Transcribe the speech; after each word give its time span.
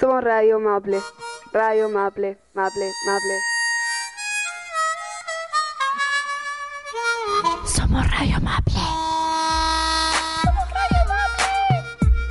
Somos 0.00 0.24
Radio 0.24 0.58
Maple. 0.58 1.00
Radio 1.52 1.88
Maple, 1.88 2.38
Maple, 2.54 2.90
Maple. 3.06 3.38
Somos 7.66 8.10
Radio 8.10 8.40
Maple. 8.40 8.72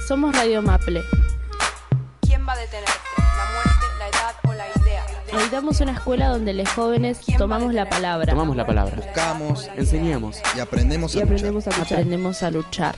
Somos 0.07 0.35
Radio 0.35 0.61
Maple. 0.61 1.01
¿Quién 2.21 2.45
va 2.47 2.53
a 2.53 2.57
detenerte? 2.57 2.91
¿La 3.17 3.51
muerte, 3.53 3.85
la 3.99 4.07
edad 4.09 4.35
o 4.49 4.53
la 4.53 4.65
idea? 4.81 5.05
Habitamos 5.33 5.79
una 5.81 5.93
escuela 5.93 6.27
donde 6.27 6.53
los 6.53 6.69
jóvenes 6.69 7.19
tomamos 7.37 7.73
la 7.73 7.87
palabra. 7.89 8.31
Tomamos 8.33 8.55
la 8.57 8.65
palabra. 8.65 8.95
Buscamos 8.97 9.69
Enseñamos. 9.77 10.41
y 10.55 10.59
aprendemos 10.59 11.15
a 11.15 11.19
Y 11.19 11.21
luchar. 11.21 11.33
aprendemos 11.35 11.67
a 11.67 11.69
luchar. 11.77 11.93
Aprendemos 11.93 12.43
a 12.43 12.51
luchar. 12.51 12.95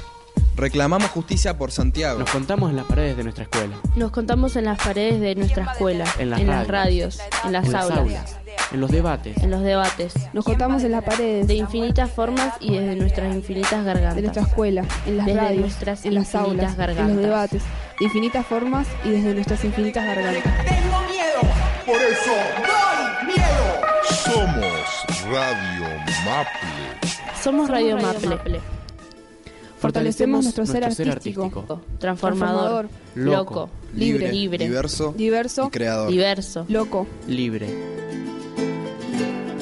Reclamamos 0.56 1.10
justicia 1.12 1.58
por 1.58 1.72
Santiago. 1.72 2.20
Nos 2.20 2.30
contamos 2.30 2.70
en 2.70 2.76
las 2.76 2.86
paredes 2.86 3.18
de 3.18 3.24
nuestra 3.24 3.44
escuela. 3.44 3.76
Nos 3.96 4.12
contamos 4.12 4.56
en 4.56 4.66
las 4.66 4.78
paredes 4.78 5.20
de 5.20 5.36
nuestra 5.36 5.64
escuela, 5.72 6.06
En 6.20 6.30
las 6.30 6.42
las 6.44 6.68
radios, 6.68 7.18
radios, 7.18 7.20
en 7.46 7.52
las 7.54 7.66
en 7.66 7.72
las 7.72 7.84
aulas, 7.84 7.98
aulas. 8.00 8.38
En 8.72 8.80
los 8.82 8.92
debates. 8.92 9.38
en 9.38 9.50
los 9.52 9.62
debates, 9.64 10.14
Nos 10.34 10.46
contamos 10.46 10.84
en 10.84 10.92
las 10.92 11.04
paredes 11.04 11.48
de 11.48 11.56
infinitas 11.56 12.12
formas 12.12 12.54
y 12.60 12.72
desde 12.78 12.96
nuestras 12.96 13.34
infinitas 13.34 13.84
gargantas. 13.84 14.16
de 14.16 14.22
nuestra 14.22 14.44
escuela, 14.44 14.86
en 15.08 15.18
las 15.18 15.26
Desde 15.26 15.40
radios, 15.40 15.60
nuestras 15.62 16.06
en 16.06 16.14
las 16.16 16.34
infinitas 16.34 16.50
aulas, 16.50 16.72
en 16.72 16.78
gargantas. 16.78 17.16
los 17.16 17.24
debates, 17.24 17.64
de 18.00 18.06
infinitas 18.06 18.46
formas 18.46 18.88
y 19.04 19.10
desde 19.10 19.34
nuestras 19.34 19.64
infinitas 19.64 20.06
gargantas. 20.06 20.44
Por 21.86 21.96
eso, 21.96 22.32
no 22.62 22.74
hay 22.90 23.26
miedo. 23.26 23.82
Somos 24.24 25.06
Radio 25.32 25.90
Maple. 26.26 27.10
Somos 27.42 27.70
Radio 27.70 27.98
Maple. 27.98 28.62
Fortalecemos 29.84 30.44
nuestro 30.44 30.66
ser 30.66 30.82
nuestro 30.84 31.04
ser 31.04 31.12
artístico, 31.12 31.44
artístico. 31.44 31.82
Transformador, 32.00 32.88
Loco, 33.16 33.44
loco, 33.44 33.70
libre, 33.94 34.32
libre, 34.32 34.66
diverso 34.66 35.14
diverso, 35.18 35.66
y 35.68 35.70
creador. 35.72 36.10
diverso. 36.10 36.66
loco. 36.70 37.06
Libre. 37.28 37.68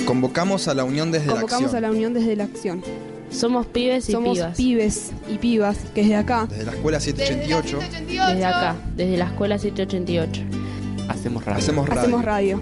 Convocamos 0.06 0.68
a 0.68 0.73
la 0.73 0.84
unión 0.84 1.12
desde 1.12 1.28
la 1.28 1.34
Convocamos 1.34 1.66
acción. 1.73 1.84
a 1.84 1.88
la 1.88 1.92
unión 1.92 2.14
desde 2.14 2.36
la 2.36 2.44
acción. 2.44 2.84
Somos 3.31 3.66
pibes 3.66 4.09
y 4.09 4.12
Somos 4.12 4.38
pibas. 4.38 4.58
pibes 4.58 5.12
y 5.30 5.38
pibas 5.38 5.78
que 5.96 6.02
desde 6.02 6.18
acá 6.18 6.48
Desde 6.50 6.66
la 6.66 6.72
escuela 6.74 7.00
788 7.00 7.80
Desde 7.80 8.46
acá, 8.46 8.76
desde 8.96 9.18
la 9.18 9.26
escuela 9.26 9.58
788. 9.58 10.42
Hacemos 11.08 11.46
radio. 11.46 11.58
hacemos 11.59 11.88
radio. 11.90 12.02
hacemos 12.02 12.26
radio. 12.26 12.59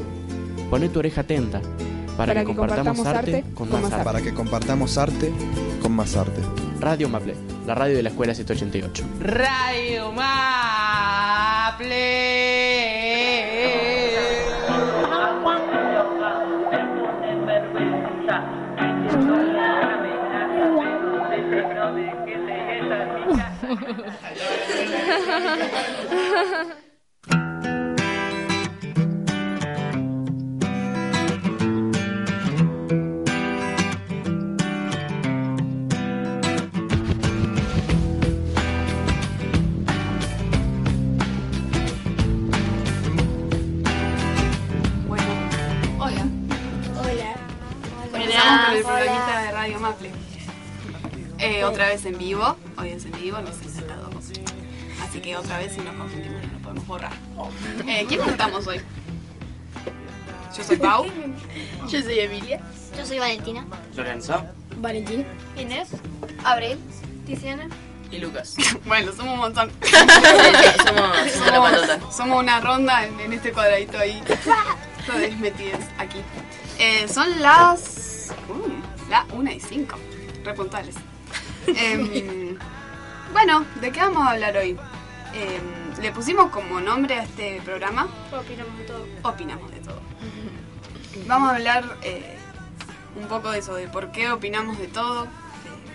Poné 0.69 0.89
tu 0.89 0.99
oreja 0.99 1.21
atenta. 1.21 1.61
Para, 2.15 2.35
que, 2.35 2.43
compartamos 2.43 3.05
arte 3.05 3.43
con 3.55 3.69
más 3.71 3.91
arte. 3.91 4.03
Para 4.03 4.21
que 4.21 4.33
compartamos 4.33 4.97
arte 4.97 5.31
con 5.81 5.91
más 5.93 6.15
arte. 6.15 6.41
Radio 6.79 7.09
Maple. 7.09 7.35
La 7.65 7.75
radio 7.75 7.97
de 7.97 8.03
la 8.03 8.09
escuela 8.09 8.33
788. 8.33 9.05
Radio 9.19 10.11
Maple. 10.13 10.39
Otra 51.63 51.87
vez 51.87 52.05
en 52.05 52.17
vivo, 52.17 52.55
hoy 52.77 52.89
es 52.89 53.05
en 53.05 53.11
vivo, 53.13 53.39
nos 53.41 53.59
hemos 53.61 53.73
sentado. 53.73 54.09
Así 55.09 55.21
que 55.21 55.35
otra 55.35 55.57
vez 55.57 55.73
si 55.73 55.81
nos 55.81 55.95
confundimos 55.95 56.41
no 56.45 56.53
lo 56.53 56.59
podemos 56.59 56.87
borrar. 56.87 57.13
Eh, 57.87 58.05
¿Quién 58.07 58.21
estamos 58.21 58.67
hoy? 58.67 58.79
Yo 60.55 60.63
soy 60.63 60.77
Pau. 60.77 61.05
Yo 61.89 62.01
soy 62.01 62.19
Emilia. 62.19 62.61
Yo 62.97 63.05
soy 63.05 63.19
Valentina. 63.19 63.65
Lorenzo. 63.95 64.45
Valentín. 64.77 65.25
Inés. 65.57 65.89
Abril. 66.43 66.77
Tiziana. 67.25 67.67
Y 68.11 68.19
Lucas. 68.19 68.55
Bueno, 68.85 69.11
somos 69.13 69.33
un 69.33 69.39
montón. 69.39 69.71
somos, 70.85 71.31
somos. 71.31 72.15
Somos 72.15 72.39
una 72.39 72.59
ronda 72.59 73.05
en, 73.05 73.19
en 73.19 73.33
este 73.33 73.51
cuadradito 73.51 73.97
ahí. 73.97 74.21
Todos 75.05 75.37
metidos 75.39 75.81
aquí. 75.97 76.19
Eh, 76.77 77.07
son 77.07 77.41
las. 77.41 78.31
Uy, 78.47 78.73
la 79.09 79.25
1 79.33 79.51
y 79.51 79.59
5. 79.59 79.95
Repuntuales. 80.43 80.95
Em, 81.67 82.57
bueno, 83.33 83.65
¿de 83.81 83.91
qué 83.91 83.99
vamos 83.99 84.25
a 84.25 84.31
hablar 84.31 84.57
hoy? 84.57 84.77
Em, 85.33 86.01
le 86.01 86.11
pusimos 86.11 86.49
como 86.49 86.79
nombre 86.79 87.15
a 87.15 87.23
este 87.23 87.61
programa 87.63 88.07
Opinamos 88.31 88.77
de 88.77 88.83
todo. 88.85 89.05
Opinamos 89.23 89.71
de 89.71 89.79
todo. 89.79 90.01
Vamos 91.27 91.51
a 91.51 91.55
hablar 91.55 91.97
eh, 92.03 92.37
un 93.19 93.27
poco 93.27 93.51
de 93.51 93.59
eso, 93.59 93.75
de 93.75 93.87
por 93.87 94.11
qué 94.11 94.31
opinamos 94.31 94.79
de 94.79 94.87
todo, 94.87 95.27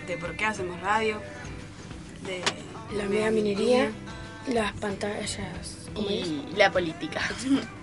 de, 0.07 0.13
de 0.13 0.17
por 0.17 0.35
qué 0.35 0.45
hacemos 0.45 0.79
radio, 0.81 1.21
de 2.23 2.41
La 2.95 3.05
mega 3.05 3.31
minería. 3.31 3.91
Las 4.47 4.73
pantallas. 4.73 5.39
Y 5.95 6.45
la 6.55 6.71
política. 6.71 7.21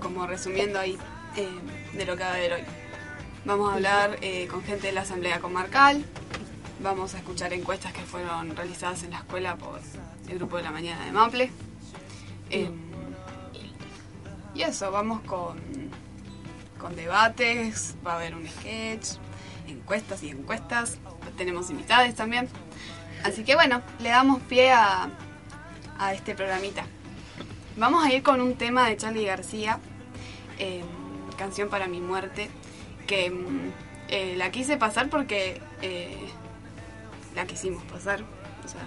como 0.00 0.26
resumiendo 0.26 0.78
ahí 0.78 0.98
eh, 1.36 1.48
de 1.92 2.04
lo 2.04 2.16
que 2.16 2.22
va 2.24 2.30
a 2.30 2.34
haber 2.34 2.52
hoy. 2.54 2.62
Vamos 3.44 3.70
a 3.70 3.74
hablar 3.74 4.18
eh, 4.22 4.48
con 4.48 4.62
gente 4.64 4.88
de 4.88 4.92
la 4.92 5.02
Asamblea 5.02 5.40
Comarcal, 5.40 6.04
vamos 6.82 7.14
a 7.14 7.18
escuchar 7.18 7.52
encuestas 7.52 7.92
que 7.92 8.00
fueron 8.02 8.56
realizadas 8.56 9.02
en 9.02 9.10
la 9.10 9.18
escuela 9.18 9.56
por 9.56 9.80
el 10.28 10.38
grupo 10.38 10.56
de 10.56 10.62
la 10.62 10.70
mañana 10.70 11.04
de 11.04 11.12
Maple. 11.12 11.50
Eh, 12.50 12.70
y 14.54 14.62
eso, 14.62 14.90
vamos 14.90 15.20
con, 15.22 15.58
con 16.78 16.96
debates, 16.96 17.96
va 18.06 18.14
a 18.14 18.16
haber 18.16 18.34
un 18.34 18.46
sketch, 18.48 19.18
encuestas 19.68 20.22
y 20.22 20.30
encuestas, 20.30 20.98
tenemos 21.36 21.70
invitados 21.70 22.14
también. 22.14 22.48
Así 23.24 23.44
que 23.44 23.54
bueno, 23.54 23.82
le 24.00 24.08
damos 24.08 24.40
pie 24.42 24.72
a, 24.72 25.10
a 25.98 26.14
este 26.14 26.34
programita. 26.34 26.84
Vamos 27.76 28.04
a 28.04 28.12
ir 28.12 28.22
con 28.22 28.40
un 28.40 28.56
tema 28.56 28.88
de 28.88 28.96
Charlie 28.96 29.24
García, 29.24 29.78
eh, 30.58 30.82
Canción 31.36 31.70
para 31.70 31.86
mi 31.86 32.00
muerte, 32.00 32.50
que 33.06 33.30
mm, 33.30 33.70
eh, 34.08 34.34
la 34.36 34.50
quise 34.50 34.76
pasar 34.76 35.08
porque 35.08 35.60
la 37.34 37.46
quisimos 37.46 37.82
pasar. 37.84 38.22
O 38.64 38.68
sea, 38.68 38.82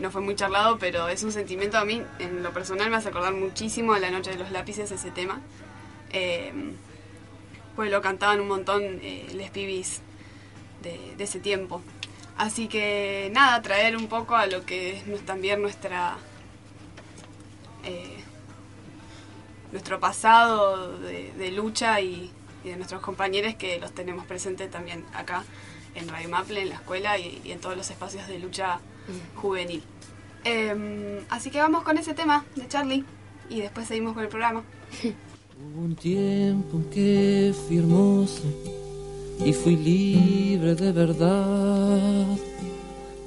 no 0.00 0.10
fue 0.10 0.20
muy 0.20 0.34
charlado, 0.34 0.78
pero 0.78 1.08
es 1.08 1.22
un 1.22 1.32
sentimiento 1.32 1.78
a 1.78 1.84
mí, 1.84 2.02
en 2.18 2.42
lo 2.42 2.52
personal, 2.52 2.90
me 2.90 2.96
hace 2.96 3.08
acordar 3.08 3.34
muchísimo 3.34 3.94
a 3.94 3.98
La 3.98 4.10
Noche 4.10 4.30
de 4.30 4.36
los 4.38 4.50
Lápices 4.50 4.90
ese 4.90 5.10
tema. 5.10 5.40
Eh, 6.12 6.52
pues 7.76 7.90
lo 7.90 8.00
cantaban 8.00 8.40
un 8.40 8.48
montón 8.48 8.82
eh, 9.02 9.28
les 9.34 9.50
pibis 9.50 10.00
de, 10.82 11.14
de 11.16 11.24
ese 11.24 11.40
tiempo. 11.40 11.82
Así 12.36 12.68
que 12.68 13.30
nada, 13.32 13.60
traer 13.62 13.96
un 13.96 14.08
poco 14.08 14.36
a 14.36 14.46
lo 14.46 14.64
que 14.64 14.96
es 14.96 15.26
también 15.26 15.60
nuestra 15.60 16.16
eh, 17.84 18.16
nuestro 19.72 20.00
pasado 20.00 20.98
de, 20.98 21.32
de 21.32 21.50
lucha 21.52 22.00
y, 22.00 22.30
y 22.64 22.68
de 22.68 22.76
nuestros 22.76 23.00
compañeros 23.00 23.54
que 23.56 23.78
los 23.78 23.92
tenemos 23.92 24.26
presentes 24.26 24.70
también 24.70 25.04
acá 25.14 25.44
en 25.94 26.08
Radio 26.08 26.28
Maple, 26.28 26.62
en 26.62 26.68
la 26.70 26.74
escuela 26.76 27.18
y, 27.18 27.40
y 27.44 27.52
en 27.52 27.60
todos 27.60 27.76
los 27.76 27.90
espacios 27.90 28.26
de 28.28 28.38
lucha 28.38 28.80
juvenil. 29.36 29.82
Em, 30.44 31.20
así 31.28 31.50
que 31.50 31.58
vamos 31.58 31.82
con 31.82 31.98
ese 31.98 32.14
tema 32.14 32.44
de 32.54 32.68
Charlie 32.68 33.04
y 33.50 33.60
después 33.60 33.86
seguimos 33.86 34.14
con 34.14 34.22
el 34.22 34.28
programa. 34.28 34.62
Hubo 35.02 35.84
un 35.84 35.96
tiempo 35.96 36.76
en 36.76 36.84
que 36.90 37.54
fui 37.66 37.78
hermoso 37.78 38.44
y 39.44 39.52
fui 39.52 39.76
libre 39.76 40.74
de 40.74 40.92
verdad. 40.92 42.26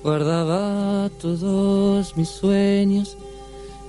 Guardaba 0.02 1.10
todos 1.22 2.16
mis 2.16 2.30
sueños 2.30 3.18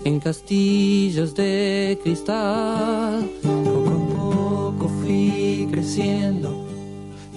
en 0.05 0.19
castillos 0.19 1.35
de 1.35 1.99
cristal. 2.03 3.31
Poco 3.43 3.89
a 3.89 4.17
poco 4.17 4.89
fui 5.01 5.69
creciendo 5.71 6.62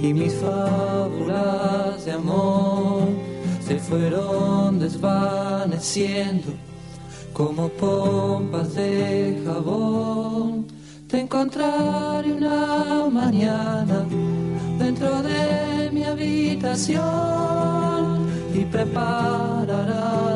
y 0.09 0.13
mis 0.13 0.33
fábulas 0.35 2.05
de 2.05 2.11
amor 2.11 3.07
se 3.65 3.79
fueron 3.79 4.77
desvaneciendo 4.79 6.53
como 7.33 7.69
pompas 7.69 8.75
de 8.75 9.41
jabón. 9.43 10.67
Te 11.07 11.21
encontraré 11.21 12.33
una 12.33 13.07
mañana 13.11 14.05
dentro 14.77 15.23
de 15.23 15.89
mi 15.91 16.03
habitación 16.03 16.99
y 18.53 18.63
prepararás 18.65 20.34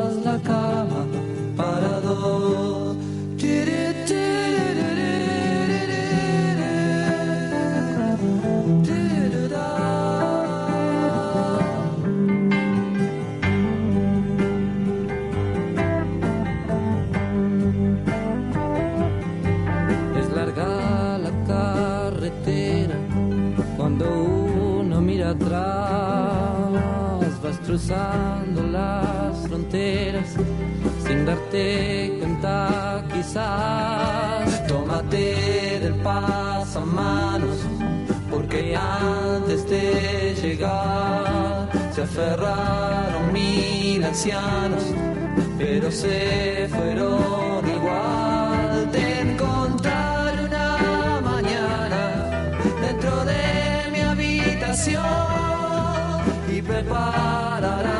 cruzando 27.90 28.62
las 28.62 29.48
fronteras 29.48 30.36
sin 31.04 31.26
darte 31.26 32.16
cuenta 32.20 33.04
quizás. 33.12 34.66
Tómate 34.68 35.80
del 35.80 35.94
pasamanos 35.96 37.58
porque 38.30 38.76
antes 38.76 39.68
de 39.68 40.36
llegar 40.40 41.68
se 41.92 42.02
aferraron 42.02 43.32
mil 43.32 44.04
ancianos, 44.04 44.84
pero 45.58 45.90
se 45.90 46.68
fueron 46.70 47.68
igual. 47.68 48.88
Te 48.92 49.20
encontraré 49.20 50.44
una 50.44 51.20
mañana 51.24 52.62
dentro 52.80 53.24
de 53.24 53.90
mi 53.92 54.00
habitación 54.00 55.02
y 56.52 56.60
prepararás 57.60 57.99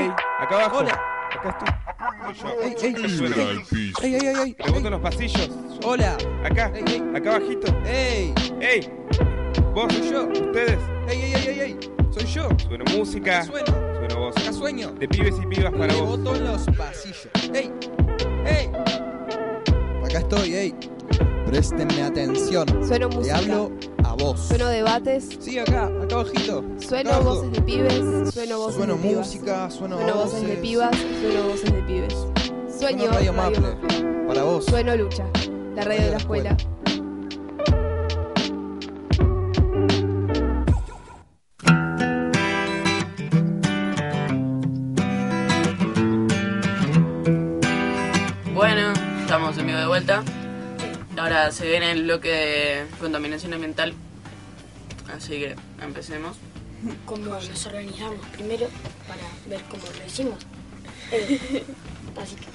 ¡Ey! 0.00 0.10
Acá 0.38 0.56
abajo. 0.56 0.78
Hola. 0.78 1.00
Acá 1.30 1.58
estoy. 2.30 2.50
¡Ey! 2.62 2.74
¡Ey! 2.80 2.94
¡Ey! 4.02 4.14
¡Ey! 4.14 4.14
¡Ey! 4.14 4.26
ey! 4.26 4.54
Pregunto 4.54 4.88
en 4.88 4.92
los 4.92 5.02
pasillos. 5.02 5.50
¡Hola! 5.84 6.16
Acá. 6.42 6.72
¡Ey! 6.74 6.84
ey! 6.86 7.12
Acá 7.14 7.36
abajito. 7.36 7.74
¡Ey! 7.84 8.34
¡Ey! 8.60 8.90
¿Vos? 9.74 9.92
Soy 9.92 10.10
yo. 10.10 10.26
¿Ustedes? 10.28 10.78
¡Ey! 11.06 11.20
¡Ey! 11.20 11.34
¡Ey! 11.34 11.48
ey, 11.48 11.60
ey! 11.60 11.78
¡Soy 12.10 12.24
yo! 12.24 12.48
Suena 12.66 12.84
música. 12.96 13.40
Acá 13.40 13.44
sueno. 13.44 13.66
Suena 13.66 14.14
voz. 14.14 14.36
Acá 14.38 14.52
sueño. 14.54 14.90
De 14.92 15.06
pibes 15.06 15.34
y 15.42 15.46
pibas 15.46 15.72
para 15.72 15.92
vos. 15.94 16.18
Reboto 16.18 16.36
en 16.36 16.44
los 16.44 16.66
pasillos. 16.78 17.28
¡Ey! 17.52 17.70
¡Ey! 18.46 18.70
Acá 20.02 20.18
estoy, 20.18 20.54
ey. 20.54 20.74
Préstenme 21.50 22.00
atención. 22.04 22.64
Sueno 22.86 23.08
Le 23.08 23.16
música. 23.16 23.36
hablo 23.36 23.72
a 24.04 24.14
vos. 24.14 24.38
Sueno 24.38 24.68
debates. 24.68 25.30
Sí, 25.40 25.58
acá, 25.58 25.86
acá 25.86 26.14
abajito. 26.20 26.64
Sueno 26.78 27.10
Acá 27.10 27.18
voces 27.18 27.50
de 27.50 27.62
pibes. 27.62 28.32
Sueno 28.32 28.58
voces 28.58 28.76
Sueno 28.76 28.94
de 28.94 29.00
pibas. 29.02 29.26
música, 29.26 29.70
sueno, 29.70 29.96
Sueno 29.96 30.14
voces 30.14 30.46
de 30.46 30.54
pibas. 30.58 30.96
Sueno 30.96 31.48
voces 31.48 31.72
de 31.72 31.82
pibes. 31.82 32.14
Sueño 32.78 32.98
Sueno 33.00 33.12
Radio 33.14 33.32
Maple. 33.32 33.76
Para 34.28 34.44
vos. 34.44 34.64
Sueno 34.64 34.94
lucha. 34.94 35.24
La 35.74 35.82
radio 35.82 36.02
de 36.02 36.10
la 36.12 36.16
escuela. 36.18 36.56
Se 51.50 51.66
viene 51.66 51.90
el 51.92 52.04
bloque 52.04 52.28
de 52.28 52.86
contaminación 52.98 53.52
ambiental. 53.54 53.94
Así 55.14 55.32
que 55.38 55.56
empecemos. 55.82 56.36
¿Cómo 57.04 57.26
nos 57.26 57.66
organizamos 57.66 58.24
primero 58.28 58.68
para 59.08 59.22
ver 59.48 59.62
cómo 59.70 59.82
lo 59.98 60.06
hicimos? 60.06 60.38
Eh, 61.12 61.64
así 62.22 62.36
que, 62.36 62.46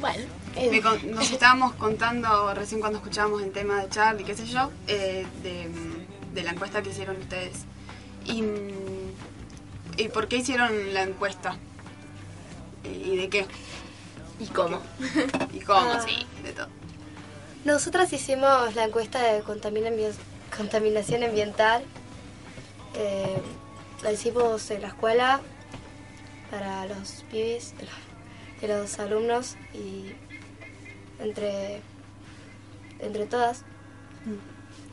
bueno, 0.00 0.24
eh, 0.56 0.80
con- 0.80 1.10
nos 1.12 1.30
estábamos 1.30 1.74
contando 1.74 2.52
recién 2.54 2.80
cuando 2.80 2.98
escuchábamos 2.98 3.42
el 3.42 3.52
tema 3.52 3.82
de 3.82 3.88
Charlie, 3.90 4.24
qué 4.24 4.34
sé 4.34 4.46
yo, 4.46 4.70
eh, 4.88 5.26
de, 5.42 5.68
de 6.34 6.42
la 6.42 6.50
encuesta 6.52 6.82
que 6.82 6.90
hicieron 6.90 7.16
ustedes. 7.18 7.58
Y, 8.24 8.42
¿Y 9.98 10.08
por 10.08 10.26
qué 10.28 10.36
hicieron 10.38 10.94
la 10.94 11.02
encuesta? 11.02 11.56
¿Y 12.84 13.16
de 13.16 13.28
qué? 13.28 13.46
¿Y 14.40 14.46
cómo? 14.46 14.80
¿Y 15.52 15.60
cómo? 15.60 15.80
Ah. 15.92 16.04
Sí, 16.04 16.26
de 16.42 16.52
todo. 16.52 16.68
Nosotras 17.64 18.12
hicimos 18.12 18.74
la 18.74 18.84
encuesta 18.84 19.22
de 19.22 19.42
contaminación 19.42 21.22
ambiental. 21.22 21.84
Eh, 22.94 23.38
la 24.02 24.12
hicimos 24.12 24.70
en 24.70 24.82
la 24.82 24.88
escuela 24.88 25.40
para 26.50 26.86
los 26.86 27.24
pibis, 27.30 27.74
de 27.78 27.84
los, 27.84 27.94
de 28.60 28.68
los 28.68 28.98
alumnos 28.98 29.56
y 29.72 30.12
entre, 31.22 31.80
entre 32.98 33.26
todas. 33.26 33.62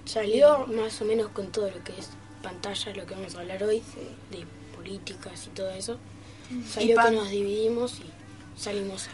salió 0.06 0.68
más 0.68 1.02
o 1.02 1.06
menos 1.06 1.30
con 1.30 1.52
todo 1.52 1.70
lo 1.70 1.84
que 1.84 1.98
es 2.00 2.10
pantalla, 2.44 2.94
lo 2.96 3.06
que 3.06 3.16
vamos 3.16 3.36
a 3.36 3.40
hablar 3.40 3.64
hoy, 3.64 3.82
de 4.32 4.46
políticas 4.76 5.48
y 5.48 5.50
todo 5.50 5.72
eso. 5.72 5.98
Salió 6.72 6.96
pan- 6.96 7.10
que 7.12 7.16
nos 7.18 7.30
dividimos 7.30 8.00
y 8.00 8.06
salimos 8.60 9.10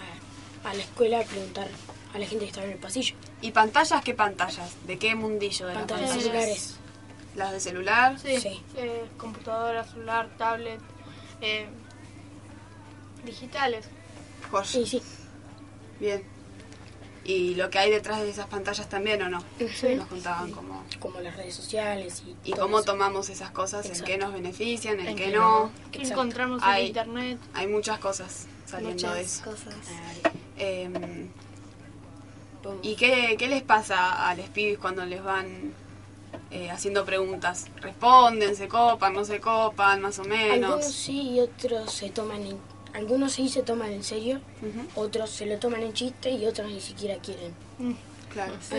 a, 0.63 0.69
a 0.69 0.73
la 0.73 0.81
escuela 0.83 1.21
a 1.21 1.23
preguntar 1.23 1.67
a 2.15 2.19
la 2.19 2.25
gente 2.25 2.45
que 2.45 2.49
estaba 2.49 2.65
en 2.65 2.73
el 2.73 2.77
pasillo. 2.79 3.15
¿Y 3.41 3.51
pantallas 3.51 4.01
qué 4.03 4.13
pantallas? 4.13 4.75
¿De 4.87 4.97
qué 4.97 5.13
mundillo 5.15 5.67
de 5.67 5.73
las 5.73 5.81
Pantallas 5.81 6.09
pantallas? 6.11 6.23
celulares. 6.33 6.75
¿Las 7.35 7.51
de 7.51 7.59
celular? 7.59 8.19
Sí, 8.19 8.39
Sí. 8.39 8.63
eh, 8.77 9.05
computadora, 9.17 9.83
celular, 9.83 10.29
tablet, 10.37 10.79
eh, 11.41 11.67
digitales. 13.25 13.87
Joya. 14.49 14.65
Sí, 14.65 14.85
sí. 14.85 15.01
Bien. 15.99 16.23
¿Y 17.25 17.55
lo 17.55 17.69
que 17.71 17.79
hay 17.79 17.89
detrás 17.89 18.21
de 18.21 18.29
esas 18.29 18.45
pantallas 18.47 18.87
también 18.87 19.21
o 19.23 19.29
no? 19.29 19.43
Sí. 19.75 19.95
Nos 19.95 20.07
contaban 20.07 20.51
como... 20.51 20.83
Como 20.99 21.19
las 21.21 21.35
redes 21.35 21.55
sociales 21.55 22.21
y 22.25 22.35
¿Y 22.49 22.51
todo 22.53 22.61
cómo 22.61 22.77
eso. 22.79 22.85
tomamos 22.85 23.29
esas 23.29 23.49
cosas? 23.49 23.83
¿En 23.85 23.91
Exacto. 23.93 24.11
qué 24.11 24.17
nos 24.19 24.31
benefician? 24.31 24.99
¿En, 24.99 25.07
En 25.07 25.15
qué 25.15 25.25
qué 25.25 25.31
no? 25.31 25.65
no. 25.65 25.71
¿Qué 25.91 26.03
encontramos 26.03 26.61
Hay- 26.63 26.83
en 26.83 26.87
internet? 26.89 27.39
Hay 27.55 27.65
muchas 27.67 27.97
cosas 27.99 28.45
saliendo 28.67 29.09
de 29.11 29.21
Muchas 29.21 29.39
eso. 29.39 29.43
cosas. 29.43 29.73
Eh, 30.57 31.27
¿Y 32.81 32.95
qué, 32.95 33.35
qué 33.37 33.47
les 33.47 33.63
pasa 33.63 34.29
a 34.29 34.35
los 34.35 34.47
pibes 34.49 34.77
cuando 34.77 35.05
les 35.05 35.23
van 35.23 35.73
eh, 36.51 36.69
haciendo 36.71 37.05
preguntas? 37.05 37.65
¿Responden? 37.81 38.55
¿Se 38.55 38.67
copan? 38.67 39.13
¿No 39.13 39.25
se 39.25 39.39
copan? 39.39 40.01
Más 40.01 40.19
o 40.19 40.23
menos. 40.23 40.71
Algunos 40.71 40.91
sí 40.93 41.31
y 41.31 41.39
otros 41.39 41.91
se 41.91 42.09
toman 42.09 42.45
in- 42.45 42.59
algunos 42.93 43.33
sí 43.33 43.49
se 43.49 43.61
toman 43.61 43.91
en 43.91 44.03
serio, 44.05 44.39
otros 44.95 45.29
se 45.29 45.45
lo 45.45 45.57
toman 45.59 45.81
en 45.83 45.91
chiste 45.93 46.29
y 46.31 46.45
otros 46.45 46.71
ni 46.71 46.79
siquiera 46.79 47.15
quieren. 47.21 47.53
Claro. 48.31 48.53
Sí. 48.61 48.75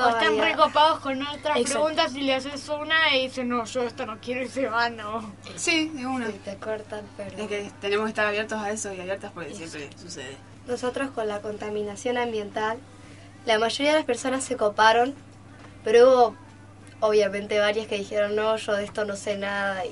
O 0.00 0.08
están 0.08 0.38
recopados 0.38 1.00
con 1.00 1.20
otras 1.22 1.58
Exacto. 1.58 1.64
preguntas 1.84 2.14
y 2.16 2.22
le 2.22 2.34
haces 2.34 2.68
una 2.70 3.14
y 3.16 3.24
dicen, 3.28 3.48
no, 3.50 3.64
yo 3.66 3.82
esto 3.82 4.06
no 4.06 4.18
quiero 4.18 4.42
y 4.42 4.48
se 4.48 4.66
van, 4.66 4.96
no. 4.96 5.30
Sí, 5.56 5.88
de 5.94 6.06
una. 6.06 6.28
te 6.30 6.56
cortan, 6.56 7.02
pero... 7.18 7.36
Es 7.36 7.48
que 7.48 7.70
tenemos 7.82 8.04
que 8.06 8.10
estar 8.10 8.26
abiertos 8.26 8.58
a 8.58 8.70
eso 8.70 8.92
y 8.94 9.00
abiertas 9.00 9.30
porque 9.34 9.54
siempre 9.54 9.90
sucede. 10.00 10.36
Nosotros 10.66 11.10
con 11.10 11.28
la 11.28 11.40
contaminación 11.42 12.16
ambiental, 12.18 12.78
la 13.46 13.58
mayoría 13.58 13.92
de 13.92 13.98
las 13.98 14.06
personas 14.06 14.44
se 14.44 14.56
coparon, 14.56 15.14
pero 15.84 16.08
hubo 16.08 16.36
obviamente 17.00 17.58
varias 17.58 17.86
que 17.86 17.96
dijeron, 17.96 18.36
no, 18.36 18.56
yo 18.56 18.74
de 18.74 18.84
esto 18.84 19.04
no 19.04 19.16
sé 19.16 19.36
nada. 19.36 19.84
Y, 19.86 19.90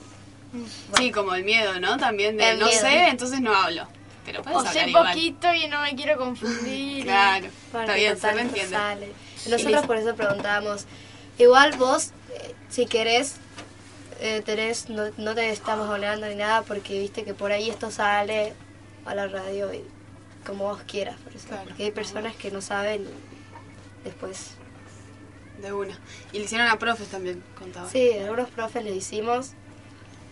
Sí, 0.97 1.11
como 1.13 1.35
el 1.35 1.45
miedo, 1.45 1.79
¿no? 1.81 1.99
También 1.99 2.37
de 2.39 2.51
El 2.51 2.59
no 2.59 2.67
miedo. 2.67 2.81
sé, 2.81 3.09
entonces 3.09 3.41
no 3.41 3.55
hablo. 3.55 3.87
Pero 4.25 4.43
puedes 4.43 4.57
O 4.57 4.61
hablar 4.61 4.75
sé 4.75 4.89
igual. 4.91 5.07
poquito 5.13 5.53
y 5.55 5.69
no 5.69 5.81
me 5.83 5.95
quiero 5.95 6.17
confundir. 6.19 7.05
Claro, 7.05 7.47
Para 7.73 7.85
está 7.85 7.95
bien, 7.95 8.19
se 8.19 8.33
me 8.35 8.41
entiende. 8.43 8.77
sale. 8.77 9.13
Nosotros 9.49 9.87
por 9.87 9.97
eso 9.97 10.15
preguntábamos, 10.15 10.85
igual 11.39 11.77
vos, 11.77 12.13
eh, 12.35 12.55
si 12.71 12.87
querés, 12.87 13.37
eh, 14.21 14.43
tenés, 14.45 14.89
no, 14.91 15.05
no 15.17 15.35
te 15.35 15.51
estamos 15.51 15.89
hablando 15.89 16.27
ni 16.27 16.35
nada 16.35 16.63
porque 16.63 16.99
viste 16.99 17.25
que 17.25 17.35
por 17.35 17.53
ahí 17.53 17.69
esto 17.71 17.91
sale 17.91 18.53
a 19.07 19.15
la 19.15 19.29
radio 19.29 19.73
y 19.73 19.83
como 20.47 20.65
vos 20.65 20.81
quieras, 20.87 21.17
por 21.23 21.35
eso. 21.35 21.49
Porque 21.65 21.85
hay 21.85 21.91
personas 21.91 22.35
que 22.37 22.51
no 22.51 22.61
saben 22.63 23.03
y 23.03 23.28
después... 24.05 24.53
De 25.61 25.73
una. 25.73 25.99
Y 26.33 26.39
le 26.39 26.45
hicieron 26.45 26.69
a 26.69 26.79
profes 26.79 27.09
también, 27.09 27.43
contaba. 27.59 27.91
Sí, 27.91 28.13
algunos 28.13 28.49
profes 28.49 28.85
le 28.85 28.95
hicimos. 28.95 29.55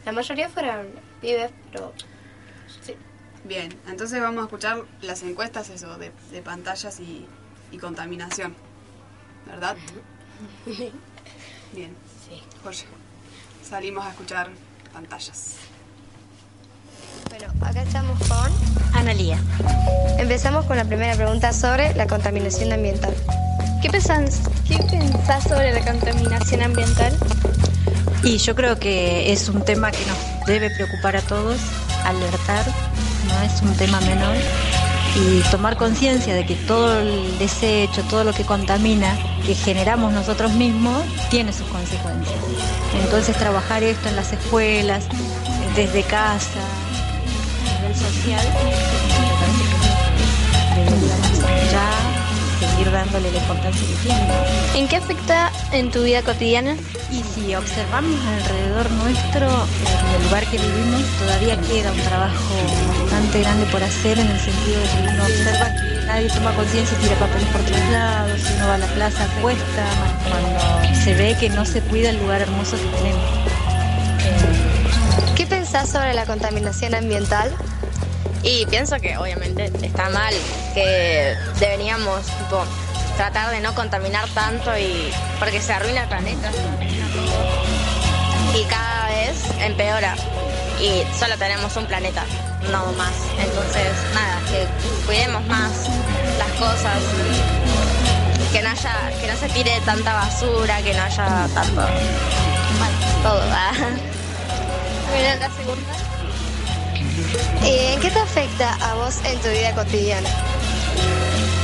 La 0.05 0.13
mayoría 0.13 0.49
fueron 0.49 0.87
pibes, 1.21 1.51
pero 1.73 1.93
sí. 2.81 2.95
Bien, 3.43 3.77
entonces 3.89 4.21
vamos 4.21 4.43
a 4.43 4.45
escuchar 4.45 4.85
las 5.03 5.25
encuestas 5.25 5.69
eso 5.71 5.99
de, 5.99 6.13
de 6.31 6.43
pantallas 6.43 7.01
y, 7.01 7.27
y 7.73 7.79
contaminación. 7.79 8.55
¿Verdad? 9.47 9.77
Bien. 11.73 11.97
Sí. 12.29 12.41
Jorge, 12.63 12.87
salimos 13.69 14.07
a 14.07 14.11
escuchar 14.11 14.51
pantallas. 14.93 15.57
Bueno, 17.31 17.47
acá 17.61 17.83
estamos 17.83 18.19
con 18.29 18.53
Analía. 18.95 19.39
Empezamos 20.19 20.65
con 20.67 20.77
la 20.77 20.85
primera 20.85 21.15
pregunta 21.15 21.53
sobre 21.53 21.95
la 21.95 22.07
contaminación 22.07 22.73
ambiental. 22.73 23.15
¿Qué 23.83 23.91
pensás, 23.91 24.41
¿Qué 24.67 24.79
pensás 24.79 25.45
sobre 25.45 25.73
la 25.73 25.85
contaminación 25.85 26.63
ambiental? 26.63 27.17
Y 28.23 28.39
yo 28.39 28.55
creo 28.55 28.79
que 28.79 29.33
es 29.33 29.49
un 29.49 29.65
tema 29.65 29.91
que 29.91 30.05
nos 30.07 30.47
debe 30.47 30.71
preocupar 30.71 31.17
a 31.17 31.23
todos, 31.23 31.59
alertar, 32.05 32.65
no 33.29 33.43
es 33.43 33.63
un 33.63 33.75
tema 33.77 34.01
menor, 34.01 34.37
y 35.15 35.41
tomar 35.51 35.77
conciencia 35.77 36.35
de 36.35 36.45
que 36.45 36.55
todo 36.55 37.01
el 37.01 37.39
desecho, 37.39 38.03
todo 38.11 38.25
lo 38.25 38.33
que 38.33 38.45
contamina, 38.45 39.17
que 39.45 39.55
generamos 39.55 40.13
nosotros 40.13 40.53
mismos, 40.53 41.03
tiene 41.31 41.53
sus 41.53 41.67
consecuencias. 41.69 42.37
Entonces 43.03 43.37
trabajar 43.37 43.83
esto 43.83 44.09
en 44.09 44.17
las 44.17 44.33
escuelas, 44.33 45.05
desde 45.75 46.03
casa, 46.03 46.61
social, 47.97 48.47
me 48.47 49.31
parece 49.41 49.65
que 49.71 50.81
deberíamos 50.81 51.71
ya 51.73 51.89
seguir 52.61 52.91
dándole 52.91 53.31
la 53.31 53.39
importancia 53.39 53.87
que 53.87 53.95
tiene. 54.03 54.27
¿En 54.75 54.89
qué 54.89 54.97
afecta 54.97 55.51
en 55.73 55.91
tu 55.91 56.03
vida 56.03 56.23
cotidiana? 56.23 56.77
Y 57.11 57.23
si 57.23 57.55
observamos 57.55 58.19
alrededor 58.27 58.91
nuestro, 58.93 59.47
en 59.47 60.15
el 60.17 60.25
lugar 60.25 60.45
que 60.47 60.59
vivimos, 60.59 61.03
todavía 61.19 61.57
queda 61.61 61.93
un 61.93 62.01
trabajo 62.01 62.55
bastante 63.03 63.41
grande 63.41 63.67
por 63.67 63.83
hacer 63.83 64.19
en 64.19 64.27
el 64.27 64.41
sentido 64.41 64.81
de 64.81 64.87
que 64.89 64.99
uno 65.13 65.25
observa 65.25 65.67
que 65.75 66.07
nadie 66.07 66.29
toma 66.29 66.53
conciencia 66.55 66.97
y 66.99 67.03
tira 67.03 67.17
papeles 67.17 67.49
por 67.49 67.61
todos 67.63 67.89
lados, 67.91 68.41
si 68.41 68.53
uno 68.55 68.69
va 68.69 68.75
a 68.75 68.79
la 68.79 68.87
plaza 68.87 69.27
cuesta, 69.41 69.85
cuando 70.29 70.95
se 71.05 71.15
ve 71.15 71.37
que 71.39 71.49
no 71.51 71.65
se 71.65 71.81
cuida 71.83 72.11
el 72.11 72.19
lugar 72.19 72.43
hermoso 72.43 72.77
que 72.77 72.89
tenemos. 72.97 73.25
¿Qué 75.37 75.47
pensás 75.47 75.91
sobre 75.91 76.15
la 76.15 76.25
contaminación 76.27 76.95
ambiental? 76.95 77.51
Y 78.43 78.67
pienso 78.67 78.97
que 79.01 79.17
obviamente 79.17 79.71
está 79.83 80.09
mal, 80.11 80.35
que 80.75 81.35
deberíamos 81.59 82.23
tratar 83.17 83.51
de 83.51 83.61
no 83.61 83.75
contaminar 83.75 84.29
tanto 84.35 84.77
y 84.79 85.11
porque 85.39 85.61
se 85.61 85.73
arruina 85.73 86.03
el 86.03 86.09
planeta, 86.09 86.51
y 88.55 88.65
cada 88.65 89.09
vez 89.09 89.37
empeora 89.61 90.15
y 90.81 91.03
solo 91.19 91.37
tenemos 91.37 91.75
un 91.77 91.87
planeta, 91.87 92.25
no 92.71 92.93
más. 92.93 93.15
Entonces, 93.39 93.93
nada, 94.15 94.41
que 94.51 94.67
cuidemos 95.07 95.45
más 95.47 95.73
las 96.39 96.51
cosas 96.53 96.99
que 98.53 98.63
no 98.63 98.71
haya, 98.71 99.13
que 99.21 99.27
no 99.27 99.37
se 99.37 99.49
tire 99.49 99.81
tanta 99.85 100.15
basura, 100.15 100.81
que 100.83 100.95
no 100.95 101.03
haya 101.03 101.49
tanto, 101.55 101.83
todo. 103.23 103.41
¿verdad? 103.41 103.73
Mira, 105.17 105.37
la 105.37 105.51
segunda. 105.51 106.06
Eh, 107.65 107.95
¿En 107.95 108.01
qué 108.01 108.11
te 108.11 108.19
afecta 108.19 108.75
a 108.75 108.95
vos 108.95 109.17
en 109.25 109.39
tu 109.41 109.49
vida 109.49 109.75
cotidiana? 109.75 110.29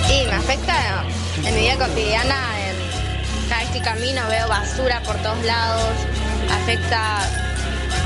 Y 0.08 0.24
me 0.24 0.32
afecta 0.32 1.04
en 1.44 1.54
mi 1.54 1.60
vida 1.60 1.76
cotidiana, 1.76 2.36
cada 3.48 3.60
vez 3.60 3.70
que 3.70 3.80
camino 3.80 4.22
veo 4.28 4.48
basura 4.48 5.02
por 5.02 5.16
todos 5.16 5.44
lados, 5.44 5.92
afecta 6.62 7.18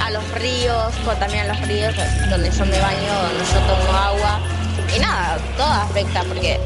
a 0.05 0.11
los 0.11 0.29
ríos, 0.33 0.93
contaminan 1.05 1.49
los 1.49 1.61
ríos 1.69 1.95
donde 2.31 2.51
son 2.51 2.69
de 2.71 2.81
baño, 2.81 3.15
donde 3.23 3.45
yo 3.45 3.61
tomo 3.61 3.97
agua. 3.97 4.41
Y 4.95 4.99
nada, 4.99 5.39
todo 5.57 5.71
afecta 5.71 6.25
porque 6.25 6.59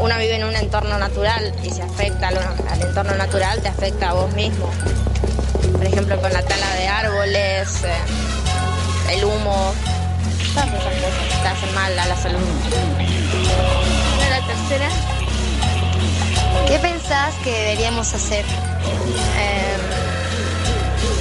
uno 0.00 0.16
vive 0.18 0.36
en 0.36 0.44
un 0.44 0.56
entorno 0.56 0.98
natural 0.98 1.54
y 1.62 1.70
si 1.70 1.80
afecta 1.80 2.28
al, 2.28 2.38
al 2.38 2.82
entorno 2.82 3.14
natural 3.14 3.60
te 3.62 3.68
afecta 3.68 4.10
a 4.10 4.12
vos 4.14 4.32
mismo. 4.34 4.68
Por 5.72 5.86
ejemplo, 5.86 6.20
con 6.20 6.32
la 6.32 6.42
tala 6.42 6.74
de 6.74 6.88
árboles, 6.88 7.84
eh, 7.84 9.14
el 9.14 9.24
humo, 9.24 9.72
esas 10.64 10.94
cosas 10.94 11.42
te 11.42 11.48
hacen 11.48 11.74
mal 11.74 11.98
a 11.98 12.06
la 12.06 12.16
salud. 12.16 12.38
La 14.30 14.46
tercera. 14.46 14.88
¿Qué 16.66 16.78
pensás 16.78 17.34
que 17.44 17.50
deberíamos 17.50 18.12
hacer? 18.14 18.44
Eh, 19.38 19.76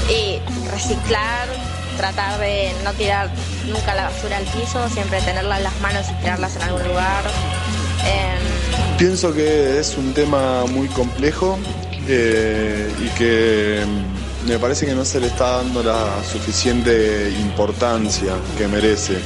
y 0.09 0.69
reciclar, 0.71 1.47
tratar 1.97 2.39
de 2.39 2.73
no 2.83 2.93
tirar 2.93 3.29
nunca 3.65 3.93
la 3.95 4.05
basura 4.05 4.37
al 4.37 4.45
piso, 4.45 4.87
siempre 4.89 5.21
tenerla 5.21 5.57
en 5.57 5.63
las 5.63 5.79
manos 5.81 6.05
y 6.09 6.13
tirarlas 6.21 6.55
en 6.55 6.61
algún 6.63 6.87
lugar. 6.87 7.23
Eh, 8.05 8.37
Pienso 8.97 9.33
que 9.33 9.79
es 9.79 9.97
un 9.97 10.13
tema 10.13 10.65
muy 10.65 10.87
complejo 10.87 11.57
eh, 12.07 12.91
y 12.99 13.09
que 13.17 13.83
mm, 13.85 14.16
me 14.47 14.57
parece 14.59 14.85
que 14.85 14.95
no 14.95 15.03
se 15.05 15.19
le 15.19 15.27
está 15.27 15.57
dando 15.57 15.83
la 15.83 16.23
suficiente 16.23 17.29
importancia 17.41 18.33
que 18.57 18.67
merece. 18.67 19.17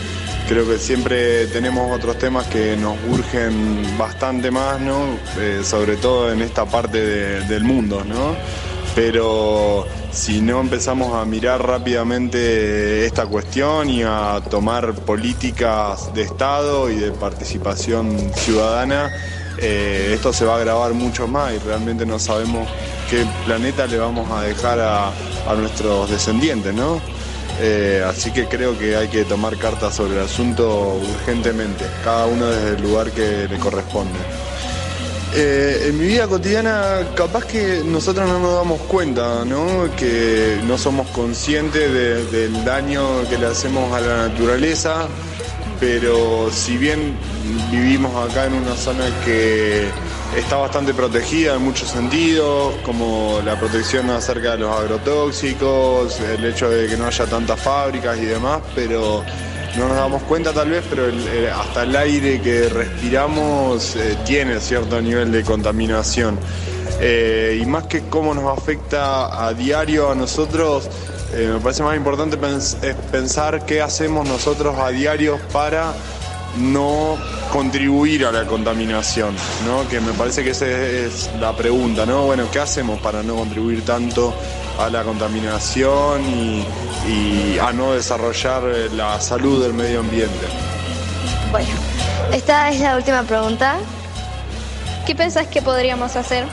Creo 0.47 0.67
que 0.67 0.77
siempre 0.77 1.47
tenemos 1.47 1.95
otros 1.95 2.17
temas 2.17 2.47
que 2.47 2.75
nos 2.75 2.95
urgen 3.09 3.97
bastante 3.97 4.51
más, 4.51 4.81
¿no? 4.81 5.17
Eh, 5.39 5.61
sobre 5.63 5.95
todo 5.97 6.31
en 6.31 6.41
esta 6.41 6.65
parte 6.65 6.99
de- 6.99 7.41
del 7.41 7.63
mundo, 7.63 8.03
¿no? 8.03 8.35
Pero 8.95 9.85
si 10.11 10.41
no 10.41 10.59
empezamos 10.59 11.13
a 11.15 11.23
mirar 11.23 11.65
rápidamente 11.65 13.05
esta 13.05 13.25
cuestión 13.27 13.89
y 13.89 14.03
a 14.03 14.41
tomar 14.49 14.93
políticas 14.93 16.13
de 16.13 16.23
Estado 16.23 16.89
y 16.89 16.95
de 16.95 17.11
participación 17.11 18.31
ciudadana, 18.35 19.09
eh, 19.61 20.11
esto 20.15 20.33
se 20.33 20.43
va 20.45 20.55
a 20.55 20.57
agravar 20.57 20.93
mucho 20.93 21.27
más 21.27 21.53
y 21.53 21.59
realmente 21.59 22.05
no 22.05 22.19
sabemos 22.19 22.67
qué 23.09 23.25
planeta 23.45 23.85
le 23.87 23.97
vamos 23.97 24.29
a 24.31 24.41
dejar 24.43 24.79
a, 24.79 25.07
a 25.09 25.53
nuestros 25.57 26.09
descendientes, 26.09 26.73
¿no? 26.73 26.99
Eh, 27.59 28.03
así 28.07 28.31
que 28.31 28.47
creo 28.47 28.77
que 28.77 28.95
hay 28.95 29.07
que 29.07 29.23
tomar 29.23 29.55
cartas 29.57 29.95
sobre 29.95 30.15
el 30.17 30.23
asunto 30.25 30.99
urgentemente, 31.19 31.85
cada 32.03 32.25
uno 32.25 32.47
desde 32.47 32.75
el 32.77 32.81
lugar 32.81 33.11
que 33.11 33.47
le 33.49 33.57
corresponde. 33.59 34.17
Eh, 35.33 35.85
en 35.87 35.97
mi 35.97 36.07
vida 36.07 36.27
cotidiana, 36.27 37.07
capaz 37.15 37.45
que 37.45 37.83
nosotros 37.85 38.27
no 38.27 38.39
nos 38.39 38.53
damos 38.55 38.81
cuenta, 38.81 39.45
¿no? 39.45 39.89
Que 39.95 40.59
no 40.67 40.77
somos 40.77 41.07
conscientes 41.09 41.93
de- 41.93 42.25
del 42.25 42.65
daño 42.65 43.01
que 43.29 43.37
le 43.37 43.45
hacemos 43.47 43.93
a 43.93 44.01
la 44.01 44.27
naturaleza, 44.27 45.07
pero 45.81 46.51
si 46.51 46.77
bien 46.77 47.17
vivimos 47.71 48.15
acá 48.15 48.45
en 48.45 48.53
una 48.53 48.75
zona 48.75 49.05
que 49.25 49.87
está 50.37 50.57
bastante 50.57 50.93
protegida 50.93 51.55
en 51.55 51.63
muchos 51.63 51.89
sentidos, 51.89 52.75
como 52.83 53.41
la 53.43 53.59
protección 53.59 54.11
acerca 54.11 54.51
de 54.51 54.59
los 54.59 54.79
agrotóxicos, 54.79 56.19
el 56.19 56.45
hecho 56.45 56.69
de 56.69 56.87
que 56.87 56.95
no 56.95 57.07
haya 57.07 57.25
tantas 57.25 57.59
fábricas 57.59 58.15
y 58.19 58.25
demás, 58.25 58.61
pero 58.75 59.23
no 59.75 59.87
nos 59.87 59.97
damos 59.97 60.21
cuenta 60.23 60.53
tal 60.53 60.69
vez, 60.69 60.83
pero 60.87 61.07
hasta 61.59 61.81
el 61.81 61.95
aire 61.95 62.39
que 62.41 62.69
respiramos 62.69 63.95
eh, 63.95 64.17
tiene 64.23 64.59
cierto 64.59 65.01
nivel 65.01 65.31
de 65.31 65.43
contaminación. 65.43 66.37
Eh, 66.99 67.59
y 67.59 67.65
más 67.65 67.87
que 67.87 68.01
cómo 68.01 68.35
nos 68.35 68.55
afecta 68.55 69.47
a 69.47 69.51
diario 69.55 70.11
a 70.11 70.15
nosotros, 70.15 70.87
Eh, 71.33 71.49
me 71.53 71.59
parece 71.59 71.81
más 71.83 71.95
importante 71.95 72.37
es 72.81 72.95
pensar 73.11 73.65
qué 73.65 73.81
hacemos 73.81 74.27
nosotros 74.27 74.77
a 74.77 74.89
diario 74.89 75.39
para 75.53 75.93
no 76.57 77.17
contribuir 77.51 78.25
a 78.25 78.31
la 78.31 78.45
contaminación, 78.45 79.33
¿no? 79.65 79.87
Que 79.87 80.01
me 80.01 80.11
parece 80.11 80.43
que 80.43 80.51
esa 80.51 80.67
es 80.67 81.29
la 81.39 81.55
pregunta, 81.55 82.05
¿no? 82.05 82.25
Bueno, 82.25 82.45
¿qué 82.51 82.59
hacemos 82.59 82.99
para 82.99 83.23
no 83.23 83.35
contribuir 83.35 83.85
tanto 83.85 84.33
a 84.77 84.89
la 84.89 85.03
contaminación 85.03 86.21
y, 86.25 86.65
y 87.07 87.59
a 87.59 87.71
no 87.71 87.93
desarrollar 87.93 88.63
eh, 88.65 88.89
la 88.93 89.19
salud 89.21 89.63
del 89.63 89.73
medio 89.73 90.01
ambiente? 90.01 90.47
Bueno, 91.51 91.69
esta 92.33 92.69
es 92.69 92.79
la 92.81 92.97
última 92.97 93.23
pregunta. 93.23 93.77
¿Qué 95.05 95.15
pensás 95.15 95.47
que 95.47 95.61
podríamos 95.61 96.15
hacer? 96.15 96.45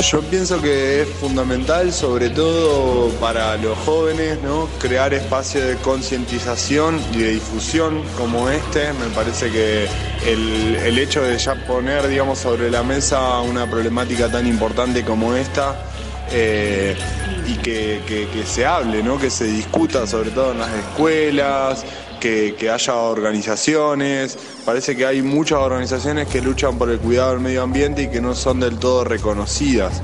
Yo 0.00 0.20
pienso 0.22 0.62
que 0.62 1.02
es 1.02 1.08
fundamental, 1.20 1.92
sobre 1.92 2.30
todo 2.30 3.10
para 3.20 3.56
los 3.56 3.76
jóvenes, 3.78 4.38
¿no? 4.42 4.68
crear 4.78 5.12
espacios 5.12 5.64
de 5.66 5.74
concientización 5.76 7.00
y 7.12 7.18
de 7.18 7.30
difusión 7.32 8.02
como 8.16 8.48
este. 8.48 8.92
Me 8.94 9.06
parece 9.14 9.50
que 9.50 9.88
el, 10.26 10.76
el 10.76 10.98
hecho 10.98 11.22
de 11.22 11.36
ya 11.36 11.56
poner, 11.66 12.06
digamos, 12.06 12.38
sobre 12.38 12.70
la 12.70 12.82
mesa 12.84 13.40
una 13.40 13.68
problemática 13.68 14.30
tan 14.30 14.46
importante 14.46 15.04
como 15.04 15.34
esta 15.34 15.76
eh, 16.30 16.96
y 17.46 17.54
que, 17.56 18.00
que- 18.06 18.28
que 18.28 18.46
se 18.46 18.64
hable, 18.64 19.02
¿no? 19.02 19.18
que 19.18 19.30
se 19.30 19.44
discuta, 19.44 20.06
sobre 20.06 20.30
todo 20.30 20.52
en 20.52 20.60
las 20.60 20.72
escuelas, 20.74 21.84
que, 22.18 22.70
haya 22.70 22.94
organizaciones. 22.94 24.38
Parece 24.64 24.96
que 24.96 25.06
hay 25.06 25.22
muchas 25.22 25.58
organizaciones 25.58 26.28
que 26.28 26.40
luchan 26.40 26.78
por 26.78 26.90
el 26.90 26.98
cuidado 26.98 27.32
del 27.32 27.40
medio 27.40 27.62
ambiente 27.62 28.02
y 28.02 28.08
que 28.08 28.20
no 28.20 28.34
son 28.34 28.60
del 28.60 28.78
todo 28.78 29.04
reconocidas. 29.04 30.02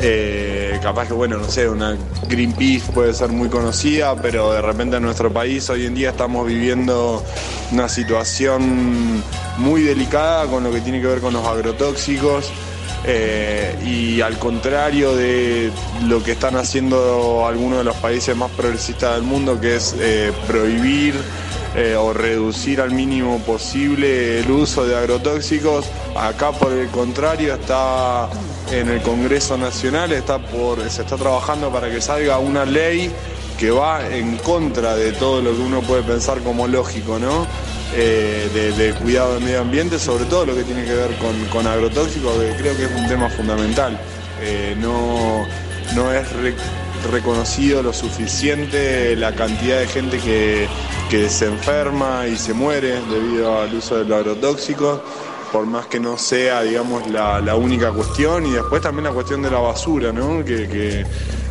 Eh, 0.00 0.78
capaz 0.82 1.08
que, 1.08 1.14
bueno, 1.14 1.38
no 1.38 1.48
sé, 1.48 1.68
una 1.68 1.96
Greenpeace 2.28 2.92
puede 2.92 3.14
ser 3.14 3.30
muy 3.30 3.48
conocida, 3.48 4.14
pero 4.20 4.52
de 4.52 4.60
repente 4.60 4.96
en 4.96 5.02
nuestro 5.02 5.32
país 5.32 5.68
hoy 5.70 5.86
en 5.86 5.94
día 5.94 6.10
estamos 6.10 6.46
viviendo 6.46 7.24
una 7.72 7.88
situación 7.88 9.22
muy 9.56 9.82
delicada 9.82 10.46
con 10.46 10.64
lo 10.64 10.70
que 10.70 10.80
tiene 10.82 11.00
que 11.00 11.06
ver 11.06 11.20
con 11.20 11.32
los 11.32 11.46
agrotóxicos. 11.46 12.52
Eh, 13.08 13.76
y 13.86 14.20
al 14.20 14.36
contrario 14.38 15.14
de 15.14 15.70
lo 16.06 16.22
que 16.24 16.32
están 16.32 16.56
haciendo 16.56 17.46
algunos 17.46 17.78
de 17.78 17.84
los 17.84 17.96
países 17.96 18.34
más 18.36 18.50
progresistas 18.50 19.14
del 19.14 19.22
mundo, 19.22 19.60
que 19.60 19.76
es 19.76 19.94
eh, 19.98 20.32
prohibir 20.48 21.14
eh, 21.74 21.96
o 21.96 22.12
reducir 22.12 22.80
al 22.80 22.92
mínimo 22.92 23.38
posible 23.40 24.40
el 24.40 24.50
uso 24.50 24.86
de 24.86 24.96
agrotóxicos, 24.96 25.86
acá 26.16 26.52
por 26.52 26.72
el 26.72 26.88
contrario 26.88 27.54
está 27.54 28.28
en 28.70 28.88
el 28.88 29.02
Congreso 29.02 29.56
Nacional, 29.56 30.12
está 30.12 30.40
se 30.88 31.02
está 31.02 31.16
trabajando 31.16 31.70
para 31.70 31.90
que 31.90 32.00
salga 32.00 32.38
una 32.38 32.64
ley 32.64 33.12
que 33.58 33.70
va 33.70 34.06
en 34.08 34.36
contra 34.38 34.96
de 34.96 35.12
todo 35.12 35.40
lo 35.40 35.52
que 35.52 35.60
uno 35.60 35.80
puede 35.80 36.02
pensar 36.02 36.40
como 36.40 36.66
lógico, 36.66 37.18
¿no? 37.18 37.46
Eh, 37.94 38.74
de, 38.76 38.92
cuidado 38.94 39.34
del 39.34 39.44
medio 39.44 39.60
ambiente, 39.60 39.98
sobre 39.98 40.24
todo 40.24 40.44
lo 40.44 40.54
que 40.54 40.64
tiene 40.64 40.84
que 40.84 40.92
ver 40.92 41.10
con, 41.50 41.66
agrotóxicos, 41.66 42.36
que 42.38 42.56
creo 42.56 42.76
que 42.76 42.84
es 42.84 42.90
un 42.90 43.08
tema 43.08 43.30
fundamental. 43.30 43.98
Eh, 44.42 44.76
no, 44.78 45.46
no 45.94 46.12
es 46.12 46.30
reconocido 47.06 47.82
lo 47.82 47.92
suficiente 47.92 49.14
la 49.16 49.34
cantidad 49.34 49.78
de 49.80 49.86
gente 49.86 50.18
que, 50.18 50.68
que 51.10 51.28
se 51.28 51.46
enferma 51.46 52.26
y 52.26 52.36
se 52.36 52.52
muere 52.54 53.00
debido 53.10 53.60
al 53.60 53.74
uso 53.74 53.96
de 53.96 54.04
los 54.04 54.18
agrotóxicos, 54.18 55.00
por 55.52 55.66
más 55.66 55.86
que 55.86 56.00
no 56.00 56.18
sea, 56.18 56.62
digamos, 56.62 57.08
la, 57.08 57.40
la 57.40 57.56
única 57.56 57.92
cuestión, 57.92 58.46
y 58.46 58.52
después 58.52 58.82
también 58.82 59.04
la 59.04 59.12
cuestión 59.12 59.42
de 59.42 59.50
la 59.50 59.58
basura, 59.58 60.12
¿no? 60.12 60.44
que, 60.44 61.04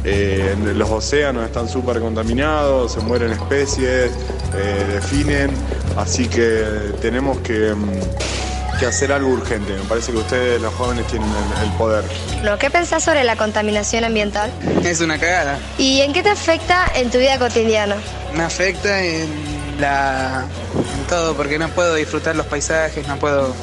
eh, 0.03 0.55
los 0.75 0.89
océanos 0.89 1.45
están 1.45 1.67
súper 1.67 1.99
contaminados, 1.99 2.91
se 2.91 2.99
mueren 2.99 3.31
especies, 3.31 4.11
eh, 4.53 4.85
definen, 4.93 5.49
así 5.97 6.27
que 6.27 6.93
tenemos 7.01 7.39
que, 7.39 7.73
mm, 7.73 8.44
que 8.79 8.85
hacer 8.85 9.11
algo 9.11 9.29
urgente. 9.29 9.73
Me 9.73 9.83
parece 9.83 10.11
que 10.11 10.17
ustedes, 10.17 10.61
los 10.61 10.73
jóvenes, 10.73 11.07
tienen 11.07 11.29
el, 11.29 11.63
el 11.67 11.71
poder. 11.73 12.03
Bueno, 12.41 12.57
¿Qué 12.57 12.69
pensás 12.69 13.03
sobre 13.03 13.23
la 13.23 13.35
contaminación 13.35 14.03
ambiental? 14.03 14.51
Es 14.83 15.01
una 15.01 15.17
cagada. 15.17 15.59
¿Y 15.77 16.01
en 16.01 16.13
qué 16.13 16.23
te 16.23 16.29
afecta 16.29 16.85
en 16.95 17.09
tu 17.09 17.17
vida 17.17 17.37
cotidiana? 17.37 17.95
Me 18.33 18.43
afecta 18.43 19.01
en 19.03 19.55
la 19.79 20.45
en 20.73 21.07
todo 21.07 21.35
porque 21.35 21.57
no 21.59 21.69
puedo 21.69 21.95
disfrutar 21.95 22.35
los 22.35 22.45
paisajes, 22.45 23.07
no 23.07 23.17
puedo 23.17 23.53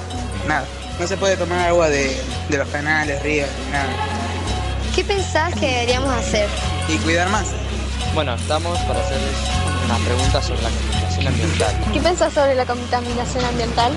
nada. 0.46 0.64
No 0.98 1.06
se 1.06 1.16
puede 1.16 1.36
tomar 1.36 1.66
agua 1.68 1.88
de, 1.88 2.16
de 2.48 2.58
los 2.58 2.68
canales, 2.68 3.22
ríos, 3.22 3.48
nada. 3.70 3.88
¿Qué 4.94 5.02
pensás 5.04 5.54
que 5.54 5.66
deberíamos 5.66 6.12
hacer? 6.14 6.48
Y 6.88 6.96
cuidar 6.98 7.28
más. 7.30 7.46
Bueno, 8.14 8.34
estamos 8.34 8.78
para 8.80 9.00
hacerles 9.00 9.32
unas 9.86 9.98
preguntas 10.00 10.46
sobre 10.46 10.62
la 10.62 10.68
contaminación 10.68 11.26
ambiental. 11.28 11.74
¿Qué 11.92 12.00
pensás 12.00 12.32
sobre 12.34 12.54
la 12.54 12.66
contaminación 12.66 13.44
ambiental? 13.44 13.92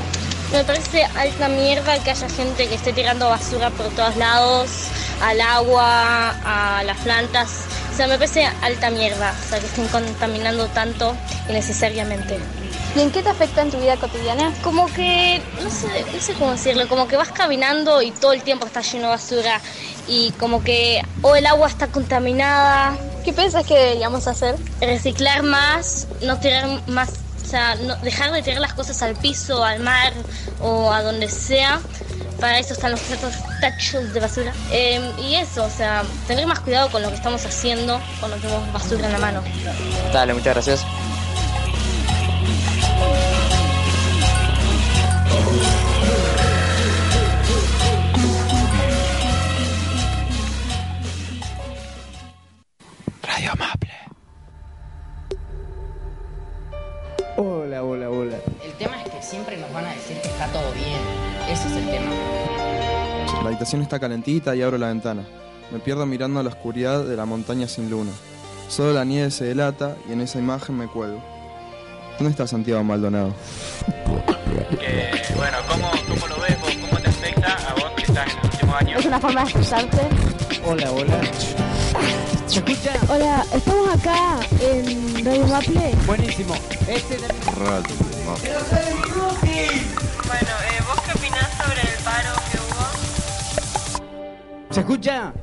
Me 0.51 0.63
parece 0.63 1.03
alta 1.03 1.47
mierda 1.47 2.01
que 2.03 2.11
haya 2.11 2.29
gente 2.29 2.67
que 2.67 2.75
esté 2.75 2.93
tirando 2.93 3.29
basura 3.29 3.69
por 3.71 3.87
todos 3.89 4.15
lados, 4.15 4.69
al 5.21 5.41
agua, 5.41 6.29
a 6.45 6.83
las 6.83 6.97
plantas. 6.99 7.49
O 7.91 7.97
sea, 7.97 8.07
me 8.07 8.17
parece 8.17 8.45
alta 8.61 8.89
mierda, 8.89 9.33
o 9.45 9.49
sea, 9.49 9.59
que 9.59 9.65
estén 9.65 9.87
contaminando 9.87 10.67
tanto 10.67 11.15
innecesariamente. 11.49 12.37
¿Y 12.95 13.01
en 13.01 13.11
qué 13.11 13.21
te 13.21 13.29
afecta 13.29 13.61
en 13.61 13.71
tu 13.71 13.77
vida 13.77 13.97
cotidiana? 13.97 14.53
Como 14.63 14.85
que, 14.93 15.41
no 15.61 15.69
sé, 15.69 16.05
no 16.13 16.21
sé 16.21 16.33
cómo 16.33 16.51
decirlo, 16.51 16.87
como 16.87 17.07
que 17.07 17.17
vas 17.17 17.31
caminando 17.31 18.01
y 18.01 18.11
todo 18.11 18.31
el 18.31 18.41
tiempo 18.41 18.65
está 18.65 18.81
lleno 18.81 19.07
de 19.07 19.11
basura 19.11 19.59
y 20.07 20.31
como 20.39 20.63
que 20.63 21.01
o 21.21 21.35
el 21.35 21.45
agua 21.45 21.67
está 21.67 21.87
contaminada. 21.87 22.97
¿Qué 23.25 23.33
piensas 23.33 23.65
que 23.65 23.73
deberíamos 23.73 24.27
hacer? 24.27 24.55
Reciclar 24.79 25.43
más, 25.43 26.07
no 26.21 26.39
tirar 26.39 26.87
más, 26.87 27.09
o 27.45 27.47
sea, 27.47 27.75
no- 27.75 27.95
dejar 27.97 28.31
de 28.31 28.41
tirar 28.41 28.59
las 28.59 28.73
cosas 28.73 29.01
al 29.03 29.15
piso, 29.15 29.63
al 29.63 29.79
mar 29.79 30.13
o 30.61 30.91
a 30.91 31.03
donde 31.03 31.29
sea. 31.29 31.79
Para 32.39 32.59
eso 32.59 32.73
están 32.73 32.91
los 32.91 32.99
tachos, 33.01 33.33
tachos 33.61 34.13
de 34.13 34.19
basura. 34.19 34.51
Eh, 34.71 35.13
y 35.21 35.35
eso, 35.35 35.63
o 35.63 35.69
sea, 35.69 36.03
tener 36.27 36.45
más 36.47 36.59
cuidado 36.59 36.89
con 36.91 37.01
lo 37.01 37.09
que 37.09 37.15
estamos 37.15 37.45
haciendo 37.45 38.01
cuando 38.19 38.37
tenemos 38.37 38.73
basura 38.73 39.05
en 39.05 39.13
la 39.13 39.19
mano. 39.19 39.41
Dale, 40.11 40.33
muchas 40.33 40.53
gracias. 40.53 40.81
Hola, 57.75 57.83
hola, 57.83 58.09
hola. 58.09 58.37
El 58.63 58.71
tema 58.73 59.01
es 59.01 59.09
que 59.11 59.21
siempre 59.21 59.57
nos 59.57 59.71
van 59.73 59.85
a 59.85 59.89
decir 59.89 60.15
que 60.21 60.29
está 60.29 60.47
todo 60.47 60.71
bien. 60.71 60.97
Ese 61.49 61.67
es 61.67 61.73
el 61.73 61.85
tema. 61.85 62.09
La 63.43 63.49
habitación 63.49 63.81
está 63.81 63.99
calentita 63.99 64.55
y 64.55 64.61
abro 64.61 64.77
la 64.77 64.87
ventana. 64.87 65.23
Me 65.71 65.79
pierdo 65.79 66.05
mirando 66.05 66.39
a 66.39 66.43
la 66.43 66.49
oscuridad 66.49 67.03
de 67.03 67.17
la 67.17 67.25
montaña 67.25 67.67
sin 67.67 67.89
luna. 67.89 68.11
Solo 68.69 68.93
la 68.93 69.03
nieve 69.03 69.29
se 69.29 69.43
delata 69.43 69.97
y 70.07 70.13
en 70.13 70.21
esa 70.21 70.39
imagen 70.39 70.77
me 70.77 70.87
cuelgo. 70.87 71.21
¿Dónde 72.17 72.31
está 72.31 72.47
Santiago 72.47 72.81
Maldonado? 72.81 73.33
Que, 74.79 75.09
bueno, 75.35 75.57
¿cómo, 75.67 75.91
¿cómo 76.07 76.27
lo 76.27 76.41
ves? 76.41 76.55
¿Cómo 76.89 77.01
te 77.01 77.09
afecta 77.09 77.57
a 77.69 77.73
vos 77.73 77.91
que 77.97 78.03
estás 78.03 78.31
en 78.31 78.39
el 78.39 78.45
último 78.45 78.75
año? 78.75 78.97
¿Es 78.99 79.05
una 79.05 79.19
forma 79.19 79.43
de 79.43 79.49
expresarte? 79.49 80.01
Hola, 80.65 80.91
hola. 80.91 81.64
¿Se 82.47 82.59
escucha? 82.59 82.93
Hola, 83.09 83.45
estamos 83.53 83.89
acá 83.93 84.39
en 84.61 85.25
Radio 85.25 85.47
Maple. 85.47 85.95
Buenísimo. 86.05 86.55
Este 86.87 87.17
de... 87.17 87.27
Radio 87.57 87.95
Maple. 88.25 88.51
Bueno, 90.27 90.53
eh, 90.63 90.81
¿vos 90.87 91.01
qué 91.05 91.11
opinás 91.17 91.49
sobre 91.57 91.81
el 91.81 91.97
paro 92.03 92.33
que 92.51 92.57
hubo? 92.57 92.85
¿Se 94.73 94.79
escucha? 94.79 95.33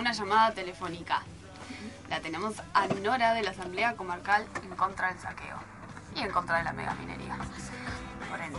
Una 0.00 0.12
llamada 0.12 0.52
telefónica. 0.52 1.22
La 2.08 2.20
tenemos 2.20 2.54
a 2.72 2.86
Nora 2.86 3.34
de 3.34 3.42
la 3.42 3.50
Asamblea 3.50 3.94
Comarcal 3.96 4.46
en 4.62 4.74
contra 4.74 5.08
del 5.08 5.18
saqueo 5.20 5.56
y 6.14 6.22
en 6.22 6.32
contra 6.32 6.56
de 6.56 6.64
la 6.64 6.72
megaminería. 6.72 7.36
Por 8.30 8.40
ende. 8.40 8.58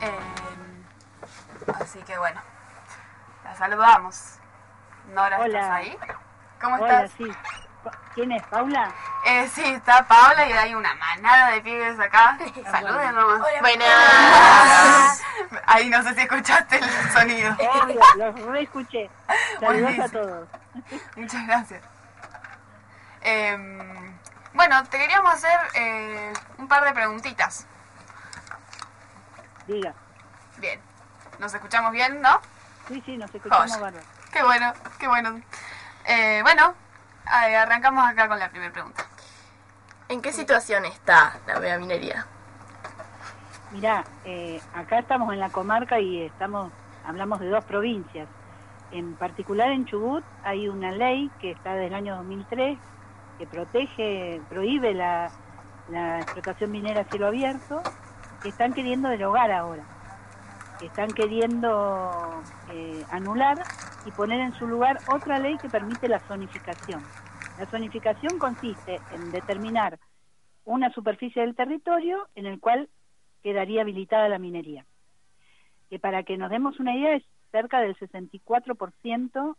Em, 0.00 1.74
así 1.80 2.00
que 2.00 2.18
bueno, 2.18 2.40
la 3.44 3.56
saludamos. 3.56 4.38
Nora, 5.14 5.38
Hola. 5.38 5.60
¿estás 5.60 5.70
ahí? 5.72 5.98
¿Cómo 6.60 6.74
Hola, 6.76 7.04
estás? 7.04 7.12
sí. 7.16 7.32
¿Quién 8.14 8.32
es, 8.32 8.42
Paula? 8.44 8.92
Eh, 9.24 9.48
sí, 9.54 9.62
está 9.62 10.04
Paola 10.08 10.48
y 10.48 10.52
hay 10.52 10.74
una 10.74 10.92
manada 10.96 11.52
de 11.52 11.60
pibes 11.60 12.00
acá. 12.00 12.36
Saluden 12.72 13.14
nomás. 13.14 13.40
Buenas. 13.60 15.22
Ahí 15.66 15.88
no 15.88 16.02
sé 16.02 16.14
si 16.14 16.20
escuchaste 16.22 16.76
el 16.78 17.10
sonido. 17.12 17.52
Obvio, 17.54 18.00
los 18.16 18.40
reescuché. 18.46 19.10
Saludos 19.60 19.60
a 19.60 19.66
Buenísimo. 19.66 20.08
todos. 20.10 20.48
Muchas 21.16 21.46
gracias. 21.46 21.82
Em, 23.22 24.16
bueno, 24.54 24.84
te 24.84 24.98
queríamos 24.98 25.32
hacer 25.34 25.58
eh, 25.74 26.32
un 26.58 26.68
par 26.68 26.84
de 26.84 26.92
preguntitas. 26.92 27.66
Diga. 29.66 29.94
Bien. 30.58 30.80
¿Nos 31.38 31.52
escuchamos 31.52 31.92
bien, 31.92 32.20
no? 32.22 32.40
Sí, 32.88 33.02
sí, 33.04 33.16
nos 33.16 33.34
escuchamos 33.34 33.70
bárbaro. 33.80 33.98
Qué 34.32 34.42
bueno, 34.42 34.72
qué 34.98 35.08
bueno. 35.08 35.40
Eh, 36.04 36.40
bueno, 36.42 36.74
eh, 37.26 37.56
arrancamos 37.56 38.08
acá 38.08 38.28
con 38.28 38.38
la 38.38 38.48
primera 38.50 38.72
pregunta. 38.72 39.04
¿En 40.08 40.22
qué 40.22 40.32
situación 40.32 40.84
está 40.84 41.34
la 41.46 41.58
megaminería? 41.58 42.26
Mirá, 43.72 44.04
eh, 44.24 44.60
acá 44.74 45.00
estamos 45.00 45.32
en 45.32 45.40
la 45.40 45.50
comarca 45.50 45.98
y 45.98 46.22
estamos, 46.22 46.72
hablamos 47.04 47.40
de 47.40 47.48
dos 47.48 47.64
provincias. 47.64 48.28
En 48.92 49.14
particular 49.14 49.70
en 49.72 49.84
Chubut 49.86 50.24
hay 50.44 50.68
una 50.68 50.92
ley 50.92 51.30
que 51.40 51.50
está 51.50 51.74
del 51.74 51.92
año 51.92 52.16
2003 52.16 52.78
que 53.38 53.46
protege, 53.46 54.40
prohíbe 54.48 54.94
la, 54.94 55.30
la 55.88 56.20
explotación 56.20 56.70
minera 56.70 57.02
a 57.02 57.04
cielo 57.04 57.26
abierto, 57.26 57.82
que 58.42 58.48
están 58.48 58.72
queriendo 58.72 59.08
derogar 59.08 59.50
ahora. 59.50 59.84
Que 60.78 60.86
están 60.86 61.10
queriendo 61.10 62.42
eh, 62.72 63.04
anular 63.10 63.62
y 64.04 64.10
poner 64.12 64.40
en 64.40 64.54
su 64.54 64.66
lugar 64.66 64.98
otra 65.12 65.38
ley 65.38 65.56
que 65.58 65.68
permite 65.68 66.08
la 66.08 66.20
zonificación. 66.20 67.02
La 67.58 67.66
zonificación 67.66 68.38
consiste 68.38 69.00
en 69.12 69.32
determinar 69.32 69.98
una 70.64 70.92
superficie 70.92 71.42
del 71.42 71.54
territorio 71.54 72.28
en 72.34 72.46
el 72.46 72.60
cual 72.60 72.88
quedaría 73.46 73.82
habilitada 73.82 74.28
la 74.28 74.40
minería. 74.40 74.84
Que 75.88 76.00
para 76.00 76.24
que 76.24 76.36
nos 76.36 76.50
demos 76.50 76.80
una 76.80 76.96
idea 76.96 77.14
es 77.14 77.22
cerca 77.52 77.80
del 77.80 77.96
64% 77.96 79.56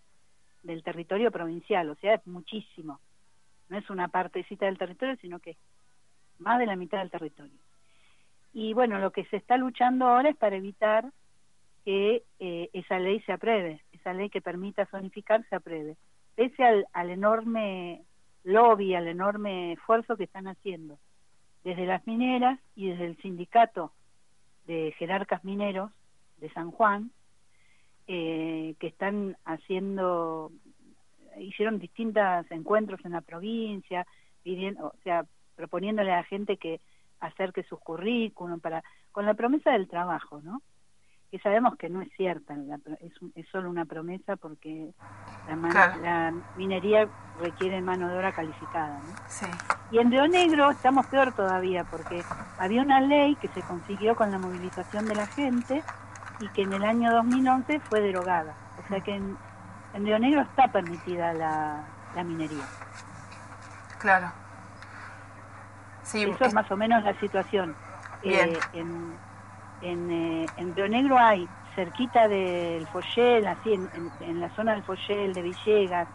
del 0.63 0.83
territorio 0.83 1.31
provincial, 1.31 1.89
o 1.89 1.95
sea, 1.95 2.15
es 2.15 2.27
muchísimo. 2.27 2.99
No 3.69 3.77
es 3.77 3.89
una 3.89 4.09
partecita 4.09 4.65
del 4.65 4.77
territorio, 4.77 5.15
sino 5.21 5.39
que 5.39 5.51
es 5.51 5.57
más 6.37 6.59
de 6.59 6.65
la 6.65 6.75
mitad 6.75 6.97
del 6.97 7.11
territorio. 7.11 7.57
Y 8.51 8.73
bueno, 8.73 8.99
lo 8.99 9.11
que 9.11 9.23
se 9.27 9.37
está 9.37 9.55
luchando 9.55 10.05
ahora 10.05 10.31
es 10.31 10.35
para 10.35 10.57
evitar 10.57 11.05
que 11.85 12.23
eh, 12.39 12.69
esa 12.73 12.99
ley 12.99 13.21
se 13.21 13.31
apruebe, 13.31 13.81
esa 13.93 14.11
ley 14.11 14.29
que 14.29 14.41
permita 14.41 14.85
zonificar 14.87 15.47
se 15.47 15.55
apruebe, 15.55 15.95
pese 16.35 16.61
al, 16.61 16.85
al 16.91 17.09
enorme 17.09 18.01
lobby, 18.43 18.95
al 18.95 19.07
enorme 19.07 19.71
esfuerzo 19.71 20.17
que 20.17 20.25
están 20.25 20.49
haciendo 20.49 20.99
desde 21.63 21.85
las 21.85 22.05
mineras 22.07 22.59
y 22.75 22.89
desde 22.89 23.05
el 23.05 23.17
sindicato 23.17 23.91
de 24.65 24.93
jerarcas 24.97 25.43
mineros 25.43 25.91
de 26.37 26.49
San 26.51 26.71
Juan, 26.71 27.11
eh, 28.07 28.75
que 28.79 28.87
están 28.87 29.37
haciendo, 29.45 30.51
hicieron 31.39 31.79
distintos 31.79 32.23
encuentros 32.51 33.03
en 33.05 33.13
la 33.13 33.21
provincia, 33.21 34.05
pidiendo, 34.43 34.87
o 34.87 34.95
sea, 35.03 35.25
proponiéndole 35.55 36.11
a 36.11 36.17
la 36.17 36.23
gente 36.23 36.57
que 36.57 36.79
acerque 37.19 37.63
sus 37.63 37.79
currículum 37.79 38.59
para, 38.59 38.83
con 39.11 39.25
la 39.25 39.33
promesa 39.33 39.71
del 39.71 39.87
trabajo, 39.87 40.41
¿no? 40.41 40.61
Que 41.31 41.39
sabemos 41.39 41.75
que 41.77 41.89
no 41.89 42.01
es 42.01 42.09
cierta, 42.15 42.55
la 42.55 42.75
es, 43.01 43.11
es 43.35 43.45
solo 43.49 43.69
una 43.69 43.83
promesa 43.85 44.37
porque 44.37 44.91
la, 45.47 45.55
man- 45.57 45.71
Claro. 45.71 46.01
la 46.01 46.33
minería 46.55 47.07
requiere 47.41 47.81
mano 47.81 48.07
de 48.07 48.17
obra 48.17 48.31
calificada, 48.31 48.99
¿no? 48.99 49.13
Sí. 49.27 49.45
Y 49.91 49.99
en 49.99 50.09
Río 50.09 50.27
Negro 50.27 50.69
estamos 50.71 51.05
peor 51.07 51.33
todavía 51.33 51.83
porque 51.83 52.23
había 52.59 52.81
una 52.81 53.01
ley 53.01 53.35
que 53.35 53.49
se 53.49 53.61
consiguió 53.61 54.15
con 54.15 54.31
la 54.31 54.39
movilización 54.39 55.05
de 55.05 55.15
la 55.15 55.27
gente 55.27 55.83
y 56.39 56.47
que 56.49 56.61
en 56.61 56.71
el 56.73 56.83
año 56.85 57.11
2011 57.11 57.79
fue 57.81 57.99
derogada. 57.99 58.53
O 58.83 58.87
sea 58.87 59.01
que 59.01 59.15
en, 59.15 59.37
en 59.95 60.05
Río 60.05 60.19
Negro 60.19 60.41
está 60.41 60.71
permitida 60.71 61.33
la, 61.33 61.83
la 62.15 62.23
minería. 62.23 62.63
Claro. 63.99 64.31
Sí, 66.03 66.23
Eso 66.23 66.45
es 66.45 66.53
más 66.53 66.71
o 66.71 66.77
menos 66.77 67.03
la 67.03 67.19
situación. 67.19 67.75
Bien. 68.23 68.49
Eh, 68.53 68.59
en, 68.73 69.13
en, 69.81 70.09
eh, 70.11 70.51
en 70.57 70.75
Río 70.75 70.87
Negro 70.89 71.17
hay, 71.19 71.49
cerquita 71.75 72.27
del 72.27 72.87
Follel, 72.87 73.47
así 73.47 73.73
en, 73.73 73.89
en- 73.93 74.11
en 74.19 74.39
la 74.39 74.49
zona 74.51 74.73
del 74.73 74.83
Follel, 74.83 75.33
de 75.33 75.41
Villegas, 75.41 76.09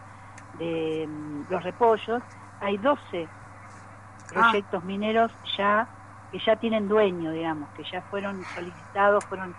de 0.53 1.07
mm, 1.09 1.51
Los 1.51 1.63
Repollos, 1.63 2.23
hay 2.61 2.79
12 2.79 3.31
proyectos 4.29 4.83
mineros 4.85 5.33
ya 5.57 5.89
que 6.31 6.39
ya 6.39 6.57
tienen 6.57 6.89
dueño, 6.89 7.31
digamos, 7.33 7.71
que 7.73 7.85
ya 7.85 8.03
fueron 8.03 8.47
solicitados, 8.55 9.25
fueron 9.27 9.55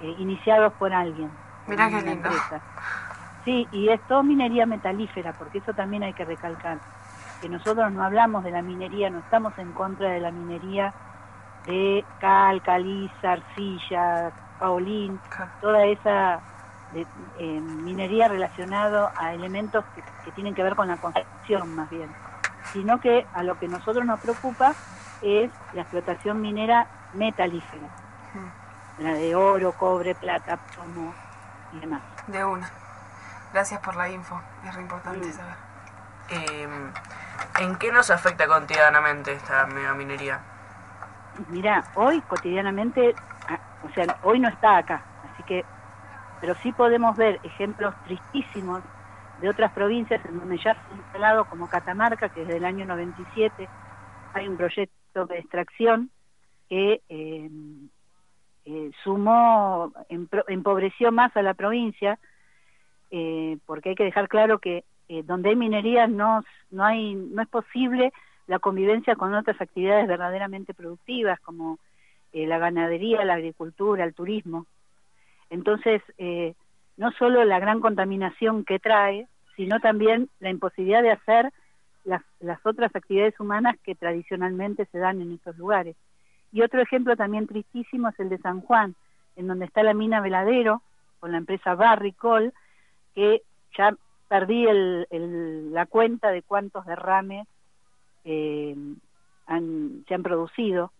eh, 0.00 0.14
iniciados 0.18 0.72
por 0.74 0.92
alguien. 0.92 1.30
Mirá 1.66 1.90
qué 1.90 1.96
lindo. 1.96 2.12
empresa. 2.12 2.62
Sí, 3.44 3.68
y 3.70 3.90
es 3.90 4.02
todo 4.06 4.22
minería 4.22 4.64
metalífera, 4.66 5.34
porque 5.34 5.58
eso 5.58 5.74
también 5.74 6.02
hay 6.02 6.14
que 6.14 6.24
recalcar, 6.24 6.80
que 7.40 7.48
nosotros 7.50 7.92
no 7.92 8.02
hablamos 8.02 8.42
de 8.42 8.50
la 8.52 8.62
minería, 8.62 9.10
no 9.10 9.18
estamos 9.18 9.56
en 9.58 9.72
contra 9.72 10.10
de 10.12 10.20
la 10.20 10.30
minería 10.30 10.94
de 11.66 12.04
cal, 12.20 12.62
caliza, 12.62 13.32
arcilla, 13.32 14.32
paulín, 14.58 15.20
toda 15.60 15.84
esa 15.86 16.40
de- 16.92 17.06
eh, 17.38 17.60
minería 17.60 18.28
relacionada 18.28 19.12
a 19.16 19.32
elementos 19.32 19.84
que, 19.94 20.02
que 20.24 20.32
tienen 20.32 20.54
que 20.54 20.62
ver 20.62 20.76
con 20.76 20.88
la 20.88 20.96
construcción 20.96 21.74
más 21.74 21.88
bien, 21.90 22.14
sino 22.72 23.00
que 23.00 23.26
a 23.34 23.42
lo 23.42 23.58
que 23.58 23.68
nosotros 23.68 24.04
nos 24.04 24.20
preocupa 24.20 24.74
es 25.22 25.50
la 25.72 25.82
explotación 25.82 26.40
minera 26.40 26.86
metalífera, 27.14 27.88
la 28.98 29.12
de 29.14 29.34
oro, 29.34 29.72
cobre, 29.72 30.14
plata, 30.14 30.58
plomo 30.74 31.14
y 31.72 31.80
demás. 31.80 32.02
De 32.26 32.44
una. 32.44 32.68
Gracias 33.52 33.80
por 33.80 33.96
la 33.96 34.08
info, 34.08 34.40
es 34.64 34.74
re 34.74 34.82
importante 34.82 35.32
saber. 35.32 35.54
Eh, 36.28 36.68
¿En 37.60 37.76
qué 37.76 37.92
nos 37.92 38.10
afecta 38.10 38.46
cotidianamente 38.46 39.32
esta 39.32 39.66
megaminería? 39.66 40.40
Mira, 41.48 41.88
hoy 41.94 42.22
cotidianamente, 42.22 43.16
ah, 43.48 43.60
o 43.80 43.88
sea, 43.90 44.18
hoy 44.22 44.38
no 44.40 44.48
está 44.48 44.78
acá, 44.78 45.06
así 45.22 45.42
que, 45.42 45.66
pero 46.40 46.54
sí 46.62 46.72
podemos 46.72 47.16
ver 47.16 47.40
ejemplos 47.42 47.94
tristísimos 48.02 48.84
de 49.36 49.48
otras 49.48 49.72
provincias 49.72 50.24
en 50.26 50.38
donde 50.38 50.58
ya 50.58 50.74
se 50.74 50.94
ha 50.94 50.96
instalado 50.96 51.44
como 51.46 51.68
Catamarca, 51.68 52.28
que 52.28 52.40
desde 52.40 52.58
el 52.58 52.64
año 52.64 52.86
97 52.86 53.68
hay 54.32 54.48
un 54.48 54.56
proyecto 54.56 55.26
de 55.26 55.38
extracción 55.38 56.10
que 56.68 57.02
eh, 57.08 57.50
eh, 58.64 58.90
sumó, 59.02 59.92
empobreció 60.08 61.12
más 61.12 61.36
a 61.36 61.42
la 61.42 61.54
provincia, 61.54 62.18
eh, 63.10 63.58
porque 63.66 63.90
hay 63.90 63.94
que 63.94 64.04
dejar 64.04 64.28
claro 64.28 64.58
que 64.58 64.84
eh, 65.08 65.22
donde 65.24 65.50
hay 65.50 65.56
minería 65.56 66.06
no, 66.06 66.42
no, 66.70 66.84
hay, 66.84 67.14
no 67.14 67.42
es 67.42 67.48
posible 67.48 68.12
la 68.46 68.58
convivencia 68.58 69.16
con 69.16 69.34
otras 69.34 69.60
actividades 69.60 70.06
verdaderamente 70.06 70.74
productivas 70.74 71.40
como 71.40 71.78
eh, 72.32 72.46
la 72.46 72.58
ganadería, 72.58 73.24
la 73.24 73.34
agricultura, 73.34 74.04
el 74.04 74.14
turismo. 74.14 74.66
Entonces, 75.50 76.02
eh, 76.18 76.54
no 76.96 77.12
solo 77.12 77.44
la 77.44 77.58
gran 77.58 77.80
contaminación 77.80 78.64
que 78.64 78.78
trae, 78.78 79.26
sino 79.56 79.80
también 79.80 80.28
la 80.40 80.50
imposibilidad 80.50 81.02
de 81.02 81.12
hacer 81.12 81.52
las, 82.04 82.22
las 82.40 82.64
otras 82.66 82.94
actividades 82.94 83.38
humanas 83.40 83.76
que 83.82 83.94
tradicionalmente 83.94 84.86
se 84.86 84.98
dan 84.98 85.20
en 85.20 85.32
esos 85.32 85.56
lugares. 85.56 85.96
Y 86.52 86.62
otro 86.62 86.80
ejemplo 86.80 87.16
también 87.16 87.46
tristísimo 87.46 88.08
es 88.08 88.20
el 88.20 88.28
de 88.28 88.38
San 88.38 88.60
Juan, 88.60 88.94
en 89.36 89.46
donde 89.46 89.64
está 89.64 89.82
la 89.82 89.94
mina 89.94 90.20
Veladero, 90.20 90.82
con 91.20 91.32
la 91.32 91.38
empresa 91.38 91.74
Barricol, 91.74 92.52
que 93.14 93.42
ya 93.76 93.96
perdí 94.28 94.66
el- 94.66 95.72
la 95.72 95.86
cuenta 95.86 96.30
de 96.30 96.42
cuántos 96.42 96.84
derrames 96.84 97.48
eh, 98.24 98.74
han- 99.46 100.04
se 100.08 100.14
han 100.14 100.22
producido 100.22 100.92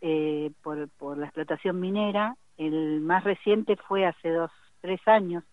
eh, 0.00 0.52
por, 0.62 0.88
por 0.98 1.18
la 1.18 1.26
explotación 1.26 1.80
minera. 1.80 2.36
El 2.56 3.00
más 3.00 3.24
reciente 3.24 3.76
fue 3.76 4.06
hace 4.06 4.30
dos, 4.30 4.50
tres 4.80 5.00
años, 5.06 5.44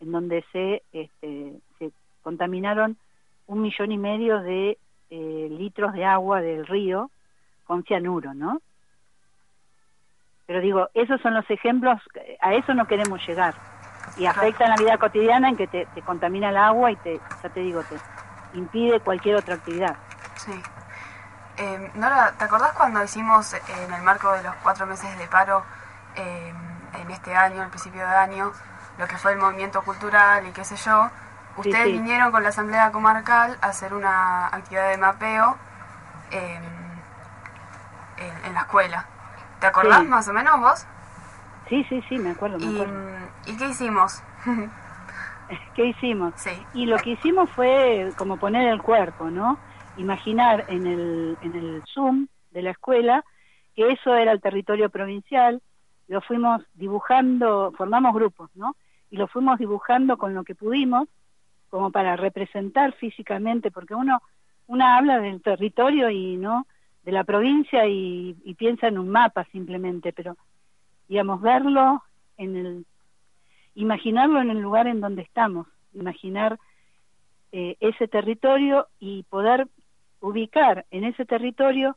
en 0.00 0.12
donde 0.12 0.44
se, 0.52 0.82
este, 0.92 1.60
se 1.78 1.92
contaminaron 2.22 2.98
un 3.46 3.62
millón 3.62 3.92
y 3.92 3.98
medio 3.98 4.40
de 4.40 4.78
eh, 5.10 5.48
litros 5.50 5.92
de 5.94 6.04
agua 6.04 6.40
del 6.42 6.66
río 6.66 7.10
con 7.64 7.84
cianuro, 7.84 8.34
¿no? 8.34 8.60
Pero 10.46 10.60
digo, 10.60 10.88
esos 10.94 11.20
son 11.20 11.34
los 11.34 11.48
ejemplos, 11.50 12.00
a 12.40 12.54
eso 12.54 12.74
no 12.74 12.86
queremos 12.86 13.20
llegar. 13.26 13.54
Y 14.16 14.26
afecta 14.26 14.64
en 14.64 14.70
la 14.70 14.78
vida 14.78 14.98
cotidiana 14.98 15.48
en 15.50 15.56
que 15.56 15.68
te, 15.68 15.86
te 15.94 16.02
contamina 16.02 16.50
el 16.50 16.56
agua 16.56 16.90
y 16.92 16.96
te, 16.96 17.22
ya 17.42 17.50
te 17.50 17.60
digo, 17.60 17.84
te 17.84 18.00
impide 18.52 19.00
cualquier 19.00 19.36
otra 19.36 19.54
actividad. 19.54 19.98
Sí. 20.38 20.62
Eh, 21.56 21.90
Nora, 21.94 22.32
¿te 22.38 22.44
acordás 22.44 22.72
cuando 22.72 23.02
hicimos 23.02 23.52
eh, 23.54 23.60
en 23.86 23.92
el 23.92 24.02
marco 24.02 24.30
de 24.32 24.42
los 24.42 24.54
cuatro 24.62 24.86
meses 24.86 25.18
de 25.18 25.26
paro 25.26 25.64
eh, 26.14 26.52
en 26.94 27.10
este 27.10 27.34
año, 27.34 27.62
al 27.62 27.68
principio 27.68 28.00
de 28.00 28.14
año, 28.14 28.52
lo 28.98 29.06
que 29.06 29.16
fue 29.16 29.32
el 29.32 29.38
movimiento 29.38 29.82
cultural 29.82 30.46
y 30.46 30.52
qué 30.52 30.64
sé 30.64 30.76
yo? 30.76 31.10
Sí, 31.62 31.70
Ustedes 31.70 31.86
sí. 31.86 31.92
vinieron 31.92 32.30
con 32.30 32.42
la 32.44 32.50
Asamblea 32.50 32.92
Comarcal 32.92 33.58
a 33.60 33.66
hacer 33.66 33.92
una 33.92 34.46
actividad 34.46 34.90
de 34.90 34.96
mapeo 34.98 35.56
eh, 36.30 36.60
en, 38.18 38.44
en 38.46 38.54
la 38.54 38.60
escuela. 38.60 39.06
¿Te 39.60 39.66
acordás 39.66 40.00
Sí. 40.02 40.06
más 40.06 40.28
o 40.28 40.32
menos 40.32 40.60
vos? 40.60 40.86
Sí, 41.68 41.84
sí, 41.88 42.02
sí, 42.08 42.18
me 42.18 42.30
acuerdo, 42.30 42.58
me 42.58 42.66
¿Y, 42.66 42.74
acuerdo. 42.76 42.94
¿y 43.46 43.56
qué 43.56 43.66
hicimos? 43.66 44.22
¿Qué 45.74 45.84
hicimos? 45.86 46.34
Y 46.74 46.86
lo 46.86 46.96
que 46.98 47.10
hicimos 47.10 47.50
fue 47.56 48.12
como 48.16 48.36
poner 48.36 48.68
el 48.68 48.80
cuerpo, 48.82 49.30
¿no? 49.30 49.58
Imaginar 49.98 50.64
en 50.68 50.86
el, 50.86 51.36
en 51.42 51.54
el 51.54 51.82
Zoom 51.92 52.28
de 52.50 52.62
la 52.62 52.70
escuela 52.70 53.24
que 53.74 53.92
eso 53.92 54.14
era 54.14 54.32
el 54.32 54.40
territorio 54.40 54.90
provincial, 54.90 55.60
lo 56.08 56.20
fuimos 56.20 56.62
dibujando, 56.74 57.72
formamos 57.76 58.14
grupos, 58.14 58.50
¿no? 58.54 58.74
Y 59.10 59.16
lo 59.16 59.28
fuimos 59.28 59.58
dibujando 59.58 60.16
con 60.16 60.34
lo 60.34 60.42
que 60.42 60.54
pudimos, 60.54 61.08
como 61.70 61.90
para 61.92 62.16
representar 62.16 62.92
físicamente, 62.94 63.70
porque 63.70 63.94
uno, 63.94 64.20
una 64.66 64.96
habla 64.96 65.20
del 65.20 65.40
territorio 65.42 66.10
y 66.10 66.36
no 66.36 66.66
de 67.04 67.12
la 67.12 67.24
provincia 67.24 67.86
y, 67.86 68.36
y 68.44 68.54
piensa 68.54 68.88
en 68.88 68.98
un 68.98 69.10
mapa 69.10 69.44
simplemente, 69.52 70.12
pero 70.12 70.36
digamos, 71.08 71.40
verlo 71.40 72.02
en 72.36 72.56
el, 72.56 72.86
imaginarlo 73.74 74.40
en 74.40 74.50
el 74.50 74.60
lugar 74.60 74.86
en 74.86 75.00
donde 75.00 75.22
estamos, 75.22 75.66
imaginar 75.94 76.58
eh, 77.52 77.76
ese 77.80 78.08
territorio 78.08 78.88
y 78.98 79.22
poder 79.24 79.68
ubicar 80.20 80.86
en 80.90 81.04
ese 81.04 81.24
territorio 81.24 81.96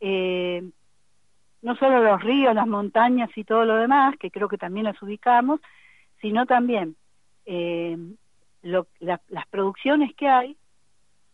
eh, 0.00 0.62
no 1.62 1.76
solo 1.76 2.02
los 2.02 2.22
ríos, 2.22 2.54
las 2.54 2.66
montañas 2.66 3.30
y 3.36 3.44
todo 3.44 3.64
lo 3.64 3.76
demás, 3.76 4.16
que 4.18 4.30
creo 4.30 4.48
que 4.48 4.58
también 4.58 4.84
las 4.84 5.00
ubicamos, 5.02 5.60
sino 6.20 6.46
también 6.46 6.96
eh, 7.46 7.96
lo- 8.62 8.86
la- 9.00 9.20
las 9.28 9.46
producciones 9.48 10.14
que 10.14 10.28
hay, 10.28 10.56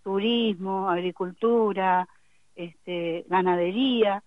turismo, 0.04 0.88
agricultura, 0.88 2.08
este, 2.54 3.24
ganadería, 3.28 4.22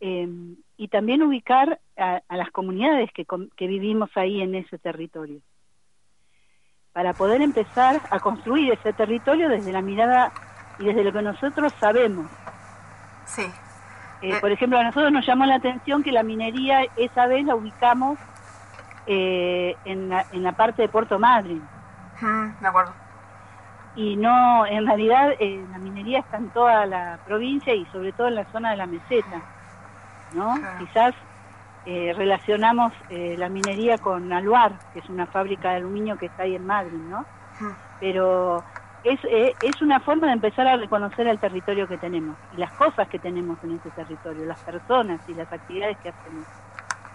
eh, 0.00 0.28
y 0.76 0.88
también 0.88 1.22
ubicar 1.22 1.80
a, 1.96 2.22
a 2.28 2.36
las 2.36 2.50
comunidades 2.50 3.10
que, 3.12 3.24
com- 3.24 3.48
que 3.56 3.66
vivimos 3.66 4.10
ahí 4.16 4.40
en 4.42 4.54
ese 4.54 4.78
territorio, 4.78 5.40
para 6.92 7.14
poder 7.14 7.42
empezar 7.42 8.02
a 8.10 8.20
construir 8.20 8.72
ese 8.72 8.92
territorio 8.92 9.48
desde 9.48 9.72
la 9.72 9.82
mirada 9.82 10.32
y 10.78 10.84
desde 10.84 11.04
lo 11.04 11.12
que 11.12 11.22
nosotros 11.22 11.72
sabemos. 11.80 12.26
Sí. 13.24 13.50
Eh, 14.22 14.38
por 14.40 14.50
ejemplo, 14.50 14.78
a 14.78 14.84
nosotros 14.84 15.12
nos 15.12 15.26
llamó 15.26 15.44
la 15.46 15.56
atención 15.56 16.02
que 16.02 16.12
la 16.12 16.22
minería 16.22 16.84
esa 16.96 17.26
vez 17.26 17.44
la 17.44 17.54
ubicamos 17.54 18.18
eh, 19.06 19.76
en, 19.84 20.08
la, 20.08 20.26
en 20.32 20.42
la 20.42 20.52
parte 20.52 20.82
de 20.82 20.88
Puerto 20.88 21.18
Madryn. 21.18 21.62
Mm, 22.20 22.60
de 22.60 22.66
acuerdo. 22.66 22.92
Y 23.96 24.16
no, 24.16 24.66
en 24.66 24.86
realidad 24.86 25.32
eh, 25.40 25.64
la 25.72 25.78
minería 25.78 26.20
está 26.20 26.36
en 26.36 26.50
toda 26.50 26.86
la 26.86 27.18
provincia 27.26 27.74
y 27.74 27.84
sobre 27.86 28.12
todo 28.12 28.28
en 28.28 28.36
la 28.36 28.44
zona 28.52 28.70
de 28.70 28.76
la 28.76 28.86
meseta, 28.86 29.42
¿no? 30.34 30.54
Quizás 30.78 31.14
eh, 31.84 32.12
relacionamos 32.16 32.92
eh, 33.08 33.34
la 33.38 33.48
minería 33.48 33.98
con 33.98 34.32
Aluar, 34.32 34.72
que 34.92 35.00
es 35.00 35.08
una 35.08 35.26
fábrica 35.26 35.70
de 35.70 35.76
aluminio 35.76 36.16
que 36.18 36.26
está 36.26 36.44
ahí 36.44 36.54
en 36.54 36.66
Madrid, 36.66 36.98
¿no? 36.98 37.24
Pero 37.98 38.62
es, 39.04 39.20
eh, 39.24 39.54
es 39.62 39.80
una 39.82 40.00
forma 40.00 40.26
de 40.28 40.34
empezar 40.34 40.66
a 40.66 40.76
reconocer 40.76 41.26
el 41.28 41.38
territorio 41.38 41.86
que 41.88 41.98
tenemos 41.98 42.36
y 42.52 42.56
las 42.58 42.72
cosas 42.72 43.08
que 43.08 43.18
tenemos 43.18 43.62
en 43.64 43.76
ese 43.76 43.90
territorio, 43.90 44.44
las 44.46 44.58
personas 44.60 45.20
y 45.28 45.34
las 45.34 45.50
actividades 45.52 45.96
que 45.98 46.08
hacemos. 46.10 46.46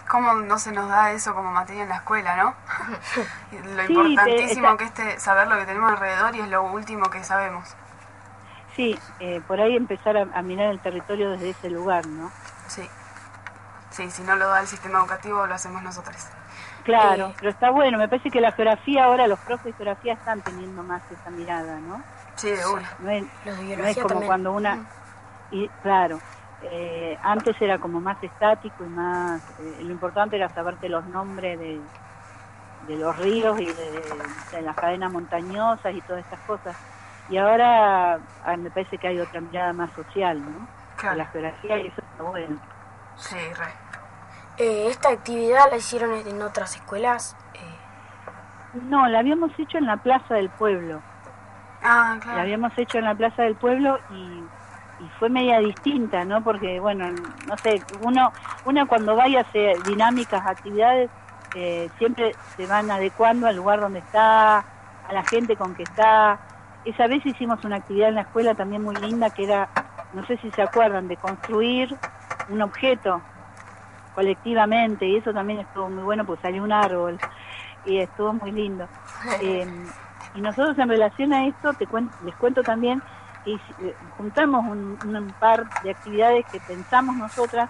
¿Cómo 0.09 0.33
no 0.33 0.59
se 0.59 0.71
nos 0.71 0.89
da 0.89 1.11
eso 1.11 1.33
como 1.33 1.51
materia 1.51 1.83
en 1.83 1.89
la 1.89 1.95
escuela, 1.95 2.35
no? 2.35 2.53
Lo 3.75 3.87
Sí, 3.87 3.93
importantísimo 3.93 4.71
te- 4.71 4.77
que 4.77 4.83
es 4.83 4.89
este, 4.91 5.19
saber 5.19 5.47
lo 5.47 5.55
que 5.57 5.65
tenemos 5.65 5.91
alrededor 5.91 6.35
y 6.35 6.41
es 6.41 6.49
lo 6.49 6.63
último 6.63 7.09
que 7.09 7.23
sabemos. 7.23 7.67
Sí, 8.75 8.99
eh, 9.19 9.41
por 9.47 9.61
ahí 9.61 9.75
empezar 9.75 10.17
a, 10.17 10.27
a 10.33 10.41
mirar 10.41 10.71
el 10.71 10.79
territorio 10.81 11.29
desde 11.31 11.51
ese 11.51 11.69
lugar, 11.69 12.05
¿no? 12.07 12.31
Sí. 12.67 12.87
Sí, 13.91 14.09
si 14.09 14.23
no 14.23 14.35
lo 14.35 14.47
da 14.47 14.61
el 14.61 14.67
sistema 14.67 14.99
educativo, 14.99 15.45
lo 15.45 15.53
hacemos 15.53 15.83
nosotros. 15.83 16.15
Claro, 16.83 17.27
Eh, 17.29 17.35
pero 17.39 17.51
está 17.51 17.69
bueno. 17.71 17.97
Me 17.97 18.07
parece 18.07 18.29
que 18.29 18.41
la 18.41 18.51
geografía 18.51 19.05
ahora, 19.05 19.27
los 19.27 19.39
profes 19.39 19.65
de 19.65 19.73
geografía 19.73 20.13
están 20.13 20.41
teniendo 20.41 20.83
más 20.83 21.01
esa 21.11 21.29
mirada, 21.29 21.79
¿no? 21.79 22.01
Sí, 22.35 22.49
de 22.51 22.65
una. 22.65 22.89
No 22.99 23.09
es, 23.09 23.23
no 23.45 23.85
es 23.85 23.95
como 23.97 24.07
también. 24.09 24.27
cuando 24.27 24.51
una... 24.53 24.85
Y, 25.51 25.69
claro, 25.81 26.19
eh, 26.61 27.17
antes 27.21 27.61
era 27.61 27.77
como 27.79 28.01
más 28.01 28.21
estático 28.23 28.83
y 28.85 28.89
más... 28.89 29.41
eh, 29.59 29.77
lo 29.83 29.91
importante 29.91 30.35
era 30.35 30.49
saberte 30.49 30.89
los 30.89 31.05
nombres 31.05 31.59
de, 31.59 31.79
de 32.87 32.95
los 32.97 33.17
ríos 33.17 33.59
y 33.59 33.65
de, 33.65 34.01
de 34.51 34.61
las 34.61 34.75
cadenas 34.75 35.11
montañosas 35.11 35.93
y 35.93 36.01
todas 36.01 36.23
estas 36.23 36.39
cosas. 36.41 36.75
Y 37.29 37.37
ahora 37.37 38.19
ah, 38.43 38.57
me 38.57 38.69
parece 38.71 38.97
que 38.97 39.07
hay 39.07 39.19
otra 39.19 39.39
mirada 39.41 39.73
más 39.73 39.91
social, 39.93 40.41
¿no? 40.41 40.67
De 41.01 41.15
la 41.15 41.25
geografía 41.25 41.77
y 41.77 41.87
eso 41.87 42.01
está 42.01 42.23
bueno. 42.23 42.59
Sí, 43.15 43.35
re. 43.53 43.82
Eh, 44.57 44.87
¿Esta 44.89 45.09
actividad 45.09 45.71
la 45.71 45.77
hicieron 45.77 46.13
en 46.13 46.41
otras 46.41 46.75
escuelas? 46.75 47.35
No, 48.73 49.07
la 49.07 49.19
habíamos 49.19 49.51
hecho 49.59 49.77
en 49.77 49.85
la 49.85 49.97
Plaza 49.97 50.35
del 50.35 50.49
Pueblo. 50.49 51.01
Ah, 51.83 52.17
claro. 52.19 52.37
La 52.37 52.43
habíamos 52.43 52.77
hecho 52.77 52.97
en 52.97 53.05
la 53.05 53.15
Plaza 53.15 53.43
del 53.43 53.55
Pueblo 53.55 53.99
y, 54.09 54.43
y 55.03 55.09
fue 55.19 55.29
media 55.29 55.59
distinta, 55.59 56.25
¿no? 56.25 56.43
Porque, 56.43 56.79
bueno, 56.79 57.05
no 57.47 57.57
sé, 57.57 57.83
uno, 58.01 58.31
uno 58.65 58.87
cuando 58.87 59.15
vaya 59.15 59.39
a 59.39 59.41
hacer 59.43 59.81
dinámicas, 59.83 60.45
actividades, 60.45 61.11
eh, 61.55 61.89
siempre 61.99 62.35
se 62.55 62.65
van 62.65 62.89
adecuando 62.89 63.47
al 63.47 63.55
lugar 63.55 63.79
donde 63.79 63.99
está, 63.99 64.57
a 64.57 65.13
la 65.13 65.23
gente 65.23 65.55
con 65.55 65.75
que 65.75 65.83
está. 65.83 66.39
Esa 66.83 67.07
vez 67.07 67.25
hicimos 67.25 67.63
una 67.63 67.77
actividad 67.77 68.09
en 68.09 68.15
la 68.15 68.21
escuela 68.21 68.55
también 68.55 68.83
muy 68.83 68.95
linda 68.95 69.29
que 69.29 69.43
era, 69.43 69.69
no 70.13 70.25
sé 70.25 70.37
si 70.37 70.49
se 70.51 70.63
acuerdan, 70.63 71.07
de 71.07 71.17
construir 71.17 71.95
un 72.49 72.61
objeto 72.61 73.21
colectivamente 74.13 75.07
y 75.07 75.17
eso 75.17 75.33
también 75.33 75.59
estuvo 75.59 75.89
muy 75.89 76.03
bueno, 76.03 76.25
pues 76.25 76.39
salió 76.41 76.63
un 76.63 76.71
árbol 76.71 77.17
y 77.85 77.97
estuvo 77.97 78.33
muy 78.33 78.51
lindo. 78.51 78.87
Eh, 79.41 79.65
y 80.33 80.41
nosotros 80.41 80.77
en 80.77 80.89
relación 80.89 81.33
a 81.33 81.47
esto, 81.47 81.73
te 81.73 81.87
cuen- 81.87 82.09
les 82.23 82.35
cuento 82.35 82.63
también 82.63 83.01
que 83.43 83.51
hici- 83.51 83.75
eh, 83.79 83.95
juntamos 84.17 84.65
un, 84.65 84.97
un 85.03 85.33
par 85.39 85.63
de 85.83 85.91
actividades 85.91 86.45
que 86.51 86.59
pensamos 86.61 87.15
nosotras, 87.17 87.69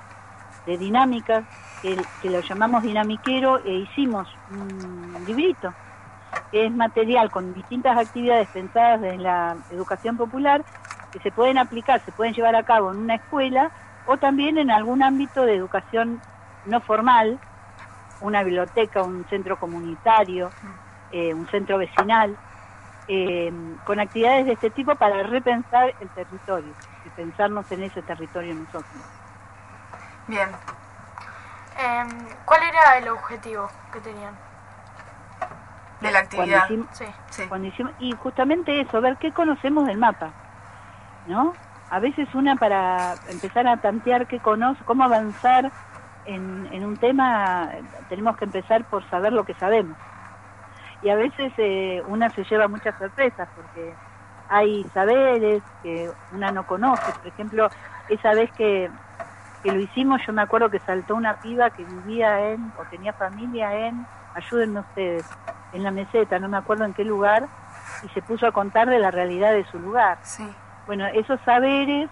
de 0.65 0.77
dinámicas, 0.77 1.43
que, 1.81 1.97
que 2.21 2.29
lo 2.29 2.39
llamamos 2.41 2.83
dinamiquero, 2.83 3.59
e 3.65 3.73
hicimos 3.75 4.29
un 4.49 5.13
librito, 5.25 5.73
que 6.51 6.67
es 6.67 6.71
material 6.73 7.29
con 7.31 7.53
distintas 7.53 7.97
actividades 7.97 8.47
pensadas 8.49 9.03
en 9.03 9.23
la 9.23 9.57
educación 9.69 10.15
popular, 10.15 10.63
que 11.11 11.19
se 11.19 11.31
pueden 11.31 11.57
aplicar, 11.57 12.01
se 12.05 12.11
pueden 12.11 12.33
llevar 12.33 12.55
a 12.55 12.63
cabo 12.63 12.91
en 12.91 12.97
una 12.97 13.15
escuela 13.15 13.71
o 14.05 14.17
también 14.17 14.57
en 14.57 14.71
algún 14.71 15.03
ámbito 15.03 15.43
de 15.45 15.55
educación 15.55 16.21
no 16.65 16.81
formal, 16.81 17.39
una 18.21 18.43
biblioteca, 18.43 19.03
un 19.03 19.25
centro 19.29 19.57
comunitario, 19.57 20.51
eh, 21.11 21.33
un 21.33 21.47
centro 21.49 21.77
vecinal, 21.77 22.35
eh, 23.07 23.51
con 23.85 23.99
actividades 23.99 24.45
de 24.45 24.53
este 24.53 24.69
tipo 24.71 24.95
para 24.95 25.23
repensar 25.23 25.93
el 25.99 26.09
territorio 26.09 26.73
y 27.05 27.09
pensarnos 27.09 27.69
en 27.71 27.83
ese 27.83 28.01
territorio 28.01 28.55
nosotros. 28.55 28.85
Bien. 30.27 30.49
Em, 31.77 32.07
¿Cuál 32.45 32.63
era 32.63 32.97
el 32.97 33.09
objetivo 33.09 33.69
que 33.91 33.99
tenían? 33.99 34.33
De 35.99 36.11
la 36.11 36.19
actividad. 36.19 36.67
Cuando 36.67 36.83
hicimos- 36.85 37.49
cuando 37.49 37.67
hicimos- 37.67 37.93
y 37.99 38.11
justamente 38.13 38.79
eso, 38.79 39.01
ver 39.01 39.17
qué 39.17 39.31
conocemos 39.31 39.85
del 39.85 39.97
mapa, 39.97 40.31
¿no? 41.27 41.53
A 41.89 41.99
veces 41.99 42.33
una 42.33 42.55
para 42.55 43.15
empezar 43.29 43.67
a 43.67 43.77
tantear 43.77 44.27
qué 44.27 44.39
conoce, 44.39 44.83
cómo 44.85 45.03
avanzar 45.03 45.71
en, 46.25 46.67
en 46.71 46.85
un 46.85 46.97
tema, 46.97 47.69
tenemos 48.09 48.37
que 48.37 48.45
empezar 48.45 48.85
por 48.85 49.07
saber 49.09 49.33
lo 49.33 49.43
que 49.43 49.53
sabemos. 49.55 49.97
Y 51.01 51.09
a 51.09 51.15
veces 51.15 51.51
eh, 51.57 52.01
una 52.07 52.29
se 52.29 52.43
lleva 52.45 52.67
muchas 52.67 52.97
sorpresas 52.97 53.47
porque 53.55 53.93
hay 54.49 54.83
saberes 54.93 55.61
que 55.81 56.09
una 56.31 56.51
no 56.51 56.65
conoce. 56.65 57.11
Por 57.11 57.27
ejemplo, 57.27 57.69
esa 58.09 58.33
vez 58.33 58.51
que, 58.53 58.89
que 59.63 59.71
lo 59.71 59.79
hicimos, 59.79 60.21
yo 60.25 60.33
me 60.33 60.41
acuerdo 60.41 60.69
que 60.69 60.79
saltó 60.79 61.15
una 61.15 61.35
piba 61.41 61.69
que 61.71 61.83
vivía 61.83 62.51
en, 62.51 62.71
o 62.77 62.83
tenía 62.89 63.13
familia 63.13 63.87
en, 63.87 64.05
ayúdenme 64.33 64.79
ustedes, 64.79 65.29
en 65.73 65.83
la 65.83 65.91
meseta, 65.91 66.39
no 66.39 66.47
me 66.47 66.57
acuerdo 66.57 66.85
en 66.85 66.93
qué 66.93 67.03
lugar, 67.03 67.47
y 68.03 68.09
se 68.09 68.21
puso 68.21 68.47
a 68.47 68.51
contar 68.51 68.89
de 68.89 68.99
la 68.99 69.11
realidad 69.11 69.51
de 69.51 69.65
su 69.65 69.79
lugar. 69.79 70.19
Bueno, 70.85 71.05
esos 71.07 71.39
saberes 71.41 72.09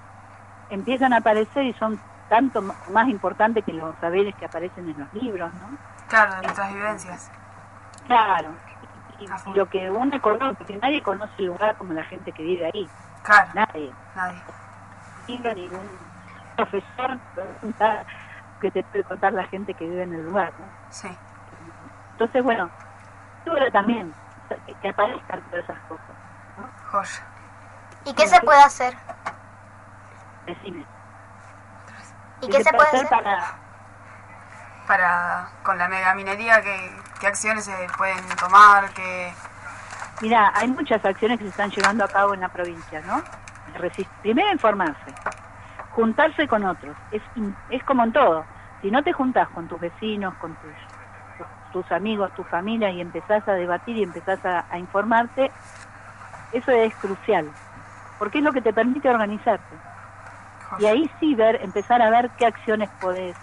empiezan 0.69 1.13
a 1.13 1.17
aparecer 1.17 1.65
y 1.65 1.74
son 1.74 2.00
tanto 2.32 2.62
más 2.62 3.10
importantes 3.10 3.65
que 3.65 3.74
los 3.74 3.94
saberes 4.00 4.34
que 4.36 4.46
aparecen 4.46 4.89
en 4.89 4.98
los 4.98 5.13
libros, 5.13 5.54
¿no? 5.56 5.78
Claro, 6.08 6.36
de 6.36 6.41
nuestras 6.44 6.74
vivencias. 6.74 7.30
Claro. 8.08 8.52
Y, 9.20 9.26
y 9.26 9.54
lo 9.54 9.65
que 9.70 9.91
uno 9.91 10.22
conoce, 10.22 10.56
porque 10.56 10.78
nadie 10.78 11.04
conoce 11.04 11.34
el 11.39 11.48
lugar 11.48 11.76
como 11.76 11.91
la 11.91 12.06
gente 12.06 12.32
que 12.32 12.41
vive 12.41 12.72
ahí. 12.74 12.89
Claro. 13.24 13.50
Nadie. 13.54 13.91
Nadie. 14.15 14.41
Ningún 15.28 15.89
profesor 16.56 17.20
que 18.62 18.72
te 18.72 18.84
puede 18.84 19.04
contar 19.04 19.34
la 19.34 19.44
gente 19.48 19.74
que 19.74 19.84
vive 19.84 20.04
en 20.04 20.13
el 20.13 20.26
lugar, 20.26 20.54
¿no? 20.58 20.65
Sí. 20.89 21.10
Entonces, 22.13 22.44
bueno, 22.46 22.70
tú 23.44 23.52
también, 23.74 24.13
que, 24.82 24.88
aparezcan 24.88 25.41
todas 25.50 25.65
esas 25.65 25.80
cosas. 25.89 26.06
Joya. 26.91 27.28
¿Y 28.06 28.13
qué 28.13 28.26
se 28.26 28.39
puede 28.39 28.63
hacer? 28.63 28.96
Decime. 30.46 30.86
¿Y 32.41 32.47
qué 32.49 32.63
se 32.63 32.73
puede 32.73 32.89
hacer? 32.89 33.08
para 33.08 33.56
Para, 34.88 35.49
con 35.63 35.77
la 35.77 35.88
megaminería, 35.88 36.62
¿qué, 36.62 36.91
qué 37.19 37.27
acciones 37.27 37.65
se 37.65 37.88
pueden 37.97 38.17
tomar? 38.39 38.89
¿Qué... 38.93 39.34
Mira, 40.21 40.51
hay 40.56 40.67
muchas 40.67 41.04
acciones 41.06 41.38
que 41.38 41.45
se 41.45 41.49
están 41.51 41.71
llevando 41.71 42.04
a 42.04 42.08
cabo 42.08 42.34
en 42.34 42.41
la 42.41 42.49
provincia, 42.49 43.01
¿no? 43.01 43.21
Primero 44.21 44.51
informarse, 44.51 45.13
juntarse 45.91 46.47
con 46.47 46.65
otros, 46.65 46.95
es, 47.12 47.21
es 47.69 47.84
como 47.84 48.04
en 48.04 48.12
todo. 48.12 48.45
Si 48.82 48.91
no 48.91 49.01
te 49.04 49.13
juntás 49.13 49.47
con 49.49 49.67
tus 49.67 49.80
vecinos, 49.80 50.34
con 50.36 50.56
tus, 50.56 50.73
tus, 51.38 51.47
tus 51.71 51.91
amigos, 51.91 52.34
tu 52.36 52.43
familia 52.43 52.89
y 52.89 53.01
empezás 53.01 53.47
a 53.47 53.54
debatir 53.54 53.97
y 53.97 54.04
empezás 54.04 54.43
a, 54.45 54.65
a 54.69 54.77
informarte, 54.77 55.51
eso 56.51 56.71
es 56.71 56.93
crucial, 56.95 57.49
porque 58.19 58.39
es 58.39 58.43
lo 58.43 58.51
que 58.51 58.62
te 58.62 58.73
permite 58.73 59.10
organizarte. 59.10 59.90
Y 60.77 60.86
ahí 60.86 61.12
sí 61.19 61.36
ver, 61.36 61.60
empezar 61.62 62.01
a 62.01 62.10
ver 62.10 62.31
qué 62.38 62.45
acciones 62.45 62.89
podés, 62.99 63.38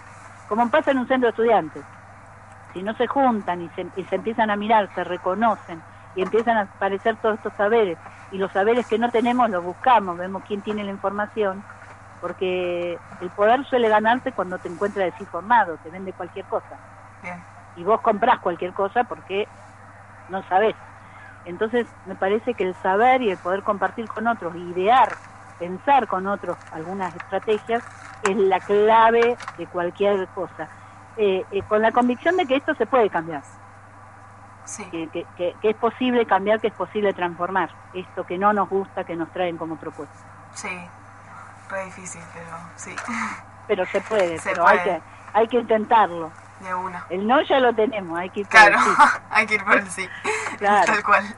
como 0.45 0.69
pasa 0.71 0.91
en 0.91 0.99
un 0.99 1.07
centro 1.07 1.27
de 1.27 1.31
estudiantes. 1.31 1.85
Si 2.73 2.83
no 2.83 2.93
se 2.95 3.07
juntan 3.07 3.61
y 3.61 3.69
se, 3.71 3.91
y 3.95 4.05
se 4.05 4.15
empiezan 4.15 4.49
a 4.51 4.55
mirar, 4.57 4.91
se 4.93 5.03
reconocen 5.03 5.83
y 6.13 6.21
empiezan 6.21 6.57
a 6.57 6.61
aparecer 6.63 7.17
todos 7.17 7.35
estos 7.35 7.53
saberes, 7.55 7.99
y 8.29 8.37
los 8.37 8.51
saberes 8.51 8.85
que 8.87 8.99
no 8.99 9.09
tenemos 9.11 9.49
los 9.49 9.63
buscamos, 9.63 10.17
vemos 10.17 10.43
quién 10.43 10.61
tiene 10.63 10.83
la 10.83 10.91
información, 10.91 11.65
porque 12.19 13.01
el 13.19 13.31
poder 13.31 13.65
suele 13.65 13.89
ganarte 13.89 14.33
cuando 14.33 14.59
te 14.59 14.67
encuentras 14.69 15.05
desinformado, 15.11 15.77
te 15.79 15.89
vende 15.91 16.13
cualquier 16.13 16.45
cosa. 16.47 16.79
Bien. 17.21 17.45
Y 17.75 17.83
vos 17.83 18.01
comprás 18.01 18.39
cualquier 18.39 18.73
cosa 18.73 19.03
porque 19.05 19.49
no 20.27 20.43
sabés. 20.43 20.75
Entonces 21.45 21.87
me 22.05 22.15
parece 22.15 22.55
que 22.55 22.63
el 22.65 22.75
saber 22.81 23.21
y 23.21 23.29
el 23.31 23.39
poder 23.39 23.63
compartir 23.63 24.07
con 24.07 24.27
otros, 24.27 24.55
idear, 24.57 25.19
pensar 25.59 26.07
con 26.07 26.25
otros 26.27 26.57
algunas 26.71 27.13
estrategias, 27.15 27.83
es 28.23 28.35
la 28.37 28.59
clave 28.61 29.37
de 29.57 29.67
cualquier 29.67 30.27
cosa. 30.29 30.67
Eh, 31.17 31.45
eh, 31.51 31.61
con 31.63 31.81
la 31.81 31.91
convicción 31.91 32.37
de 32.37 32.45
que 32.45 32.55
esto 32.55 32.73
se 32.75 32.85
puede 32.85 33.09
cambiar. 33.09 33.43
Que, 34.91 35.09
que- 35.09 35.25
que- 35.35 35.55
que 35.61 35.69
es 35.71 35.75
posible 35.75 36.25
cambiar, 36.27 36.59
que 36.61 36.67
es 36.67 36.73
posible 36.73 37.11
transformar 37.13 37.71
esto 37.93 38.23
que 38.25 38.37
no 38.37 38.53
nos 38.53 38.69
gusta, 38.69 39.03
que 39.03 39.15
nos 39.15 39.29
traen 39.31 39.57
como 39.57 39.77
propuesta. 39.77 40.15
Sí, 40.53 40.69
re 41.69 41.85
difícil, 41.85 42.21
pero 42.33 42.55
sí. 42.75 42.95
Pero 43.67 43.85
se 43.87 43.99
puede, 44.01 44.37
Se 44.39 44.51
pero 44.51 44.67
Hay, 44.67 44.77
puede. 44.79 44.97
que, 44.97 45.01
hay 45.33 45.47
que 45.47 45.57
intentarlo. 45.57 46.31
De 46.59 46.73
una. 46.75 47.05
El 47.09 47.25
no 47.25 47.41
ya 47.41 47.59
lo 47.59 47.73
tenemos, 47.73 48.19
hay 48.19 48.29
que 48.29 48.41
ir 48.41 48.45
por 48.47 48.51
Claro, 48.59 48.75
el 48.77 48.83
sí. 48.83 48.91
hay 49.31 49.45
que 49.47 49.55
ir 49.55 49.63
por 49.63 49.77
el 49.77 49.89
sí. 49.89 50.07
Claro. 50.59 50.93
Tal 50.93 51.03
cual. 51.03 51.35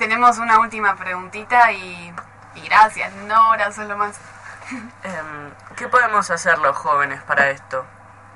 Tenemos 0.00 0.38
una 0.38 0.58
última 0.58 0.96
preguntita 0.96 1.70
y, 1.72 2.10
y 2.54 2.60
gracias, 2.68 3.14
Nora, 3.28 3.70
sos 3.70 3.86
lo 3.86 3.98
más. 3.98 4.18
Em, 5.04 5.50
¿Qué 5.76 5.88
podemos 5.88 6.30
hacer 6.30 6.58
los 6.58 6.74
jóvenes 6.74 7.22
para 7.24 7.50
esto? 7.50 7.84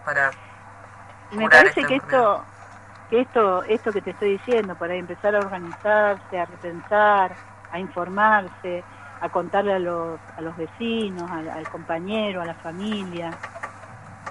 Para 0.04 0.30
Me 1.30 1.44
curar 1.44 1.62
parece 1.62 1.80
esta 1.80 1.88
que 1.88 1.96
esto, 1.96 2.44
que 3.08 3.20
esto, 3.22 3.62
esto 3.64 3.92
que 3.92 4.02
te 4.02 4.10
estoy 4.10 4.32
diciendo, 4.32 4.74
para 4.76 4.94
empezar 4.94 5.34
a 5.34 5.38
organizarse, 5.38 6.38
a 6.38 6.44
repensar, 6.44 7.34
a 7.72 7.78
informarse, 7.78 8.84
a 9.22 9.28
contarle 9.30 9.72
a 9.74 9.78
los, 9.78 10.20
a 10.36 10.42
los 10.42 10.54
vecinos, 10.58 11.30
al, 11.30 11.48
al 11.48 11.66
compañero, 11.70 12.42
a 12.42 12.44
la 12.44 12.54
familia. 12.56 13.30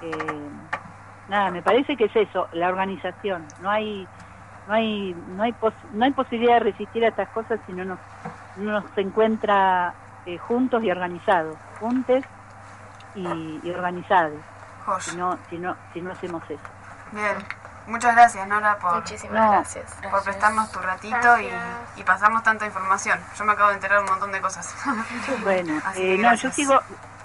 eh, 0.04 0.50
nada, 1.30 1.50
me 1.50 1.64
parece 1.64 1.98
que 1.98 2.06
es 2.06 2.16
eso, 2.16 2.48
la 2.52 2.68
organización. 2.70 3.48
No 3.62 3.72
hay, 3.72 4.08
no 4.68 4.74
hay, 4.74 5.14
no 5.28 5.44
hay, 5.44 5.52
pos- 5.54 5.74
no 5.92 6.06
hay 6.06 6.12
posibilidad 6.12 6.56
de 6.56 6.60
resistir 6.72 7.04
a 7.06 7.10
estas 7.10 7.30
cosas 7.30 7.60
si 7.66 7.74
no 7.74 7.84
nos, 7.86 8.00
no 8.58 8.72
nos 8.82 8.98
encuentra 8.98 9.94
eh, 10.26 10.38
juntos 10.38 10.84
y 10.84 10.92
organizados, 10.92 11.58
juntes 11.80 12.24
y, 13.16 13.60
y 13.64 13.72
organizados. 13.72 14.40
Si 15.00 15.16
no, 15.16 15.38
si 15.50 15.58
no, 15.58 15.76
si 15.94 16.02
no 16.02 16.12
hacemos 16.12 16.44
eso. 16.50 16.64
Bien. 17.12 17.38
Muchas 17.86 18.16
gracias, 18.16 18.48
Nora, 18.48 18.78
por, 18.78 18.96
Muchísimas 18.96 19.36
No. 19.42 19.52
gracias. 19.52 19.94
por 20.10 20.24
prestarnos 20.24 20.72
tu 20.72 20.80
ratito 20.80 21.18
y, 21.42 21.50
y 22.00 22.04
pasarnos 22.04 22.42
tanta 22.44 22.66
información. 22.66 23.20
Yo 23.38 23.44
me 23.44 23.52
acabo 23.54 23.70
de 23.70 23.76
enterar 23.76 24.00
un 24.00 24.06
montón 24.06 24.32
de 24.32 24.40
cosas. 24.42 24.74
Bueno, 25.44 25.82
Así 25.86 26.02
eh, 26.02 26.18
no, 26.18 26.34
yo 26.36 26.50
sigo, 26.52 26.80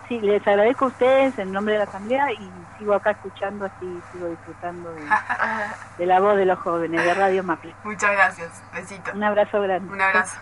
sí, 0.09 0.21
les 0.21 0.47
agradezco 0.47 0.87
a 0.87 0.89
ustedes 0.89 1.39
en 1.39 1.53
nombre 1.53 1.75
de 1.75 1.79
la 1.79 1.85
Asamblea 1.85 2.33
y 2.33 2.51
sigo 2.79 2.95
acá 2.95 3.11
escuchando, 3.13 3.67
así 3.67 4.01
sigo 4.13 4.29
disfrutando 4.29 4.93
de, 4.93 5.03
de 5.99 6.07
la 6.07 6.21
voz 6.21 6.37
de 6.37 6.47
los 6.47 6.59
jóvenes, 6.59 7.05
de 7.05 7.15
Radio 7.15 7.43
Maple. 7.43 7.75
Muchas 7.85 8.13
gracias. 8.13 8.63
Besito. 8.75 9.13
Un 9.15 9.23
abrazo 9.23 9.61
grande. 9.61 9.93
Un 9.93 10.01
abrazo. 10.01 10.39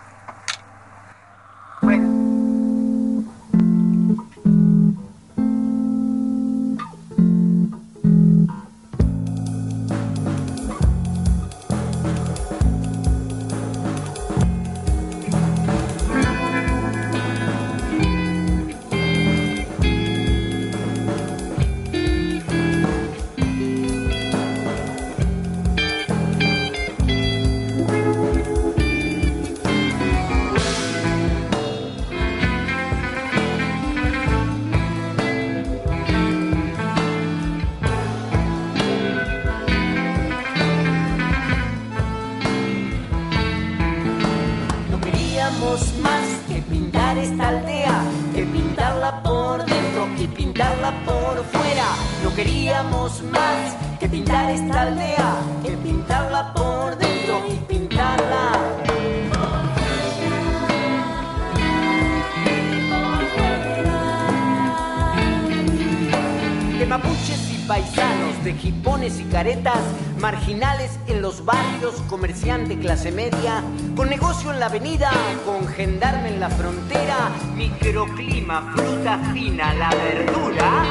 Avenida, 74.67 75.09
con 75.45 75.65
gendarme 75.65 76.27
en 76.27 76.41
la 76.41 76.49
frontera, 76.49 77.29
microclima, 77.55 78.73
fruta 78.75 79.17
fina, 79.31 79.73
la 79.73 79.89
verdura. 79.89 80.83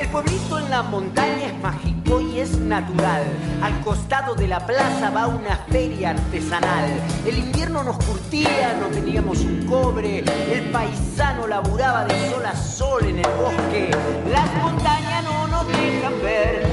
El 0.00 0.08
pueblito 0.08 0.58
en 0.58 0.70
la 0.70 0.82
montaña 0.82 1.46
es 1.46 1.60
mágico 1.60 2.20
es 2.40 2.58
natural. 2.58 3.24
Al 3.62 3.80
costado 3.80 4.34
de 4.34 4.46
la 4.46 4.64
plaza 4.64 5.10
va 5.10 5.26
una 5.26 5.56
feria 5.68 6.10
artesanal. 6.10 6.88
El 7.26 7.38
invierno 7.38 7.82
nos 7.82 7.96
curtía, 8.04 8.76
no 8.80 8.86
teníamos 8.88 9.40
un 9.40 9.66
cobre. 9.66 10.18
El 10.52 10.70
paisano 10.70 11.46
laburaba 11.46 12.04
de 12.04 12.30
sol 12.30 12.46
a 12.46 12.54
sol 12.54 13.04
en 13.04 13.18
el 13.18 13.30
bosque. 13.32 13.90
Las 14.30 14.54
montañas 14.62 15.24
no 15.24 15.48
nos 15.48 15.66
dejan 15.68 16.22
ver 16.22 16.66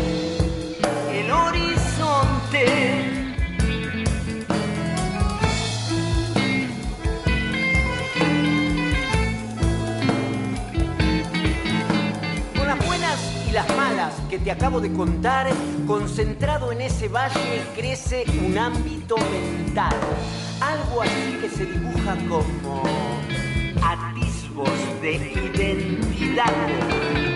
el 1.11 1.32
horizonte. 1.32 3.04
Las 13.55 13.77
malas 13.77 14.13
que 14.29 14.37
te 14.37 14.51
acabo 14.51 14.81
de 14.81 14.91
contar, 14.91 15.47
concentrado 15.87 16.73
en 16.73 16.81
ese 16.81 17.07
valle 17.07 17.63
crece 17.73 18.25
un 18.45 18.57
ámbito 18.57 19.15
mental. 19.15 19.95
Algo 20.59 21.01
así 21.01 21.37
que 21.39 21.47
se 21.47 21.65
dibuja 21.65 22.17
como 22.27 22.83
atisbos 23.81 24.69
de 25.01 25.13
identidad. 25.55 27.34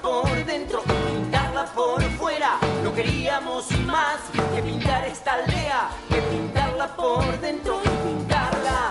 Por 0.00 0.44
dentro, 0.44 0.82
pintarla 0.82 1.66
por 1.66 2.02
fuera. 2.18 2.58
No 2.82 2.92
queríamos 2.94 3.70
más 3.82 4.18
que 4.54 4.62
pintar 4.62 5.04
esta 5.04 5.34
aldea, 5.34 5.90
que 6.08 6.20
pintarla 6.22 6.94
por 6.96 7.40
dentro, 7.40 7.80
que 7.82 7.90
pintarla. 7.90 8.90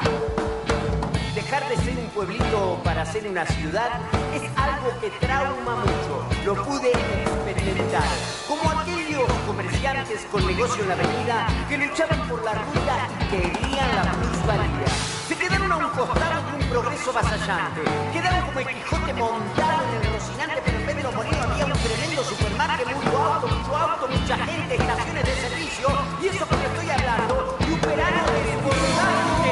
Dejar 1.33 1.67
de 1.69 1.77
ser 1.77 1.97
un 1.97 2.09
pueblito 2.09 2.79
para 2.83 3.05
ser 3.05 3.27
una 3.27 3.45
ciudad 3.45 3.99
es 4.33 4.43
algo 4.57 4.99
que 4.99 5.09
trauma 5.25 5.75
mucho. 5.75 6.25
Lo 6.45 6.55
pude 6.63 6.91
experimentar. 6.91 8.03
Como 8.47 8.69
aquellos 8.79 9.31
comerciantes 9.45 10.25
con 10.31 10.45
negocio 10.47 10.83
en 10.83 10.89
la 10.89 10.93
avenida 10.95 11.47
que 11.69 11.77
luchaban 11.77 12.27
por 12.27 12.43
la 12.43 12.53
ruta 12.53 13.07
y 13.19 13.25
querían 13.29 13.95
la 13.95 14.11
plusvalía. 14.11 14.87
Se 15.27 15.35
quedaron 15.35 15.71
a 15.71 15.77
un 15.77 15.89
costado 15.89 16.51
de 16.51 16.63
un 16.63 16.69
progreso 16.69 17.13
vasallante. 17.13 17.81
Quedaron 18.13 18.41
como 18.45 18.59
el 18.59 18.67
Quijote 18.67 19.13
montado 19.13 19.83
en 19.83 20.07
el 20.07 20.13
Rocinante, 20.13 20.74
los 21.05 21.13
molinos 21.13 21.45
había 21.45 21.65
un 21.65 21.73
tremendo 21.73 22.23
supermarket, 22.23 22.87
mucho 22.95 23.17
auto, 23.17 23.47
mucho 23.47 23.77
auto, 23.77 24.07
mucha 24.07 24.37
gente, 24.37 24.75
estaciones 24.75 25.23
de 25.23 25.35
servicio. 25.35 25.87
Y 26.21 26.27
eso 26.27 26.47
que 26.49 26.55
te 26.55 26.65
estoy 26.65 26.89
hablando 26.89 27.57
de 27.59 27.73
un 27.73 27.81
verano 27.81 28.23
desbordante. 28.33 29.51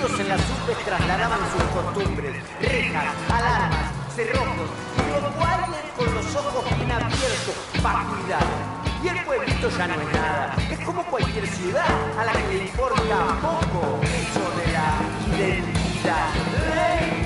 Y 0.00 0.22
en 0.22 0.28
las 0.28 0.40
urbes 0.40 0.84
trasladaban 0.84 1.40
sus 1.52 1.62
costumbres, 1.62 2.36
rejas, 2.60 3.14
alarmas, 3.28 3.92
cerrojos, 4.14 4.70
y 4.96 5.38
guardias 5.38 5.84
con 5.96 6.14
los 6.14 6.36
ojos 6.36 6.76
bien 6.76 6.90
abiertos 6.90 7.54
para 7.82 8.04
cuidar. 8.04 8.79
Y 9.02 9.08
el 9.08 9.24
pueblito 9.24 9.70
ya 9.70 9.86
no 9.86 9.94
es 9.94 10.12
nada, 10.12 10.56
es 10.70 10.80
como 10.80 11.02
cualquier 11.04 11.46
ciudad 11.46 11.86
a 12.18 12.24
la 12.24 12.32
que 12.32 12.54
le 12.54 12.64
importa 12.64 13.38
poco 13.40 14.00
eso 14.04 14.50
de 14.58 14.72
la 14.72 15.38
identidad. 15.38 17.19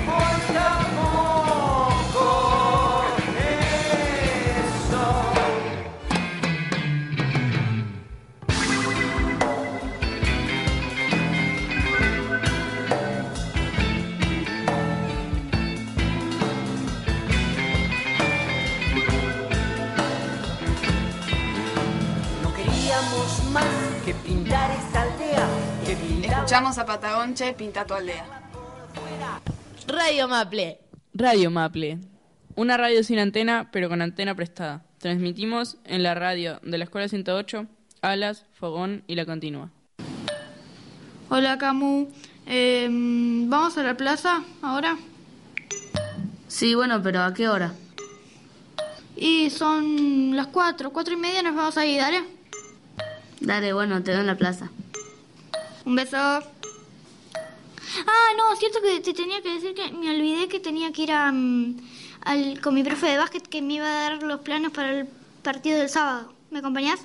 Escuchamos 26.23 26.77
a 26.77 26.85
Patagonche, 26.85 27.53
pinta 27.53 27.85
tu 27.85 27.93
aldea. 27.93 28.25
Radio 29.87 30.27
Maple. 30.27 30.79
Radio 31.13 31.51
Maple. 31.51 31.99
Una 32.55 32.77
radio 32.77 33.03
sin 33.03 33.19
antena, 33.19 33.69
pero 33.71 33.89
con 33.89 34.01
antena 34.01 34.35
prestada. 34.35 34.83
Transmitimos 34.99 35.77
en 35.85 36.03
la 36.03 36.15
radio 36.15 36.59
de 36.63 36.77
la 36.77 36.85
Escuela 36.85 37.07
108, 37.07 37.67
Alas, 38.01 38.45
Fogón 38.53 39.03
y 39.07 39.15
La 39.15 39.25
Continua. 39.25 39.69
Hola 41.29 41.57
Camu, 41.57 42.07
Eh, 42.47 42.87
¿vamos 42.91 43.75
a 43.77 43.83
la 43.83 43.97
plaza 43.97 44.43
ahora? 44.61 44.97
Sí, 46.47 46.75
bueno, 46.75 47.01
pero 47.01 47.21
¿a 47.23 47.33
qué 47.33 47.49
hora? 47.49 47.73
Y 49.15 49.49
son 49.49 50.35
las 50.35 50.47
cuatro, 50.47 50.91
cuatro 50.91 51.13
y 51.13 51.17
media 51.17 51.41
nos 51.41 51.55
vamos 51.55 51.77
a 51.77 51.85
ir, 51.85 51.99
dale. 52.01 52.23
Dale, 53.39 53.73
bueno, 53.73 54.01
te 54.03 54.11
veo 54.11 54.21
en 54.21 54.27
la 54.27 54.37
plaza. 54.37 54.69
Un 55.85 55.95
beso. 55.95 56.17
Ah, 56.17 56.41
no, 58.37 58.55
cierto 58.57 58.79
que 58.81 58.99
te 58.99 59.13
tenía 59.13 59.41
que 59.41 59.53
decir 59.53 59.75
que 59.75 59.91
me 59.91 60.09
olvidé 60.09 60.47
que 60.47 60.59
tenía 60.59 60.91
que 60.91 61.03
ir 61.03 61.11
a, 61.11 61.31
mm, 61.31 61.77
al, 62.21 62.61
con 62.61 62.73
mi 62.73 62.83
profe 62.83 63.07
de 63.07 63.17
básquet 63.17 63.47
que 63.47 63.61
me 63.61 63.75
iba 63.75 63.85
a 63.85 64.09
dar 64.09 64.23
los 64.23 64.41
planos 64.41 64.71
para 64.71 64.99
el 64.99 65.07
partido 65.43 65.77
del 65.77 65.89
sábado. 65.89 66.33
¿Me 66.49 66.59
acompañás? 66.59 67.01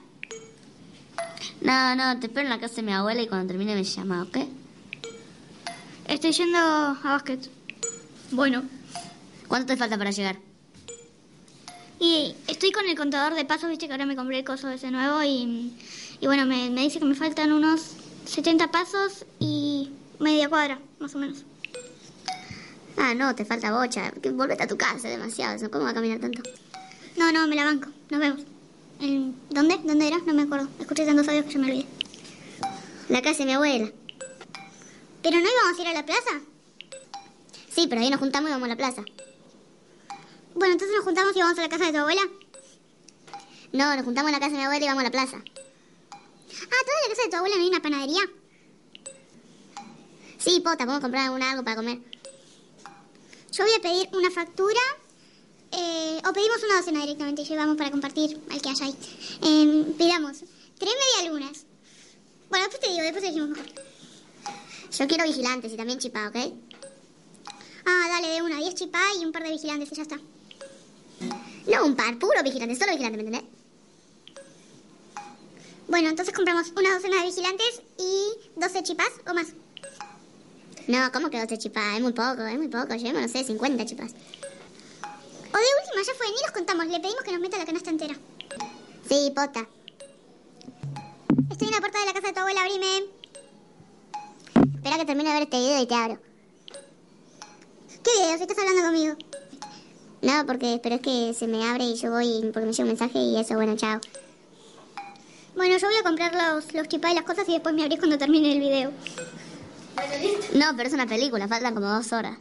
No, 1.61 1.95
no, 1.95 2.19
te 2.19 2.27
espero 2.27 2.47
en 2.47 2.51
la 2.51 2.59
casa 2.59 2.77
de 2.77 2.83
mi 2.83 2.93
abuela 2.93 3.21
y 3.21 3.29
cuando 3.29 3.49
termine 3.49 3.75
me 3.75 3.85
llama, 3.85 4.23
¿ok? 4.23 4.39
Estoy 6.09 6.33
yendo 6.33 6.59
a 6.59 6.99
básquet. 7.05 7.51
Bueno. 8.31 8.63
¿Cuánto 9.47 9.67
te 9.67 9.77
falta 9.77 9.99
para 9.99 10.11
llegar? 10.11 10.39
Y 11.99 12.35
estoy 12.47 12.73
con 12.73 12.89
el 12.89 12.97
contador 12.97 13.35
de 13.35 13.45
pasos, 13.45 13.69
viste 13.69 13.87
que 13.87 13.93
ahora 13.93 14.07
me 14.07 14.17
compré 14.17 14.39
el 14.39 14.45
coso 14.45 14.71
ese 14.71 14.91
nuevo 14.91 15.23
y, 15.23 15.75
y 16.21 16.27
bueno, 16.27 16.47
me, 16.47 16.71
me 16.71 16.81
dice 16.81 16.99
que 16.99 17.05
me 17.05 17.15
faltan 17.15 17.53
unos 17.53 17.97
70 18.31 18.71
pasos 18.71 19.25
y 19.39 19.91
media 20.19 20.49
cuadra, 20.49 20.79
más 20.99 21.15
o 21.15 21.19
menos. 21.19 21.45
Ah, 22.97 23.15
no, 23.15 23.35
te 23.35 23.45
falta 23.45 23.73
bocha. 23.77 24.13
Volvete 24.33 24.63
a 24.63 24.67
tu 24.67 24.77
casa, 24.77 25.09
demasiado. 25.09 25.71
¿Cómo 25.71 25.85
va 25.85 25.91
a 25.91 25.95
caminar 25.95 26.19
tanto? 26.21 26.43
No, 27.17 27.33
no, 27.33 27.47
me 27.49 27.57
la 27.57 27.65
banco. 27.65 27.89
Nos 28.11 28.21
vemos. 28.21 28.43
¿En- 29.01 29.35
¿Dónde? 29.51 29.79
¿Dónde 29.85 30.07
era? 30.09 30.19
No 30.19 30.35
me 30.35 30.43
acuerdo. 30.43 30.69
Escuché 30.79 31.07
tantos 31.07 31.27
audios 31.29 31.47
que 31.47 31.53
ya 31.53 31.59
me 31.59 31.67
olvidé. 31.71 31.87
La 33.09 33.23
casa 33.23 33.39
de 33.39 33.47
mi 33.47 33.53
abuela. 33.55 33.91
¿Pero 35.23 35.37
no 35.37 35.43
íbamos 35.51 35.79
a 35.79 35.83
ir 35.83 35.89
a 35.89 35.93
la 35.95 36.07
plaza? 36.07 36.31
Sí, 37.75 37.87
pero 37.89 38.01
ahí 38.01 38.11
nos 38.11 38.21
juntamos 38.21 38.51
y 38.51 38.53
vamos 38.53 38.67
a 38.67 38.71
la 38.71 38.77
plaza. 38.77 39.03
Bueno, 40.55 40.73
entonces 40.75 40.95
nos 40.97 41.05
juntamos 41.05 41.35
y 41.35 41.41
vamos 41.41 41.59
a 41.59 41.63
la 41.63 41.69
casa 41.69 41.87
de 41.87 41.93
tu 41.93 41.99
abuela. 41.99 42.23
No, 43.73 43.95
nos 43.97 44.05
juntamos 44.05 44.29
en 44.29 44.33
la 44.35 44.41
casa 44.41 44.53
de 44.53 44.59
mi 44.59 44.65
abuela 44.65 44.85
y 44.85 44.89
vamos 44.89 45.01
a 45.03 45.05
la 45.05 45.11
plaza. 45.11 45.39
Ah, 46.63 46.85
¿toda 46.85 47.01
la 47.03 47.09
casa 47.09 47.23
de 47.25 47.31
tu 47.31 47.37
abuela 47.37 47.57
no 47.57 47.63
hay 47.63 47.69
una 47.69 47.83
panadería? 47.83 48.21
Sí, 50.39 50.61
pota, 50.61 50.79
podemos 50.79 51.01
comprar 51.01 51.25
algún 51.25 51.43
algo 51.43 51.63
para 51.65 51.77
comer. 51.77 51.99
Yo 53.53 53.65
voy 53.65 53.75
a 53.75 53.83
pedir 53.83 54.09
una 54.13 54.31
factura 54.31 54.81
eh, 55.73 56.21
o 56.27 56.33
pedimos 56.33 56.63
una 56.65 56.77
docena 56.77 57.01
directamente 57.01 57.43
y 57.43 57.45
llevamos 57.45 57.77
para 57.77 57.91
compartir 57.91 58.41
al 58.51 58.63
que 58.63 58.69
haya 58.69 58.87
ahí. 58.87 58.95
Eh, 59.43 59.95
pidamos 59.99 60.39
tres 60.79 60.95
medialunas. 61.19 61.67
Bueno, 62.49 62.67
después 62.67 62.81
te 62.81 62.89
digo, 62.91 63.03
después 63.03 63.23
te 63.23 63.29
decimos 63.29 63.51
mejor. 63.51 63.67
Yo 64.99 65.07
quiero 65.07 65.25
vigilantes 65.25 65.73
y 65.73 65.77
también 65.77 65.99
chipá, 65.99 66.29
¿ok? 66.29 66.37
Ah, 67.85 68.07
dale, 68.09 68.29
de 68.29 68.43
una, 68.43 68.57
diez 68.59 68.75
chipá 68.75 69.03
y 69.21 69.25
un 69.25 69.33
par 69.33 69.43
de 69.43 69.51
vigilantes 69.51 69.93
y 69.93 69.95
ya 69.95 70.03
está. 70.03 70.19
No 71.67 71.85
un 71.85 71.95
par, 71.95 72.19
puro 72.19 72.43
vigilante, 72.43 72.75
solo 72.75 72.93
vigilante, 72.93 73.17
¿me 73.19 73.25
entendés? 73.25 73.60
Bueno, 75.91 76.09
entonces 76.09 76.33
compramos 76.33 76.73
una 76.77 76.95
docena 76.95 77.17
de 77.17 77.27
vigilantes 77.27 77.83
y 77.99 78.29
12 78.55 78.83
chipas 78.85 79.11
o 79.29 79.35
más. 79.35 79.49
No, 80.87 81.11
¿cómo 81.13 81.31
que 81.31 81.41
12 81.41 81.59
chipas? 81.59 81.97
Es 81.97 82.01
muy 82.01 82.13
poco, 82.13 82.43
es 82.43 82.57
muy 82.57 82.69
poco. 82.69 82.95
Llevemos, 82.95 83.23
no 83.23 83.29
sé, 83.29 83.43
50 83.43 83.85
chipas. 83.87 84.13
O 84.13 85.59
de 85.59 85.65
última, 85.83 86.03
ya 86.07 86.15
fue, 86.17 86.29
ni 86.29 86.43
los 86.43 86.53
contamos. 86.53 86.87
Le 86.87 87.01
pedimos 87.01 87.25
que 87.25 87.33
nos 87.33 87.41
meta 87.41 87.59
la 87.59 87.67
canasta 87.67 87.91
entera. 87.91 88.15
Sí, 89.09 89.33
pota. 89.35 89.67
Estoy 91.51 91.67
en 91.67 91.75
la 91.75 91.81
puerta 91.81 91.99
de 91.99 92.07
la 92.07 92.13
casa 92.13 92.29
de 92.29 92.35
tu 92.35 92.41
abuela, 92.41 92.61
abrime. 92.61 93.07
Espera 94.77 94.97
que 94.97 95.05
termine 95.07 95.29
de 95.31 95.35
ver 95.35 95.43
este 95.43 95.59
video 95.59 95.83
y 95.83 95.87
te 95.89 95.95
abro. 95.97 96.19
¿Qué 98.05 98.11
video? 98.17 98.37
Si 98.37 98.43
estás 98.43 98.59
hablando 98.59 98.83
conmigo. 98.83 99.17
No, 100.23 100.47
porque 100.47 100.79
pero 100.81 100.95
es 100.95 101.01
que 101.01 101.35
se 101.35 101.49
me 101.49 101.69
abre 101.69 101.83
y 101.83 101.95
yo 101.97 102.13
voy 102.13 102.49
porque 102.53 102.67
me 102.67 102.73
llega 102.73 102.85
un 102.85 102.91
mensaje 102.91 103.19
y 103.19 103.41
eso, 103.41 103.55
bueno, 103.55 103.77
chao. 103.77 104.01
Bueno, 105.55 105.77
yo 105.77 105.87
voy 105.87 105.97
a 105.97 106.03
comprar 106.03 106.35
los, 106.35 106.73
los 106.73 106.89
chipás 106.89 107.13
y 107.13 107.15
las 107.15 107.25
cosas 107.25 107.49
y 107.49 107.53
después 107.53 107.75
me 107.75 107.83
abrís 107.83 107.99
cuando 107.99 108.19
termine 108.19 108.53
el 108.53 108.61
video. 108.61 108.93
No, 110.55 110.67
pero 110.77 110.89
es 110.89 110.95
una 110.95 111.07
película, 111.07 111.49
faltan 111.49 111.75
como 111.75 111.87
dos 111.87 112.13
horas. 112.13 112.39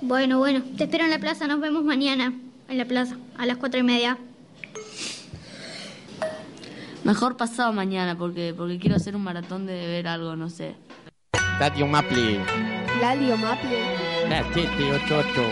Bueno, 0.00 0.38
bueno, 0.38 0.62
te 0.76 0.84
espero 0.84 1.04
en 1.04 1.10
la 1.10 1.18
plaza, 1.18 1.46
nos 1.46 1.60
vemos 1.60 1.82
mañana 1.82 2.32
en 2.68 2.78
la 2.78 2.84
plaza, 2.84 3.16
a 3.38 3.46
las 3.46 3.56
cuatro 3.56 3.80
y 3.80 3.82
media. 3.82 4.18
Mejor 7.04 7.36
pasado 7.36 7.72
mañana 7.72 8.18
porque, 8.18 8.52
porque 8.56 8.78
quiero 8.78 8.96
hacer 8.96 9.14
un 9.14 9.22
maratón 9.22 9.64
de 9.64 9.86
ver 9.86 10.08
algo, 10.08 10.36
no 10.36 10.50
sé. 10.50 10.74
Radio 11.58 11.86
Maple. 11.86 12.40
Radio 13.00 13.36
Maple. 13.36 14.28
La 14.28 14.42
788. 14.52 15.42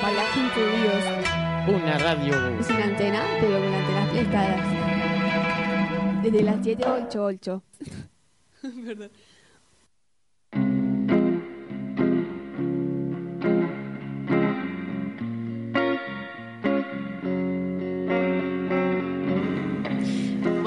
Para 0.00 0.12
la 0.12 0.24
gente 0.26 0.60
de 0.60 0.82
Dios. 0.82 1.27
Una 1.68 1.98
radio. 1.98 2.62
Sin 2.62 2.76
antena, 2.76 3.22
pero 3.40 3.58
con 3.58 3.74
antenas 3.74 4.08
prestadas. 4.10 4.62
Desde 6.22 6.42
las 6.42 6.64
788. 6.64 7.62
Verdad. 8.62 9.10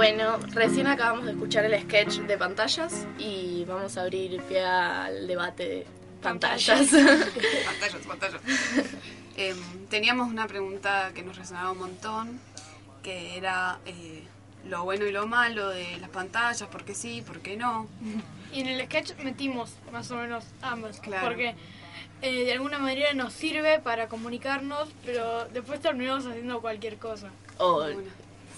Bueno, 0.01 0.39
recién 0.55 0.87
acabamos 0.87 1.25
de 1.25 1.31
escuchar 1.33 1.63
el 1.65 1.79
sketch 1.79 2.21
de 2.21 2.35
pantallas 2.35 3.05
y 3.19 3.63
vamos 3.65 3.97
a 3.97 4.01
abrir 4.01 4.41
pie 4.41 4.63
al 4.63 5.27
debate 5.27 5.63
de 5.63 5.85
pantallas. 6.24 6.89
pantallas, 6.89 8.05
pantallas. 8.07 8.41
Em, 9.38 9.57
teníamos 9.89 10.30
una 10.30 10.47
pregunta 10.47 11.11
que 11.15 11.24
nos 11.24 11.38
resonaba 11.38 11.72
un 11.72 11.80
montón, 11.80 12.39
que 13.03 13.38
era 13.38 13.80
eh, 13.86 14.24
lo 14.67 14.84
bueno 14.84 15.05
y 15.05 15.11
lo 15.11 15.26
malo 15.28 15.69
de 15.69 15.97
las 15.97 16.09
pantallas, 16.09 16.67
por 16.69 16.84
qué 16.86 16.93
sí, 16.93 17.24
por 17.26 17.39
qué 17.39 17.57
no. 17.57 17.88
Y 18.53 18.59
en 18.61 18.67
el 18.67 18.86
sketch 18.86 19.13
metimos 19.24 19.72
más 19.91 20.11
o 20.11 20.15
menos 20.17 20.43
ambas, 20.61 20.99
Claro. 20.99 21.26
porque 21.28 21.55
eh, 22.22 22.43
de 22.45 22.53
alguna 22.53 22.78
manera 22.78 23.13
nos 23.13 23.34
sirve 23.34 23.80
para 23.80 24.07
comunicarnos, 24.07 24.89
pero 25.05 25.45
después 25.45 25.80
terminamos 25.82 26.26
haciendo 26.26 26.61
cualquier 26.61 26.97
cosa. 26.97 27.30
O 27.57 27.84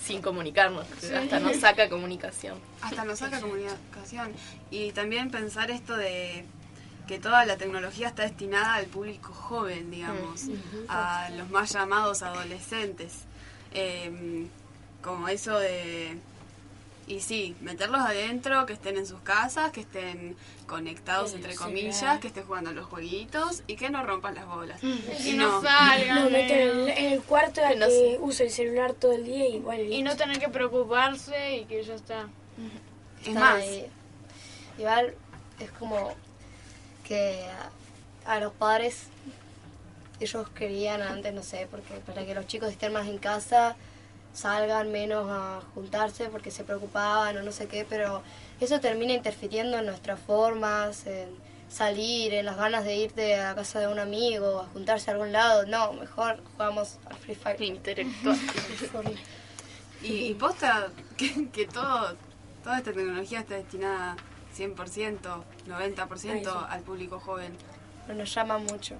sin 0.04 0.22
comunicarnos, 0.22 0.86
Sí. 1.00 1.14
hasta 1.14 1.40
nos 1.40 1.56
saca 1.58 1.88
comunicación. 1.88 2.58
Hasta 2.82 3.06
nos 3.06 3.20
saca 3.20 3.40
comunicación. 3.40 4.34
Y 4.70 4.92
también 4.92 5.32
pensar 5.32 5.72
esto 5.72 5.96
de 5.96 6.44
que 7.08 7.20
toda 7.20 7.46
la 7.46 7.58
tecnología 7.58 8.08
está 8.08 8.24
destinada 8.24 8.76
al 8.76 8.86
público 8.86 9.34
joven, 9.34 9.92
digamos, 9.92 10.44
a 10.88 11.30
los 11.32 11.50
más 11.50 11.72
llamados 11.74 12.22
adolescentes. 12.24 13.20
Em, 13.74 14.48
como 15.02 15.28
eso 15.28 15.58
de... 15.60 16.18
Y 17.06 17.20
sí, 17.20 17.54
meterlos 17.60 18.00
adentro, 18.00 18.66
que 18.66 18.72
estén 18.72 18.96
en 18.98 19.06
sus 19.06 19.20
casas, 19.20 19.72
que 19.72 19.82
estén 19.82 20.38
conectados, 20.68 21.34
entre 21.34 21.54
comillas, 21.56 22.20
que 22.22 22.28
estén 22.28 22.46
jugando 22.46 22.70
a 22.70 22.74
los 22.74 22.86
jueguitos 22.86 23.62
y 23.68 23.76
que 23.76 23.90
no 23.90 24.06
rompan 24.06 24.36
las 24.36 24.46
bolas. 24.46 24.82
Y 24.82 25.34
no 25.34 25.62
salgan. 25.62 26.28
En 26.30 26.36
el, 26.36 26.88
eh, 26.88 26.94
en 27.08 27.12
el 27.12 27.22
cuarto 27.22 27.62
que 27.62 27.74
que, 27.74 27.76
no 27.76 27.88
se- 27.88 28.18
use 28.22 28.46
el 28.46 28.52
celular 28.52 28.94
todo 28.94 29.12
el 29.12 29.26
día 29.26 29.50
y 29.50 29.56
igual. 29.56 29.82
Y 29.82 30.02
no 30.02 30.16
tener 30.16 30.40
que 30.40 30.48
preocuparse 30.48 31.58
y 31.58 31.66
que 31.66 31.84
ya 31.84 31.96
está. 31.96 32.30
Es 33.22 33.28
Está 33.28 33.40
más, 33.40 33.56
ahí. 33.62 33.86
Igual 34.78 35.14
es 35.60 35.72
como 35.72 36.14
que 37.04 37.46
a, 38.26 38.40
los 38.40 38.54
padres 38.54 39.08
ellos 40.20 40.48
querían 40.50 41.02
antes, 41.02 41.34
no 41.34 41.44
sé, 41.44 41.68
porque 41.70 41.96
para 42.06 42.26
que 42.26 42.34
los 42.34 42.48
chicos 42.48 42.70
estén 42.70 42.94
más 42.94 43.08
en 43.08 43.18
casa, 43.18 43.76
salgan 44.34 44.92
menos 44.92 45.28
a 45.30 45.62
juntarse 45.74 46.30
porque 46.30 46.50
se 46.50 46.64
preocupaban 46.64 47.38
o 47.38 47.44
no 47.44 47.52
sé 47.52 47.68
qué, 47.68 47.86
pero 47.88 48.24
eso 48.60 48.80
termina 48.80 49.14
interfiriendo 49.14 49.78
en 49.78 49.86
nuestras 49.86 50.20
formas, 50.20 51.06
en 51.06 51.30
salir, 51.70 52.34
en 52.34 52.46
las 52.46 52.56
ganas 52.58 52.86
de 52.86 52.96
irte 52.96 53.36
a 53.36 53.56
casa 53.56 53.80
de 53.80 53.88
un 53.88 54.00
amigo, 54.00 54.62
a 54.62 54.68
juntarse 54.68 55.10
a 55.10 55.14
algún 55.14 55.32
lado. 55.32 55.66
No, 55.66 55.94
mejor 55.94 56.42
jugamos 56.54 56.98
al 57.06 57.18
Free 57.18 57.36
Fire. 57.36 57.62
Intelectual. 57.62 58.38
Y, 60.02 60.32
y 60.32 60.34
posta 60.34 60.90
que, 61.16 61.48
que 61.48 61.66
todo, 61.66 62.18
toda 62.62 62.80
esta 62.80 62.92
tecnología 62.92 63.40
está 63.40 63.56
destinada 63.56 64.18
100%, 64.58 65.44
90% 65.68 66.68
al 66.70 66.82
público 66.82 67.20
joven. 67.20 67.54
Pero 68.08 68.20
nos 68.20 68.34
llama 68.34 68.58
mucho. 68.58 68.96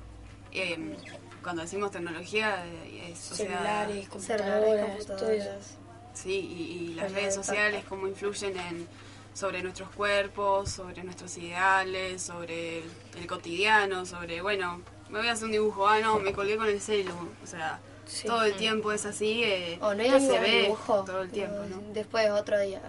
Eh, 0.52 0.96
cuando 1.42 1.62
decimos 1.64 1.92
tecnología, 1.92 2.66
eh, 2.66 3.10
es, 3.12 3.32
o 3.32 3.36
sea, 3.36 3.46
Celulares, 3.48 4.08
Celulares, 4.20 4.86
computadoras. 5.06 5.76
Sí, 6.14 6.32
y, 6.40 6.92
y 6.92 6.94
las 6.94 7.12
redes 7.12 7.34
sociales, 7.36 7.84
cómo 7.90 8.08
influyen 8.08 8.58
en 8.58 8.88
sobre 9.34 9.64
nuestros 9.64 9.90
cuerpos, 9.90 10.70
sobre 10.70 11.04
nuestros 11.04 11.36
ideales, 11.40 12.22
sobre 12.22 12.80
el, 12.80 12.92
el 13.18 13.26
cotidiano, 13.28 14.06
sobre, 14.06 14.42
bueno, 14.44 14.82
me 15.10 15.18
voy 15.20 15.28
a 15.28 15.32
hacer 15.32 15.46
un 15.46 15.52
dibujo, 15.54 15.88
ah, 15.88 16.00
no, 16.02 16.20
me 16.20 16.34
colgué 16.34 16.56
con 16.56 16.68
el 16.68 16.80
celu, 16.80 17.14
o 17.44 17.48
sea, 17.48 17.80
Sí. 18.06 18.28
todo 18.28 18.44
el 18.44 18.54
Mm. 18.54 18.58
tiempo 18.58 18.92
es 18.92 19.06
así, 19.06 19.44
eh, 19.44 19.80
O 19.82 19.96
no 19.96 20.04
se 20.20 20.40
ve 20.40 20.62
dibujo. 20.64 21.04
todo 21.04 21.22
el 21.24 21.32
tiempo, 21.32 21.56
¿no? 21.70 21.82
Después 21.94 22.30
otro 22.30 22.60
día. 22.60 22.82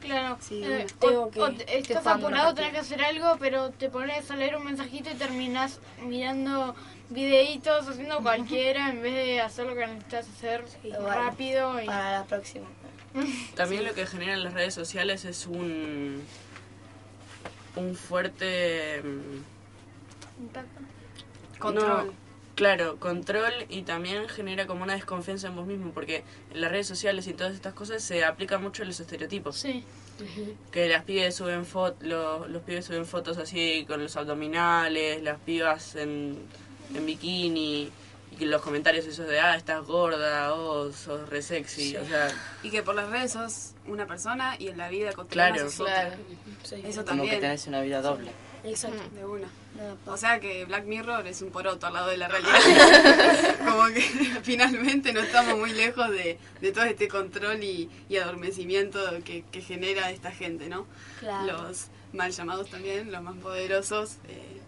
Claro, 0.00 0.36
Sí, 0.40 0.62
eh, 0.62 0.86
o- 1.00 1.30
que- 1.30 1.40
o 1.40 1.50
te- 1.52 1.62
estoy 1.78 1.96
estás 1.96 2.02
una 2.04 2.14
apurado, 2.14 2.54
tenés 2.54 2.72
que 2.72 2.78
hacer 2.78 3.02
algo, 3.02 3.36
pero 3.40 3.70
te 3.70 3.88
pones 3.88 4.30
a 4.30 4.36
leer 4.36 4.56
un 4.56 4.64
mensajito 4.64 5.10
y 5.10 5.14
terminás 5.14 5.80
mirando 6.02 6.74
videitos, 7.10 7.88
haciendo 7.88 8.18
cualquiera, 8.20 8.90
en 8.90 9.02
vez 9.02 9.14
de 9.14 9.40
hacer 9.40 9.66
lo 9.66 9.74
que 9.74 9.86
necesitas 9.86 10.28
hacer 10.28 10.64
rápido. 11.02 11.80
Y... 11.82 11.86
Para 11.86 12.20
la 12.20 12.24
próxima. 12.24 12.66
También 13.56 13.84
lo 13.84 13.94
que 13.94 14.06
generan 14.06 14.44
las 14.44 14.52
redes 14.52 14.74
sociales 14.74 15.24
es 15.24 15.46
un 15.46 16.22
un 17.76 17.94
fuerte 17.94 19.02
mm, 19.02 19.42
Control. 21.58 22.06
no, 22.06 22.12
claro, 22.56 22.96
control 22.98 23.52
y 23.68 23.82
también 23.82 24.28
genera 24.28 24.66
como 24.66 24.82
una 24.82 24.94
desconfianza 24.94 25.46
en 25.46 25.54
vos 25.54 25.66
mismo 25.66 25.92
porque 25.92 26.24
en 26.52 26.60
las 26.60 26.72
redes 26.72 26.88
sociales 26.88 27.28
y 27.28 27.34
todas 27.34 27.54
estas 27.54 27.74
cosas 27.74 28.02
se 28.02 28.24
aplica 28.24 28.58
mucho 28.58 28.84
los 28.84 28.98
estereotipos. 28.98 29.56
Sí. 29.56 29.84
Que 30.72 30.88
las 30.88 31.04
pibes 31.04 31.34
suben 31.36 31.64
fotos, 31.66 32.02
los, 32.02 32.48
los 32.48 32.62
pibes 32.62 32.86
suben 32.86 33.04
fotos 33.06 33.36
así 33.38 33.84
con 33.86 34.02
los 34.02 34.16
abdominales, 34.16 35.22
las 35.22 35.38
pibas 35.38 35.94
en, 35.94 36.38
en 36.94 37.06
bikini 37.06 37.92
y 38.32 38.36
que 38.36 38.46
los 38.46 38.62
comentarios 38.62 39.04
esos 39.06 39.28
de 39.28 39.38
ah 39.38 39.54
estás 39.56 39.84
gorda, 39.86 40.54
oh 40.54 40.90
sos 40.92 41.28
re 41.28 41.42
sexy, 41.42 41.96
o 41.98 42.04
sea, 42.06 42.28
Y 42.62 42.70
que 42.70 42.82
por 42.82 42.94
las 42.94 43.10
redes 43.10 43.32
sos 43.32 43.72
una 43.86 44.06
persona 44.06 44.56
y 44.58 44.68
en 44.68 44.78
la 44.78 44.88
vida 44.88 45.12
cotidiana 45.12 45.54
Claro. 45.54 45.70
sos 45.70 45.80
otra. 45.80 46.16
Claro. 46.64 46.88
Eso 46.88 47.04
Como 47.04 47.24
que 47.24 47.36
tenés 47.36 47.66
una 47.66 47.82
vida 47.82 48.00
doble. 48.00 48.30
Exacto, 48.64 49.02
de 49.14 49.24
una. 49.26 49.48
O 50.06 50.16
sea 50.16 50.40
que 50.40 50.64
Black 50.64 50.84
Mirror 50.84 51.26
es 51.26 51.42
un 51.42 51.50
poroto 51.50 51.86
al 51.86 51.94
lado 51.94 52.08
de 52.08 52.16
la 52.16 52.28
realidad. 52.28 53.58
Como 53.64 53.86
que 53.88 54.00
finalmente 54.42 55.12
no 55.12 55.20
estamos 55.20 55.58
muy 55.58 55.72
lejos 55.72 56.10
de, 56.10 56.38
de 56.60 56.72
todo 56.72 56.84
este 56.84 57.08
control 57.08 57.62
y, 57.62 57.90
y 58.08 58.16
adormecimiento 58.16 59.00
que, 59.24 59.44
que 59.50 59.60
genera 59.60 60.10
esta 60.10 60.30
gente, 60.30 60.68
¿no? 60.68 60.86
Claro. 61.20 61.68
Los 61.68 61.86
mal 62.12 62.32
llamados 62.32 62.70
también, 62.70 63.12
los 63.12 63.22
más 63.22 63.36
poderosos, 63.36 64.16
eh, 64.28 64.60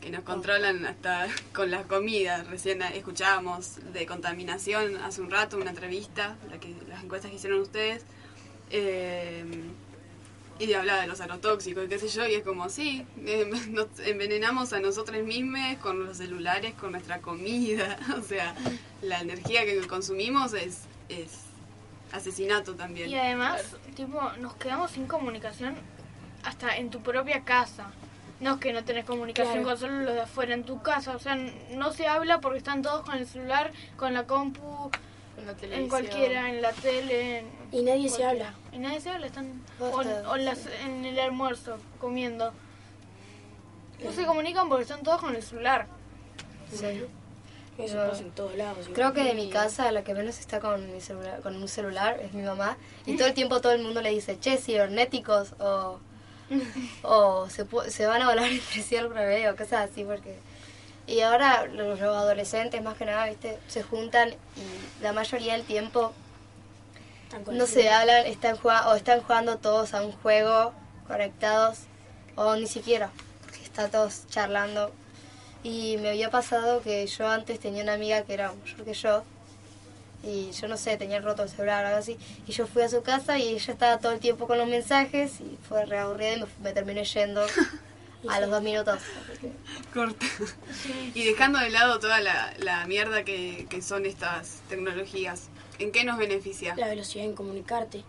que 0.00 0.10
nos 0.10 0.22
controlan 0.22 0.84
hasta 0.84 1.28
con 1.54 1.70
la 1.70 1.84
comida. 1.84 2.42
Recién 2.44 2.82
escuchábamos 2.82 3.76
de 3.92 4.06
contaminación 4.06 4.96
hace 4.98 5.20
un 5.20 5.30
rato 5.30 5.56
una 5.56 5.70
entrevista, 5.70 6.36
la 6.50 6.58
que, 6.58 6.74
las 6.88 7.02
encuestas 7.02 7.30
que 7.30 7.36
hicieron 7.36 7.60
ustedes. 7.60 8.04
Eh, 8.70 9.44
y 10.58 10.66
de 10.66 10.76
hablar 10.76 11.00
de 11.00 11.06
los 11.06 11.20
aerotóxicos 11.20 11.84
y 11.84 11.88
qué 11.88 11.98
sé 11.98 12.08
yo, 12.08 12.26
y 12.26 12.34
es 12.34 12.42
como, 12.44 12.68
sí, 12.68 13.06
eh, 13.26 13.50
nos 13.70 13.86
envenenamos 14.00 14.72
a 14.72 14.80
nosotros 14.80 15.22
mismos 15.24 15.76
con 15.82 16.04
los 16.04 16.16
celulares, 16.16 16.74
con 16.74 16.92
nuestra 16.92 17.20
comida, 17.20 17.98
o 18.18 18.22
sea, 18.22 18.54
la 19.02 19.20
energía 19.20 19.64
que 19.64 19.78
consumimos 19.86 20.54
es, 20.54 20.82
es 21.08 21.40
asesinato 22.12 22.74
también. 22.74 23.10
Y 23.10 23.16
además, 23.16 23.76
tipo, 23.96 24.20
nos 24.38 24.54
quedamos 24.54 24.92
sin 24.92 25.06
comunicación 25.06 25.74
hasta 26.44 26.76
en 26.76 26.90
tu 26.90 27.00
propia 27.02 27.44
casa. 27.44 27.90
No 28.40 28.54
es 28.54 28.60
que 28.60 28.72
no 28.72 28.84
tenés 28.84 29.04
comunicación 29.04 29.62
Claro. 29.62 29.68
con 29.68 29.78
solo 29.78 30.00
los 30.00 30.14
de 30.14 30.20
afuera, 30.20 30.54
en 30.54 30.64
tu 30.64 30.82
casa. 30.82 31.16
O 31.16 31.18
sea, 31.18 31.36
no 31.36 31.92
se 31.92 32.06
habla 32.06 32.40
porque 32.40 32.58
están 32.58 32.82
todos 32.82 33.02
con 33.04 33.16
el 33.16 33.26
celular, 33.26 33.72
con 33.96 34.12
la 34.12 34.26
compu, 34.26 34.90
En 35.38 35.46
la 35.46 35.52
En 35.52 35.56
televisión. 35.58 35.88
cualquiera, 35.88 36.48
en 36.50 36.62
la 36.62 36.72
tele. 36.72 37.38
en 37.38 37.46
Y 37.72 37.82
nadie 37.82 38.08
se 38.08 38.24
habla. 38.24 38.54
Y 38.72 38.78
nadie 38.78 39.00
se 39.00 39.10
habla, 39.10 39.26
están 39.26 39.62
o, 39.80 39.84
o 39.86 40.36
en 40.36 40.44
las- 40.44 40.66
en 40.84 41.04
el 41.04 41.18
almuerzo, 41.18 41.78
comiendo. 42.00 42.52
No 44.02 44.12
se 44.12 44.26
comunican 44.26 44.68
porque 44.68 44.82
están 44.82 45.02
todos 45.02 45.20
con 45.20 45.34
el 45.34 45.42
celular. 45.42 45.86
Sí. 46.72 47.04
Eso 47.78 47.96
pasa 47.96 48.20
en 48.22 48.30
todos 48.30 48.54
lados. 48.54 48.88
Creo 48.94 49.12
que 49.12 49.24
de 49.24 49.34
mi 49.34 49.50
casa 49.50 49.90
la 49.90 50.04
que 50.04 50.14
menos 50.14 50.38
está 50.38 50.60
con 50.60 50.92
mi 50.92 51.00
celular, 51.00 51.40
con 51.40 51.56
un 51.56 51.66
celular 51.68 52.20
es 52.20 52.32
mi 52.32 52.42
mamá. 52.42 52.76
Y 53.06 53.16
todo 53.16 53.26
el 53.26 53.34
tiempo 53.34 53.60
todo 53.60 53.72
el 53.72 53.82
mundo 53.82 54.00
le 54.00 54.10
dice, 54.10 54.38
che, 54.38 54.58
cibernéticos 54.58 55.54
o, 55.58 55.98
o 57.02 57.48
se, 57.50 57.66
se 57.90 58.06
van 58.06 58.22
a 58.22 58.28
volar 58.28 58.48
entre 58.50 58.82
sí 58.82 58.96
al 58.96 59.10
revés 59.12 59.50
o 59.52 59.56
cosas 59.56 59.90
así 59.90 60.04
porque... 60.04 60.38
Y 61.06 61.20
ahora 61.20 61.66
los, 61.66 62.00
adolescentes 62.00 62.82
más 62.82 62.96
que 62.96 63.04
nada, 63.04 63.26
viste, 63.26 63.58
se 63.66 63.82
juntan 63.82 64.30
y 64.30 65.02
la 65.02 65.12
mayoría 65.12 65.52
del 65.52 65.64
tiempo 65.64 66.12
no 67.52 67.66
se 67.66 67.90
hablan, 67.90 68.26
están 68.26 68.56
jugando, 68.56 68.90
o 68.90 68.94
están 68.94 69.20
jugando 69.20 69.58
todos 69.58 69.92
a 69.92 70.02
un 70.02 70.12
juego 70.12 70.72
conectados 71.06 71.80
o 72.36 72.56
ni 72.56 72.66
siquiera, 72.66 73.10
porque 73.42 73.62
están 73.62 73.90
todos 73.90 74.26
charlando. 74.28 74.92
Y 75.62 75.96
me 75.98 76.10
había 76.10 76.30
pasado 76.30 76.80
que 76.82 77.06
yo 77.06 77.28
antes 77.28 77.58
tenía 77.60 77.82
una 77.82 77.94
amiga 77.94 78.22
que 78.22 78.34
era 78.34 78.52
mayor 78.52 78.84
que 78.84 78.94
yo 78.94 79.24
y 80.22 80.52
yo 80.52 80.68
no 80.68 80.76
sé, 80.76 80.96
tenía 80.96 81.20
roto 81.20 81.42
el 81.42 81.48
celular 81.50 81.84
o 81.84 81.88
algo 81.88 82.00
así. 82.00 82.18
Y 82.46 82.52
yo 82.52 82.66
fui 82.66 82.82
a 82.82 82.88
su 82.88 83.02
casa 83.02 83.38
y 83.38 83.48
ella 83.48 83.72
estaba 83.72 83.98
todo 83.98 84.12
el 84.12 84.20
tiempo 84.20 84.46
con 84.46 84.58
los 84.58 84.68
mensajes 84.68 85.40
y 85.40 85.58
fue 85.68 85.84
re 85.84 85.98
aburrida 85.98 86.32
y 86.32 86.40
me, 86.40 86.46
me 86.62 86.72
terminé 86.72 87.04
yendo 87.04 87.44
a 88.28 88.40
los 88.40 88.50
dos 88.50 88.62
minutos. 88.62 88.98
Corta. 89.92 90.26
Y 91.14 91.24
dejando 91.24 91.58
de 91.58 91.70
lado 91.70 91.98
toda 91.98 92.20
la, 92.20 92.52
la 92.58 92.86
mierda 92.86 93.24
que, 93.24 93.66
que 93.68 93.82
son 93.82 94.06
estas 94.06 94.60
tecnologías, 94.68 95.48
¿en 95.78 95.92
qué 95.92 96.04
nos 96.04 96.18
beneficia? 96.18 96.74
La 96.76 96.88
velocidad 96.88 97.24
en 97.24 97.34
comunicarte. 97.34 98.04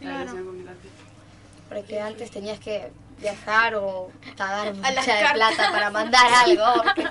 La 0.00 0.18
velocidad 0.18 0.38
de 0.40 0.44
comunicarte. 0.46 0.88
Porque 1.68 2.00
antes 2.00 2.30
tenías 2.30 2.58
que 2.58 2.90
viajar 3.20 3.74
o 3.76 4.10
pagar 4.36 4.74
mucha 4.74 5.14
de 5.14 5.34
plata 5.34 5.70
para 5.70 5.90
mandar 5.90 6.26
algo. 6.44 6.82
porque- 6.82 7.06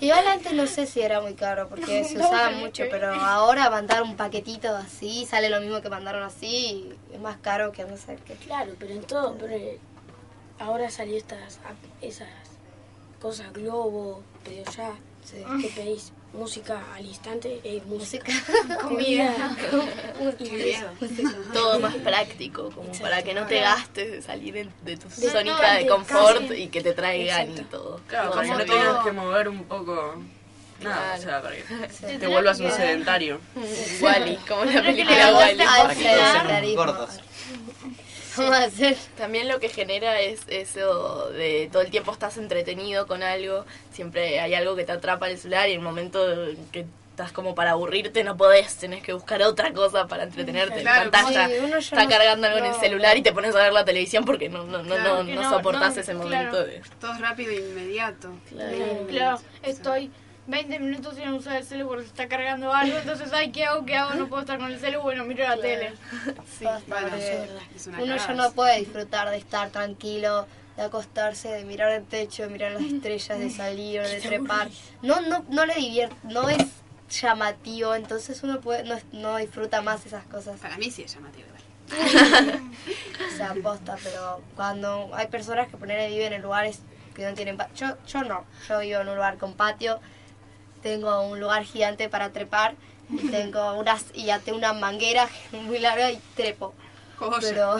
Igual 0.00 0.26
antes 0.26 0.52
no 0.52 0.66
sé 0.66 0.86
si 0.86 1.00
era 1.00 1.20
muy 1.20 1.34
caro 1.34 1.68
porque 1.68 2.02
se 2.08 2.16
usaba 2.18 2.50
mucho, 2.50 2.82
que- 2.84 2.88
pero 2.90 3.14
ahora 3.14 3.70
mandar 3.70 4.02
un 4.02 4.16
paquetito 4.16 4.74
así 4.76 5.24
sale 5.26 5.48
lo 5.48 5.60
mismo 5.60 5.80
que 5.80 5.88
mandaron 5.88 6.22
así 6.24 6.46
y 7.10 7.14
es 7.14 7.20
más 7.20 7.36
caro 7.36 7.70
que 7.72 7.84
no 7.84 7.96
sé 7.96 8.18
qué. 8.26 8.34
Claro, 8.34 8.72
pero 8.78 8.92
en 8.92 9.02
todo, 9.04 9.36
pero 9.38 9.54
ahora 10.62 10.90
salió 10.90 11.16
estas 11.16 11.58
esas 12.00 12.28
cosas 13.20 13.52
globo, 13.52 14.22
pedido 14.44 14.64
ya, 14.76 14.90
que 15.60 15.68
pedís 15.68 16.12
música 16.32 16.82
al 16.94 17.04
instante, 17.06 17.60
eh, 17.62 17.82
música, 17.86 18.32
Comida. 18.82 19.34
y 20.40 20.70
eso. 20.70 20.86
Todo 21.52 21.78
más 21.78 21.94
práctico, 21.96 22.70
como 22.70 22.90
para 23.00 23.22
que 23.22 23.34
no 23.34 23.46
te 23.46 23.60
gastes 23.60 24.10
de 24.10 24.22
salir 24.22 24.54
de, 24.54 24.68
de 24.82 24.96
tu 24.96 25.08
De- 25.08 25.30
zónica 25.30 25.74
de 25.74 25.86
confort 25.86 26.40
casi. 26.48 26.54
y 26.54 26.68
que 26.68 26.80
te 26.80 26.92
traigan 26.94 27.48
y 27.50 27.52
Exacto. 27.52 27.76
todo. 27.78 28.00
Claro, 28.08 28.30
para 28.32 28.42
que 28.42 28.48
no 28.48 28.58
como 28.58 28.72
tengas 28.72 29.04
que 29.04 29.12
mover 29.12 29.48
un 29.48 29.64
poco. 29.64 30.22
Nada, 30.80 31.14
o 31.16 31.22
sea, 31.22 31.40
para 31.42 31.54
que 31.54 31.62
Sí. 31.92 32.18
te 32.18 32.26
vuelvas 32.26 32.58
un 32.58 32.72
sedentario. 32.72 33.38
Wally, 34.00 34.36
como 34.48 34.64
la 34.64 34.82
película 34.82 35.32
Wally. 35.32 35.58
Para 35.58 35.94
que 35.94 36.02
todos 36.02 36.02
sean 36.02 36.32
sedentarismo. 36.32 37.06
A. 38.36 38.96
También 39.16 39.48
lo 39.48 39.60
que 39.60 39.68
genera 39.68 40.20
es 40.20 40.40
eso 40.48 41.30
de 41.30 41.68
todo 41.72 41.82
el 41.82 41.90
tiempo 41.90 42.12
estás 42.12 42.36
entretenido 42.38 43.06
con 43.06 43.22
algo, 43.22 43.64
siempre 43.92 44.40
hay 44.40 44.54
algo 44.54 44.76
que 44.76 44.84
te 44.84 44.92
atrapa 44.92 45.28
el 45.30 45.38
celular 45.38 45.68
y 45.68 45.72
en 45.72 45.78
el 45.78 45.84
momento 45.84 46.24
que 46.72 46.86
estás 47.10 47.30
como 47.32 47.54
para 47.54 47.72
aburrirte 47.72 48.24
no 48.24 48.38
podés, 48.38 48.74
tenés 48.76 49.02
que 49.02 49.12
buscar 49.12 49.42
otra 49.42 49.72
cosa 49.74 50.06
para 50.06 50.22
entretenerte. 50.24 50.80
Claro, 50.80 51.04
en 51.04 51.10
pantalla 51.10 51.46
sí, 51.48 51.54
está 51.78 52.04
no- 52.04 52.08
cargando 52.10 52.46
algo 52.46 52.58
en 52.60 52.64
el 52.66 52.74
celular 52.74 53.16
y 53.18 53.22
te 53.22 53.32
pones 53.32 53.54
a 53.54 53.58
ver 53.58 53.72
la 53.72 53.84
televisión 53.84 54.24
porque 54.24 54.48
no, 54.48 54.64
no, 54.64 54.78
no, 54.82 54.94
Claro, 54.94 55.18
no, 55.18 55.26
que 55.26 55.34
no 55.34 55.42
no, 55.42 55.50
soportás 55.50 55.94
no, 55.94 56.00
ese 56.00 56.12
claro. 56.12 56.26
momento 56.28 56.64
de... 56.64 56.80
Todo 57.00 57.12
es 57.12 57.20
rápido 57.20 57.52
e 57.52 57.56
inmediato. 57.56 58.30
Claro, 59.08 59.40
estoy 59.62 60.10
20 60.46 60.78
minutos 60.80 61.14
sin 61.14 61.28
usar 61.28 61.56
el 61.56 61.64
celular 61.64 61.88
porque 61.88 62.02
se 62.04 62.08
está 62.08 62.28
cargando 62.28 62.72
algo, 62.72 62.98
entonces, 62.98 63.32
ay, 63.32 63.52
¿qué 63.52 63.64
hago? 63.64 63.84
¿Qué 63.86 63.96
hago? 63.96 64.14
No 64.14 64.28
puedo 64.28 64.42
estar 64.42 64.58
con 64.58 64.72
el 64.72 64.78
celular, 64.78 65.02
bueno, 65.02 65.24
miro 65.24 65.44
la 65.44 65.56
tele. 65.56 65.94
Sí, 66.58 66.64
bueno, 66.88 67.08
es 67.74 67.86
una 67.86 68.02
uno 68.02 68.16
ya 68.16 68.34
no 68.34 68.52
puede 68.52 68.78
disfrutar 68.80 69.30
de 69.30 69.36
estar 69.36 69.70
tranquilo, 69.70 70.46
de 70.76 70.82
acostarse, 70.82 71.48
de 71.48 71.64
mirar 71.64 71.92
el 71.92 72.04
techo, 72.04 72.42
de 72.42 72.48
mirar 72.48 72.72
las 72.72 72.82
estrellas, 72.82 73.38
de 73.38 73.50
salir, 73.50 74.02
de 74.02 74.20
trepar. 74.20 74.68
No, 75.00 75.20
no, 75.20 75.44
no 75.48 75.64
le 75.64 75.74
divierte, 75.74 76.16
no 76.24 76.48
es 76.48 76.66
llamativo, 77.08 77.94
entonces 77.94 78.42
uno 78.42 78.60
puede, 78.60 78.84
no, 78.84 78.96
no 79.12 79.36
disfruta 79.36 79.80
más 79.82 80.04
esas 80.06 80.24
cosas. 80.24 80.58
Para 80.60 80.76
mí 80.78 80.90
sí 80.90 81.02
es 81.02 81.14
llamativo. 81.14 81.46
igual. 81.46 81.62
O 83.32 83.36
sea, 83.36 83.50
aposta, 83.50 83.96
pero 84.02 84.42
cuando 84.56 85.10
hay 85.14 85.26
personas 85.28 85.68
que 85.68 85.76
poner 85.76 86.10
viven 86.10 86.32
en 86.32 86.42
lugares 86.42 86.80
que 87.14 87.24
no 87.24 87.34
tienen 87.34 87.56
patio. 87.56 87.88
Yo, 87.88 87.96
yo 88.06 88.24
no, 88.24 88.44
yo 88.68 88.80
vivo 88.80 89.00
en 89.00 89.08
un 89.08 89.14
lugar 89.14 89.38
con 89.38 89.54
patio, 89.54 90.00
tengo 90.82 91.22
un 91.22 91.40
lugar 91.40 91.64
gigante 91.64 92.08
para 92.08 92.30
trepar 92.30 92.74
y 93.10 93.28
tengo 93.30 93.74
unas 93.74 94.06
y 94.14 94.24
ya 94.26 94.38
tengo 94.38 94.58
una 94.58 94.72
manguera 94.72 95.28
muy 95.52 95.78
larga 95.78 96.10
y 96.10 96.20
trepo. 96.34 96.74
Pero 97.40 97.76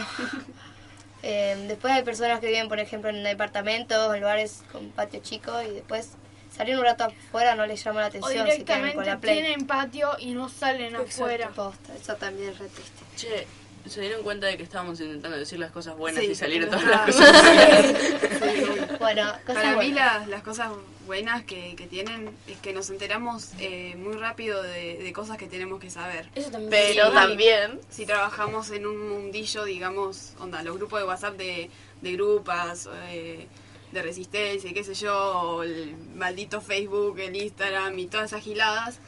eh, 1.22 1.64
después 1.68 1.92
hay 1.92 2.02
personas 2.02 2.40
que 2.40 2.46
viven, 2.46 2.68
por 2.68 2.78
ejemplo, 2.78 3.10
en 3.10 3.22
departamentos, 3.22 4.14
en 4.14 4.20
lugares 4.20 4.62
con 4.70 4.90
patio 4.90 5.20
chico 5.20 5.60
y 5.62 5.70
después 5.70 6.10
salir 6.54 6.76
un 6.76 6.84
rato 6.84 7.04
afuera 7.04 7.54
no 7.54 7.66
les 7.66 7.82
llama 7.82 8.00
la 8.02 8.06
O 8.06 8.08
atención 8.10 8.36
con 8.36 8.44
directamente 8.44 9.04
la 9.04 9.18
play. 9.18 9.40
tienen 9.40 9.66
patio 9.66 10.10
y 10.18 10.32
no 10.32 10.48
salen 10.48 10.94
afuera. 10.94 11.48
Posta, 11.48 11.94
eso 11.94 12.14
también 12.16 12.50
es 12.50 12.58
re 12.58 12.68
triste. 12.68 13.04
Che, 13.16 13.46
¿se 13.86 14.00
dieron 14.00 14.22
cuenta 14.22 14.46
de 14.46 14.56
que 14.56 14.62
estábamos 14.62 15.00
intentando 15.00 15.36
decir 15.36 15.58
las 15.58 15.70
cosas 15.72 15.96
buenas 15.96 16.22
Sí, 16.24 16.30
y 16.30 16.34
salir 16.34 16.66
todas 16.66 16.84
las 16.84 17.00
cosas 17.06 17.32
Bueno, 18.98 19.32
cosas 19.46 19.62
Para 19.62 19.70
mí 19.76 19.90
buenas. 19.92 19.94
las, 20.20 20.28
las 20.28 20.42
cosas 20.42 20.70
buenas 21.06 21.42
que, 21.44 21.74
que 21.76 21.86
tienen 21.86 22.30
es 22.46 22.58
que 22.58 22.72
nos 22.72 22.88
enteramos 22.90 23.50
eh, 23.58 23.94
muy 23.96 24.14
rápido 24.14 24.62
de, 24.62 24.98
de 24.98 25.12
cosas 25.12 25.36
que 25.36 25.46
tenemos 25.46 25.80
que 25.80 25.90
saber. 25.90 26.28
Eso 26.34 26.50
también 26.50 26.70
Pero 26.70 27.08
Sí. 27.08 27.14
también 27.14 27.80
Si 27.90 28.06
trabajamos 28.06 28.70
en 28.70 28.86
un 28.86 29.08
mundillo, 29.08 29.64
digamos, 29.64 30.34
onda, 30.38 30.62
los 30.62 30.76
grupos 30.76 31.00
de 31.00 31.06
WhatsApp 31.06 31.36
de, 31.36 31.70
de 32.00 32.12
grupas, 32.12 32.88
eh, 33.08 33.46
de 33.90 34.02
resistencia, 34.02 34.70
y 34.70 34.72
qué 34.74 34.84
sé 34.84 34.94
yo, 34.94 35.14
o 35.16 35.62
el 35.64 35.96
maldito 36.14 36.60
Facebook, 36.60 37.18
el 37.18 37.36
Instagram 37.36 37.98
y 37.98 38.06
todas 38.06 38.32
esas 38.32 38.42
giladas, 38.44 38.98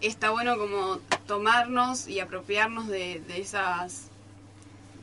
está 0.00 0.30
bueno 0.30 0.56
como 0.56 0.98
tomarnos 1.26 2.06
y 2.08 2.20
apropiarnos 2.20 2.86
de, 2.88 3.20
de 3.26 3.40
esas 3.40 4.06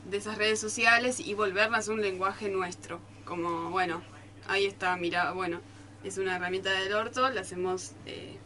de 0.08 0.16
esas 0.16 0.38
redes 0.38 0.60
sociales 0.60 1.20
y 1.20 1.34
volverlas 1.34 1.88
un 1.88 2.00
lenguaje 2.00 2.48
nuestro. 2.48 3.00
Como, 3.24 3.70
bueno, 3.70 4.02
ahí 4.48 4.64
está, 4.66 4.96
mira, 4.96 5.32
bueno, 5.32 5.60
es 6.04 6.18
una 6.18 6.36
herramienta 6.36 6.70
del 6.70 6.92
orto, 6.94 7.28
la 7.30 7.42
hacemos 7.42 7.92
eh, 8.06 8.38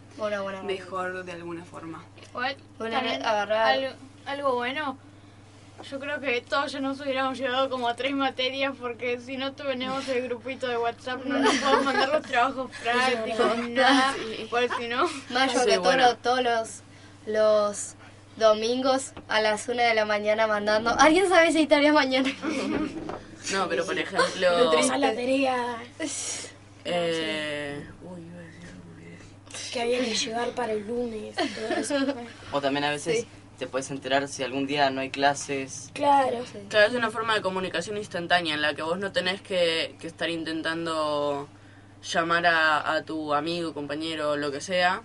mejor 0.64 1.24
de 1.24 1.32
alguna 1.32 1.64
forma. 1.64 2.04
Igual, 2.30 2.56
algo, 2.80 3.88
algo 4.26 4.54
bueno. 4.54 4.98
Yo 5.90 5.98
creo 5.98 6.20
que 6.20 6.40
todos 6.42 6.70
ya 6.70 6.80
nos 6.80 7.00
hubiéramos 7.00 7.38
llevado 7.38 7.68
como 7.68 7.88
a 7.88 7.96
tres 7.96 8.12
materias 8.12 8.72
porque 8.78 9.18
si 9.18 9.36
no 9.36 9.52
tenemos 9.52 10.06
el 10.08 10.22
grupito 10.28 10.68
de 10.68 10.76
WhatsApp 10.76 11.24
no 11.24 11.38
nos 11.38 11.56
podemos 11.56 11.84
mandar 11.84 12.08
los 12.08 12.22
trabajos 12.22 12.70
prácticos, 12.82 13.58
nada. 13.70 14.14
Pues 14.48 14.70
si 14.78 14.86
no... 14.86 15.08
Más 15.30 15.52
yo 15.54 15.60
Sí, 15.60 15.66
que 15.66 15.72
todos 15.72 15.84
bueno. 15.84 16.16
todos 16.18 16.42
los, 16.42 16.82
los 17.26 17.94
domingos 18.36 19.12
a 19.28 19.40
las 19.40 19.68
una 19.68 19.82
de 19.84 19.94
la 19.94 20.04
mañana 20.04 20.46
mandando. 20.46 20.90
¿Alguien 20.98 21.28
sabe 21.28 21.52
si 21.52 21.58
hay 21.58 21.66
tarea 21.66 21.92
mañana? 21.92 22.30
No, 23.52 23.68
pero 23.68 23.84
por 23.84 23.98
ejemplo... 23.98 24.72
pasás 24.74 24.98
la 24.98 25.14
tarea 25.14 25.76
Eh, 26.84 27.84
uy, 28.02 28.22
iba 28.22 28.38
a 28.38 28.42
decir 28.42 28.64
algo, 28.68 28.90
olvidé. 28.94 29.18
que 29.72 29.80
había 29.82 29.98
que 30.00 30.14
llevar 30.14 30.48
para 30.50 30.72
el 30.72 30.86
lunes. 30.86 31.34
y 31.38 31.48
todo 31.48 31.68
eso. 31.76 32.14
O 32.52 32.60
también 32.60 32.84
a 32.84 32.90
veces 32.90 33.20
Sí. 33.20 33.26
te 33.58 33.66
puedes 33.66 33.90
enterar 33.90 34.26
si 34.28 34.42
algún 34.42 34.66
día 34.66 34.90
no 34.90 35.00
hay 35.00 35.10
clases. 35.10 35.90
Claro. 35.92 36.44
Claro, 36.68 36.86
es 36.88 36.94
una 36.94 37.10
forma 37.10 37.34
de 37.34 37.42
comunicación 37.42 37.96
instantánea 37.96 38.54
en 38.54 38.62
la 38.62 38.74
que 38.74 38.82
vos 38.82 38.98
no 38.98 39.12
tenés 39.12 39.40
que, 39.42 39.94
que 40.00 40.06
estar 40.06 40.28
intentando 40.30 41.48
llamar 42.02 42.46
a, 42.46 42.94
a 42.94 43.02
tu 43.02 43.32
amigo, 43.34 43.74
compañero, 43.74 44.36
lo 44.36 44.50
que 44.50 44.60
sea, 44.60 45.02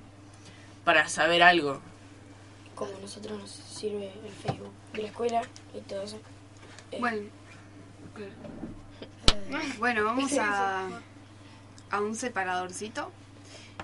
para 0.84 1.08
saber 1.10 1.44
algo. 1.44 1.80
Como 2.78 2.96
a 2.96 3.00
nosotros 3.00 3.40
nos 3.40 3.50
sirve 3.50 4.14
el 4.24 4.32
Facebook 4.32 4.72
de 4.94 5.02
la 5.02 5.08
escuela 5.08 5.42
y 5.76 5.82
todo 5.82 6.04
eso. 6.04 6.20
Eh, 6.92 6.98
Bueno, 7.00 7.24
bueno, 9.80 10.04
vamos 10.06 10.32
a, 10.40 10.88
a 11.92 12.02
un 12.02 12.16
separadorcito 12.16 13.12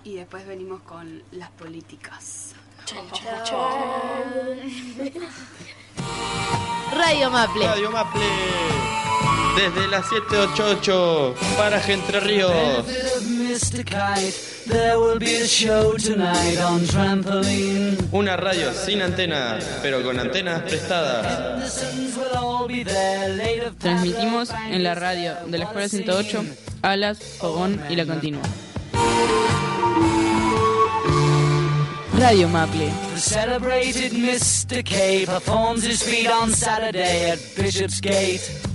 y 0.04 0.16
después 0.16 0.46
venimos 0.46 0.82
con 0.84 1.24
las 1.32 1.50
políticas. 1.52 2.54
Radio 6.96 7.30
Maple. 7.32 7.66
Radio 7.66 7.92
Maple. 7.92 8.22
Desde 9.56 9.88
las 9.88 10.08
788 10.10 11.36
para 11.58 11.84
Entre 11.88 12.20
Ríos. 12.20 12.86
Mr. 13.54 13.86
Kite. 13.86 14.34
There 14.66 14.98
will 14.98 15.20
be 15.20 15.36
a 15.36 15.48
show 15.48 15.96
tonight 15.96 16.58
on 16.58 16.80
trampoline. 16.88 17.98
Una 18.12 18.36
radio 18.36 18.74
sin 18.74 19.00
antena, 19.04 19.60
pero 19.84 20.02
con 20.02 20.20
antenas 20.20 20.64
prestadas. 20.64 21.86
Transmitimos 23.78 24.50
en 24.72 24.84
la 24.84 24.96
radio 24.96 25.36
de 25.46 25.58
la 25.60 25.66
Escuela 25.66 25.88
108, 25.88 26.44
Alas, 26.82 27.20
Fogón 27.20 27.80
y 27.92 27.96
La 27.96 28.08
Continua. 28.08 28.42
Radio 32.18 32.48
Maple. 32.48 32.90
The 33.14 33.20
celebrated 33.20 34.14
Mr. 34.14 34.84
K 34.84 35.28
performs 35.28 35.84
his 35.84 36.02
feat 36.02 36.28
on 36.28 36.50
Saturday 36.50 37.30
at 37.30 37.38
Bishopsgate. 37.56 38.73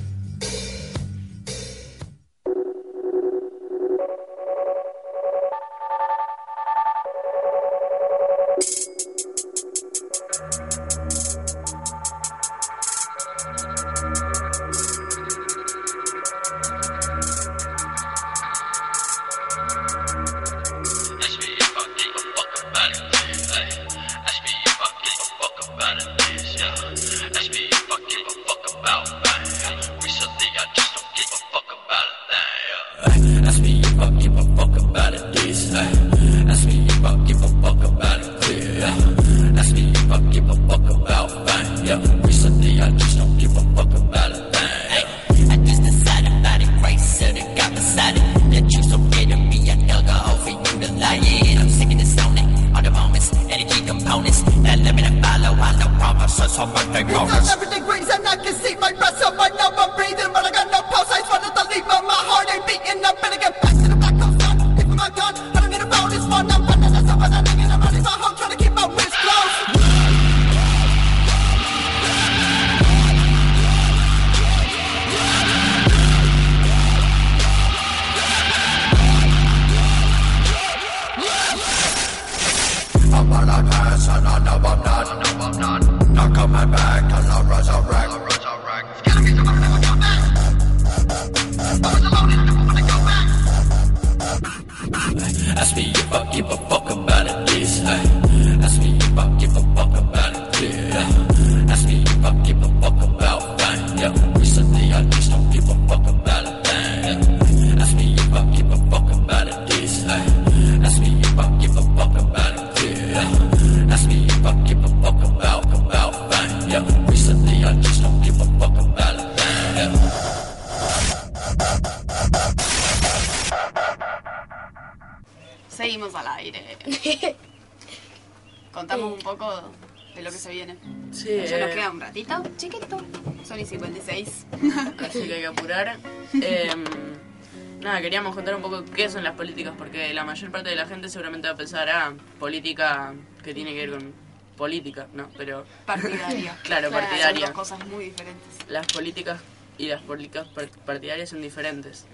Nada, 137.99 138.03
queríamos 138.03 138.35
contar 138.35 138.55
un 138.55 138.63
poco 138.63 138.85
qué 138.95 139.09
son 139.09 139.25
las 139.25 139.35
políticas, 139.35 139.75
porque 139.77 140.13
la 140.15 140.25
mayor 140.25 140.51
parte 140.51 140.71
de 140.71 140.77
la 140.77 140.87
gente 140.87 141.09
seguramente 141.09 141.49
va 141.49 141.55
a 141.55 141.57
pensar, 141.57 141.89
ah, 141.89 142.15
política 142.39 143.15
que 143.43 143.55
tiene 143.55 143.73
que 143.75 143.87
ver 143.87 143.91
con 143.99 144.13
política, 144.57 145.07
¿no? 145.13 145.29
Pero... 145.37 145.65
Partidaria. 145.87 146.57
claro, 146.65 146.91
Son 146.91 147.01
partidaria. 147.01 147.47
dos 147.47 147.51
cosas 147.55 147.87
muy 147.87 148.07
diferentes. 148.07 148.47
Las 148.69 148.87
políticas 148.89 149.41
y 149.79 149.87
las 149.89 150.03
políticas 150.03 150.49
par- 150.49 150.69
partidarias 150.85 151.29
son 151.31 151.41
diferentes. 151.43 152.07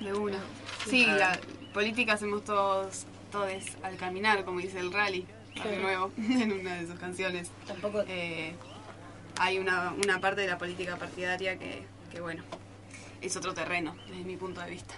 De 0.00 0.12
una. 0.12 0.38
Sí, 0.88 1.06
Ah. 1.08 1.16
la 1.16 1.40
política 1.72 2.12
hacemos 2.14 2.44
todos, 2.44 3.04
todos 3.32 3.48
al 3.82 3.96
caminar, 3.96 4.44
como 4.44 4.60
dice 4.60 4.78
el 4.80 4.92
rally, 4.92 5.26
de 5.62 5.76
nuevo, 5.78 6.12
en 6.18 6.52
una 6.52 6.74
de 6.76 6.86
sus 6.86 6.98
canciones. 6.98 7.50
Tampoco. 7.66 8.04
hay 9.38 9.58
una, 9.58 9.92
una 9.92 10.20
parte 10.20 10.42
de 10.42 10.46
la 10.48 10.58
política 10.58 10.96
partidaria 10.96 11.58
que, 11.58 11.82
que, 12.12 12.20
bueno, 12.20 12.44
es 13.26 13.36
otro 13.36 13.54
terreno, 13.54 13.94
desde 14.08 14.24
mi 14.24 14.36
punto 14.36 14.60
de 14.60 14.70
vista. 14.70 14.94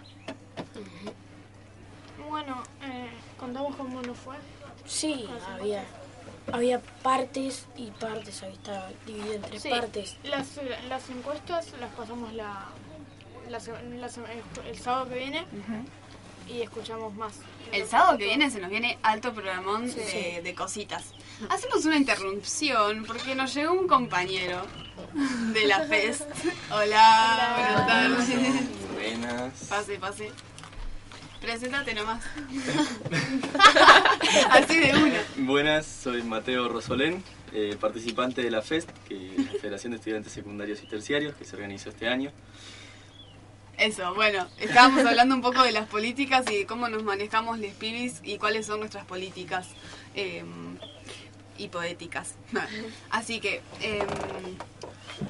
Bueno, 2.28 2.62
eh, 2.82 3.10
contamos 3.38 3.76
cómo 3.76 4.02
nos 4.02 4.16
fue. 4.18 4.36
Sí, 4.84 5.28
había, 5.54 5.84
había 6.52 6.80
partes 7.02 7.66
y 7.76 7.90
partes, 7.92 8.42
ahí 8.42 8.52
estaba 8.52 8.88
dividido 9.06 9.34
entre 9.34 9.60
Sí, 9.60 9.68
partes. 9.68 10.16
Las, 10.24 10.58
las 10.88 11.08
encuestas 11.10 11.72
las 11.80 11.92
pasamos 11.94 12.32
la, 12.32 12.66
la 13.48 13.60
se- 13.60 13.72
la 13.82 14.10
el 14.68 14.78
sábado 14.78 15.08
que 15.08 15.14
viene 15.18 15.44
y 16.48 16.62
escuchamos 16.62 17.14
más. 17.14 17.34
El 17.72 17.86
sábado 17.86 18.16
que 18.18 18.24
viene 18.24 18.50
se 18.50 18.60
nos 18.60 18.70
viene 18.70 18.98
alto 19.02 19.32
programón 19.34 19.88
Sí. 19.90 19.98
de, 20.00 20.40
de 20.42 20.54
cositas. 20.54 21.12
Hacemos 21.48 21.84
una 21.84 21.96
interrupción 21.96 23.04
porque 23.04 23.34
nos 23.34 23.52
llegó 23.54 23.72
un 23.72 23.88
compañero 23.88 24.62
de 25.52 25.66
la 25.66 25.80
FEST. 25.86 26.22
Hola, 26.70 27.54
buenas 27.56 27.86
tardes. 27.86 28.28
Buenas. 28.94 29.52
Pase, 29.68 29.98
pase. 29.98 30.30
Preséntate 31.40 31.94
nomás. 31.94 32.24
Así 34.50 34.78
de 34.78 34.92
una. 34.96 35.22
Buenas, 35.46 35.86
soy 35.86 36.22
Mateo 36.22 36.68
Rosolén, 36.68 37.22
eh, 37.52 37.76
participante 37.78 38.42
de 38.42 38.50
la 38.50 38.62
FEST, 38.62 38.88
que 39.08 39.34
es 39.36 39.52
la 39.52 39.60
Federación 39.60 39.92
de 39.92 39.98
Estudiantes 39.98 40.32
Secundarios 40.32 40.82
y 40.82 40.86
Terciarios, 40.86 41.34
que 41.36 41.44
se 41.44 41.54
organizó 41.56 41.90
este 41.90 42.08
año. 42.08 42.32
Eso, 43.78 44.14
bueno, 44.14 44.46
estábamos 44.58 45.04
hablando 45.04 45.34
un 45.34 45.42
poco 45.42 45.62
de 45.62 45.72
las 45.72 45.86
políticas 45.86 46.46
y 46.50 46.58
de 46.58 46.66
cómo 46.66 46.88
nos 46.88 47.02
manejamos 47.02 47.58
les 47.58 47.74
pibis 47.74 48.20
y 48.22 48.38
cuáles 48.38 48.66
son 48.66 48.80
nuestras 48.80 49.04
políticas 49.04 49.68
eh, 50.14 50.44
hipoéticas. 51.58 52.34
Así 53.10 53.40
que 53.40 53.60
eh, 53.82 54.06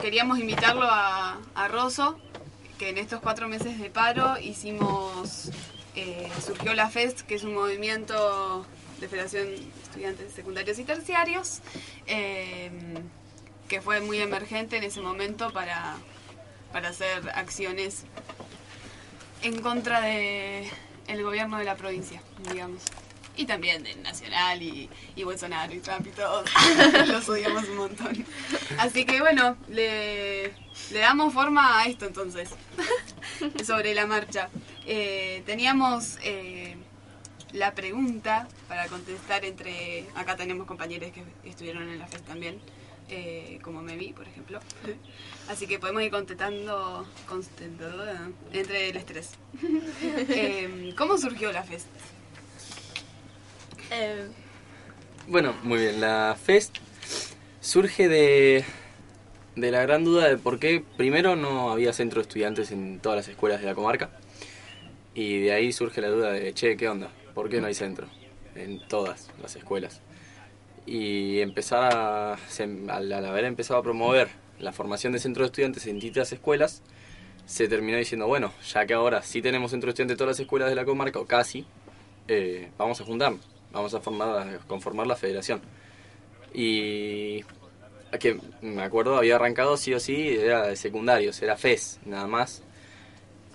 queríamos 0.01 0.39
invitarlo 0.39 0.87
a, 0.89 1.39
a 1.55 1.69
Rosso, 1.69 2.21
que 2.79 2.91
en 2.91 2.99
estos 2.99 3.21
cuatro 3.21 3.49
meses 3.49 3.79
de 3.79 3.91
paro 3.91 4.39
hicimos, 4.39 5.51
eh, 5.95 6.31
surgió 6.45 6.75
la 6.75 6.89
FEST, 6.89 7.21
que 7.23 7.35
es 7.35 7.45
un 7.45 7.55
movimiento 7.55 8.67
de 9.01 9.09
Federación 9.09 9.47
de 9.47 9.57
Estudiantes 9.83 10.33
Secundarios 10.33 10.79
y 10.79 10.85
Terciarios, 10.85 11.61
eh, 12.07 12.71
que 13.69 13.81
fue 13.81 14.01
muy 14.01 14.19
emergente 14.19 14.77
en 14.77 14.85
ese 14.85 15.01
momento 15.01 15.53
para, 15.53 15.97
para 16.73 16.91
hacer 16.91 17.29
acciones 17.35 18.05
en 19.43 19.61
contra 19.61 20.01
de 20.01 20.69
el 21.09 21.23
gobierno 21.23 21.59
de 21.59 21.65
la 21.65 21.77
provincia, 21.77 22.23
digamos. 22.51 22.83
Y 23.39 23.45
también 23.45 23.83
del 23.83 24.03
Nacional 24.03 24.63
y, 24.63 24.89
y 25.15 25.23
Bolsonaro 25.25 25.75
y 25.75 25.81
Trump 25.81 26.07
y 26.07 26.11
todos. 26.11 26.49
Los 27.07 27.29
odiamos 27.29 27.69
un 27.69 27.77
montón. 27.77 28.25
Así 28.79 29.05
que 29.05 29.21
bueno, 29.21 29.59
le, 29.69 30.55
le 30.91 30.99
damos 30.99 31.35
forma 31.35 31.81
a 31.81 31.87
esto 31.87 32.07
entonces. 32.07 32.49
Sobre 33.67 33.95
la 33.95 34.07
marcha. 34.07 34.49
Eh, 34.87 35.43
teníamos 35.45 36.19
eh, 36.23 36.77
la 37.53 37.75
pregunta 37.75 38.49
para 38.69 38.87
contestar 38.87 39.45
entre... 39.45 40.07
Acá 40.15 40.37
tenemos 40.37 40.67
compañeros 40.67 41.13
que 41.13 41.23
estuvieron 41.49 41.83
en 41.91 41.99
la 41.99 42.07
FES 42.07 42.23
también. 42.23 42.59
Eh, 43.09 43.59
como 43.63 43.83
me 43.83 43.97
vi, 43.97 44.13
por 44.13 44.27
ejemplo. 44.27 44.61
Así 45.49 45.67
que 45.67 45.79
podemos 45.79 46.03
ir 46.03 46.11
contestando, 46.11 47.07
entre 48.53 48.89
el 48.91 48.97
estrés. 48.97 49.31
Eh, 50.29 50.95
¿Cómo 50.97 51.17
surgió 51.19 51.53
la 51.53 51.63
FEST? 51.63 51.87
Eh, 53.91 54.29
Bueno, 55.29 55.55
muy 55.63 55.79
bien. 55.81 56.01
La 56.01 56.37
FEST 56.41 56.77
surge 57.61 58.09
de, 58.09 58.65
de 59.57 59.71
la 59.71 59.83
gran 59.83 60.05
duda 60.05 60.29
de 60.29 60.37
por 60.39 60.59
qué 60.59 60.83
primero 60.97 61.37
no 61.37 61.71
había 61.71 61.93
centro 61.93 62.21
de 62.21 62.23
estudiantes 62.29 62.71
en 62.71 63.01
todas 63.01 63.17
las 63.17 63.29
escuelas 63.29 63.61
de 63.61 63.67
la 63.67 63.75
comarca. 63.75 64.11
Y 65.15 65.41
de 65.41 65.53
ahí 65.53 65.73
surge 65.73 66.01
la 66.01 66.09
duda 66.09 66.33
de, 66.33 66.53
che, 66.55 66.77
¿qué 66.77 66.89
onda? 66.89 67.11
¿Por 67.35 67.49
qué 67.49 67.61
no 67.61 67.67
hay 67.67 67.75
centro 67.75 68.07
en 68.55 68.81
todas 68.89 69.31
las 69.41 69.57
escuelas? 69.57 70.01
Y 70.87 71.41
empezar 71.41 72.39
al, 72.89 73.13
haber 73.13 73.45
empezado 73.45 73.81
a 73.81 73.83
promover 73.83 74.29
la 74.61 74.73
formación 74.73 75.13
de 75.13 75.19
centros 75.19 75.45
de 75.45 75.47
estudiantes 75.47 75.87
en 75.87 75.97
distintas 75.97 76.33
escuelas, 76.33 76.83
se 77.45 77.69
terminó 77.69 77.99
diciendo, 77.99 78.27
bueno, 78.27 78.53
ya 78.73 78.87
que 78.87 78.95
ahora 78.95 79.23
sí 79.23 79.43
tenemos 79.43 79.73
centro 79.73 79.89
de 79.89 79.91
estudiantes 79.91 80.15
en 80.15 80.19
todas 80.19 80.33
las 80.33 80.41
escuelas 80.41 80.69
de 80.69 80.77
la 80.77 80.85
comarca, 80.85 81.19
o 81.19 81.27
casi, 81.27 81.67
eh, 82.29 82.71
vamos 82.79 83.01
a 83.01 83.05
juntarnos, 83.05 83.41
vamos 83.73 83.95
a 83.95 84.01
formar, 84.01 84.61
conformar 84.67 85.07
la 85.07 85.17
federación. 85.17 85.61
Y 86.55 87.43
que 88.19 88.39
me 88.63 88.83
acuerdo 88.83 89.17
había 89.17 89.37
arrancado 89.37 89.77
sí 89.77 89.93
o 89.95 90.01
sí, 90.01 90.29
era 90.29 90.67
de 90.67 90.77
secundarios, 90.77 91.41
era 91.43 91.57
FES, 91.57 92.01
nada 92.05 92.27
más. 92.27 92.63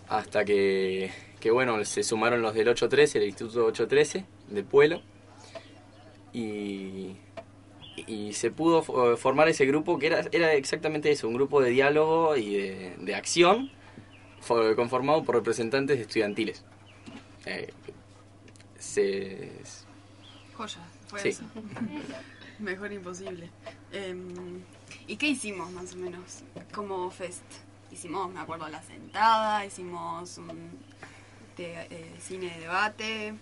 Hasta 0.07 0.43
que, 0.43 1.11
que 1.39 1.51
bueno, 1.51 1.83
se 1.85 2.03
sumaron 2.03 2.41
los 2.41 2.53
del 2.53 2.67
813, 2.67 3.19
el 3.19 3.25
Instituto 3.25 3.65
813 3.65 4.25
de 4.49 4.63
Pueblo. 4.63 5.01
Y, 6.33 7.17
y 8.07 8.33
se 8.33 8.51
pudo 8.51 8.83
fo- 8.83 9.17
formar 9.17 9.47
ese 9.49 9.65
grupo 9.65 9.99
que 9.99 10.07
era, 10.07 10.23
era 10.31 10.53
exactamente 10.53 11.11
eso, 11.11 11.27
un 11.27 11.33
grupo 11.33 11.61
de 11.61 11.71
diálogo 11.71 12.35
y 12.37 12.55
de, 12.55 12.95
de 12.99 13.15
acción 13.15 13.69
fo- 14.45 14.75
conformado 14.75 15.23
por 15.23 15.35
representantes 15.35 15.99
estudiantiles. 15.99 16.63
Eh, 17.45 17.73
se, 18.79 19.51
Joya, 20.55 20.79
fue 21.07 21.19
Sí. 21.21 21.29
eso. 21.29 21.43
Mejor 22.59 22.91
imposible. 22.93 23.49
Em, 23.91 24.61
¿Y 25.07 25.17
qué 25.17 25.27
hicimos 25.29 25.71
más 25.71 25.93
o 25.93 25.97
menos 25.97 26.43
como 26.73 27.09
fest? 27.11 27.41
Hicimos, 27.91 28.31
me 28.31 28.39
acuerdo, 28.39 28.67
la 28.69 28.81
sentada, 28.83 29.65
hicimos 29.65 30.37
un 30.37 30.71
eh, 31.57 32.15
cine 32.19 32.49
de 32.53 32.59
debate. 32.61 33.33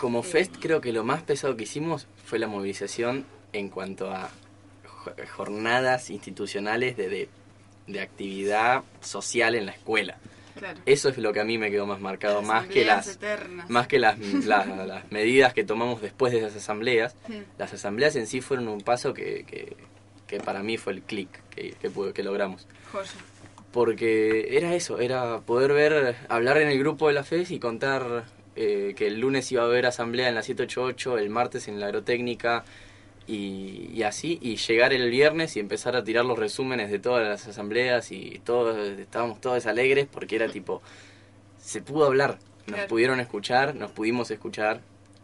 Como 0.00 0.22
FEST 0.22 0.56
creo 0.60 0.80
que 0.80 0.92
lo 0.92 1.04
más 1.04 1.22
pesado 1.22 1.56
que 1.56 1.64
hicimos 1.64 2.06
fue 2.24 2.38
la 2.38 2.46
movilización 2.46 3.24
en 3.52 3.68
cuanto 3.68 4.10
a 4.10 4.30
jo- 4.86 5.12
jornadas 5.36 6.08
institucionales 6.10 6.96
de, 6.96 7.08
de, 7.08 7.28
de 7.86 8.00
actividad 8.00 8.82
social 9.00 9.54
en 9.54 9.66
la 9.66 9.72
escuela. 9.72 10.18
Claro. 10.58 10.80
Eso 10.84 11.08
es 11.10 11.18
lo 11.18 11.32
que 11.32 11.40
a 11.40 11.44
mí 11.44 11.58
me 11.58 11.70
quedó 11.70 11.86
más 11.86 12.00
marcado, 12.00 12.42
más 12.42 12.66
que 12.66 12.84
las, 12.84 13.08
eternas. 13.08 13.68
más 13.70 13.86
que 13.86 13.98
las, 13.98 14.18
las, 14.18 14.66
las 14.86 15.10
medidas 15.12 15.54
que 15.54 15.64
tomamos 15.64 16.00
después 16.02 16.32
de 16.32 16.38
esas 16.40 16.56
asambleas. 16.56 17.14
Las 17.56 17.72
asambleas 17.72 18.16
en 18.16 18.26
sí 18.26 18.40
fueron 18.40 18.68
un 18.68 18.80
paso 18.80 19.14
que, 19.14 19.44
que, 19.44 19.76
que 20.26 20.38
para 20.40 20.62
mí 20.62 20.76
fue 20.76 20.92
el 20.94 21.02
clic 21.02 21.28
que, 21.50 21.74
que 22.14 22.22
logramos. 22.22 22.66
Joya. 22.92 23.10
Porque 23.72 24.56
era 24.56 24.74
eso, 24.74 24.98
era 24.98 25.40
poder 25.40 25.72
ver, 25.72 26.16
hablar 26.28 26.58
en 26.58 26.68
el 26.68 26.78
grupo 26.78 27.06
de 27.08 27.14
la 27.14 27.22
FES 27.22 27.52
y 27.52 27.60
contar 27.60 28.24
eh, 28.62 28.94
que 28.94 29.06
el 29.06 29.18
lunes 29.20 29.50
iba 29.52 29.62
a 29.62 29.64
haber 29.64 29.86
asamblea 29.86 30.28
en 30.28 30.34
la 30.34 30.42
788, 30.42 31.16
el 31.18 31.30
martes 31.30 31.66
en 31.66 31.80
la 31.80 31.86
agrotécnica 31.86 32.64
y, 33.26 33.88
y 33.94 34.02
así, 34.02 34.38
y 34.42 34.56
llegar 34.56 34.92
el 34.92 35.08
viernes 35.10 35.56
y 35.56 35.60
empezar 35.60 35.96
a 35.96 36.04
tirar 36.04 36.24
los 36.26 36.38
resúmenes 36.38 36.90
de 36.90 36.98
todas 36.98 37.26
las 37.26 37.46
asambleas 37.48 38.12
y 38.12 38.40
todos 38.44 38.76
estábamos 38.98 39.40
todos 39.40 39.64
alegres 39.66 40.06
porque 40.12 40.36
era 40.36 40.48
tipo, 40.48 40.82
se 41.58 41.80
pudo 41.80 42.04
hablar, 42.06 42.38
nos 42.66 42.74
Claro. 42.74 42.88
pudieron 42.88 43.18
escuchar, 43.20 43.74
nos 43.74 43.90
pudimos 43.92 44.30
escuchar, 44.30 44.80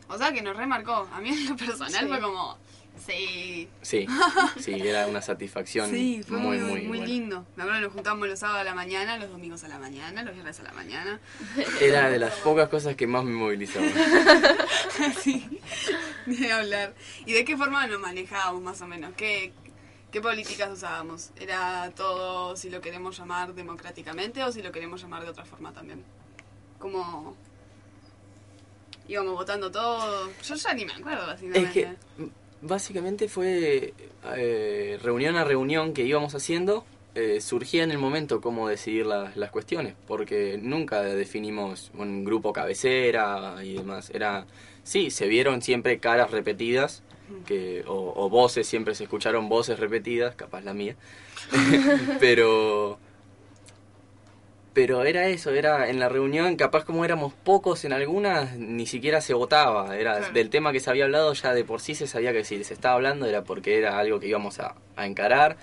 O 0.08 0.16
sea 0.16 0.32
que 0.32 0.40
nos 0.40 0.56
remarcó. 0.56 1.08
A 1.12 1.20
mí 1.20 1.30
en 1.30 1.46
lo 1.48 1.56
personal 1.56 1.90
Sí. 2.04 2.06
fue 2.08 2.20
como, 2.20 2.56
sí. 3.04 3.68
sí, 3.82 4.06
sí, 4.60 4.72
era 4.74 5.06
una 5.06 5.20
satisfacción 5.22 5.90
Sí, 5.90 6.22
fue 6.26 6.38
muy, 6.38 6.58
muy, 6.58 6.66
muy, 6.70 6.80
muy, 6.80 6.88
buena. 6.88 7.04
lindo. 7.06 7.46
Me 7.56 7.62
acuerdo 7.62 7.80
que 7.80 7.84
nos 7.86 7.92
juntamos 7.94 8.28
los 8.28 8.38
sábados 8.38 8.60
a 8.62 8.64
la 8.64 8.74
mañana, 8.74 9.16
los 9.18 9.30
domingos 9.30 9.64
a 9.64 9.68
la 9.68 9.78
mañana, 9.78 10.22
los 10.22 10.32
viernes 10.34 10.58
a 10.60 10.62
la 10.62 10.72
mañana. 10.72 11.20
Era 11.80 12.08
de 12.10 12.18
las 12.18 12.34
pocas 12.36 12.68
cosas 12.68 12.96
que 12.96 13.06
más 13.06 13.24
me 13.24 13.32
movilizaban. 13.32 13.92
sí, 15.22 15.60
de 16.26 16.52
hablar. 16.52 16.94
¿Y 17.24 17.32
de 17.32 17.44
qué 17.44 17.56
forma 17.56 17.86
nos 17.86 18.00
manejábamos 18.00 18.62
más 18.62 18.80
o 18.80 18.86
menos? 18.86 19.12
¿Qué, 19.16 19.52
¿Qué 20.10 20.20
políticas 20.20 20.70
usábamos? 20.72 21.30
¿Era 21.38 21.90
todo 21.94 22.56
si 22.56 22.70
lo 22.70 22.80
queremos 22.80 23.18
llamar 23.18 23.54
democráticamente 23.54 24.42
o 24.44 24.52
si 24.52 24.62
lo 24.62 24.72
queremos 24.72 25.02
llamar 25.02 25.22
de 25.24 25.30
otra 25.30 25.44
forma 25.44 25.72
también? 25.72 26.02
¿Cómo 26.78 27.36
íbamos 29.08 29.34
votando 29.34 29.70
todo? 29.70 30.30
Yo 30.42 30.54
ya 30.54 30.74
ni 30.74 30.84
me 30.84 30.92
acuerdo, 30.92 31.22
Es 31.22 31.26
básicamente. 31.28 31.72
que 31.72 31.82
m- 32.22 32.30
básicamente 32.62 33.28
fue 33.28 33.94
eh, 34.36 34.98
reunión 35.02 35.36
a 35.36 35.44
reunión 35.44 35.92
que 35.92 36.02
íbamos 36.04 36.34
haciendo, 36.34 36.84
eh, 37.14 37.40
surgía 37.40 37.82
en 37.82 37.90
el 37.90 37.98
momento 37.98 38.40
cómo 38.40 38.68
decidir 38.68 39.06
la- 39.06 39.32
las 39.36 39.50
cuestiones, 39.50 39.94
porque 40.06 40.58
nunca 40.60 41.02
definimos 41.02 41.90
un 41.96 42.24
grupo 42.24 42.52
cabecera 42.52 43.56
y 43.62 43.74
demás. 43.74 44.10
Era, 44.10 44.46
sí, 44.82 45.10
se 45.10 45.26
vieron 45.26 45.62
siempre 45.62 45.98
caras 45.98 46.30
repetidas, 46.30 47.02
que, 47.46 47.84
o, 47.86 48.12
o 48.16 48.28
voces, 48.28 48.66
siempre 48.66 48.94
se 48.94 49.04
escucharon 49.04 49.48
voces 49.48 49.78
repetidas, 49.78 50.34
capaz 50.36 50.62
la 50.62 50.74
mía, 50.74 50.96
pero 52.20 52.98
pero 54.76 55.04
era 55.04 55.26
eso, 55.28 55.52
era 55.52 55.88
en 55.88 55.98
la 55.98 56.10
reunión, 56.10 56.54
capaz 56.56 56.84
como 56.84 57.02
éramos 57.02 57.32
pocos 57.32 57.86
en 57.86 57.94
algunas, 57.94 58.58
ni 58.58 58.84
siquiera 58.86 59.22
se 59.22 59.32
votaba. 59.32 59.96
Era 59.96 60.18
Claro. 60.18 60.34
del 60.34 60.50
tema 60.50 60.70
que 60.70 60.80
se 60.80 60.90
había 60.90 61.04
hablado, 61.04 61.32
ya 61.32 61.54
de 61.54 61.64
por 61.64 61.80
sí 61.80 61.94
se 61.94 62.06
sabía 62.06 62.34
que 62.34 62.44
si 62.44 62.62
se 62.62 62.74
estaba 62.74 62.94
hablando 62.96 63.24
era 63.24 63.40
porque 63.42 63.78
era 63.78 63.98
algo 63.98 64.20
que 64.20 64.26
íbamos 64.28 64.60
a, 64.60 64.74
a 64.94 65.06
encarar. 65.06 65.56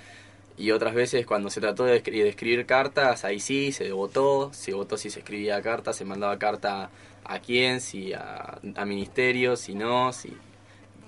Y 0.57 0.71
otras 0.71 0.95
veces 0.95 1.27
cuando 1.27 1.51
se 1.51 1.61
trató 1.61 1.83
de, 1.85 2.01
escri- 2.03 2.23
de 2.23 2.29
escribir 2.29 2.65
cartas, 2.65 3.23
ahí 3.23 3.39
sí, 3.39 3.71
se 3.71 3.91
votó. 3.91 4.51
Se 4.51 4.73
votó 4.73 4.97
si 4.97 5.11
se 5.11 5.19
escribía 5.19 5.61
carta, 5.61 5.93
se 5.93 6.05
mandaba 6.05 6.39
carta 6.39 6.89
a 7.23 7.37
quién, 7.39 7.81
si 7.81 8.13
a, 8.13 8.57
a 8.75 8.85
ministerio, 8.85 9.55
si 9.57 9.75
no, 9.75 10.11
si 10.11 10.35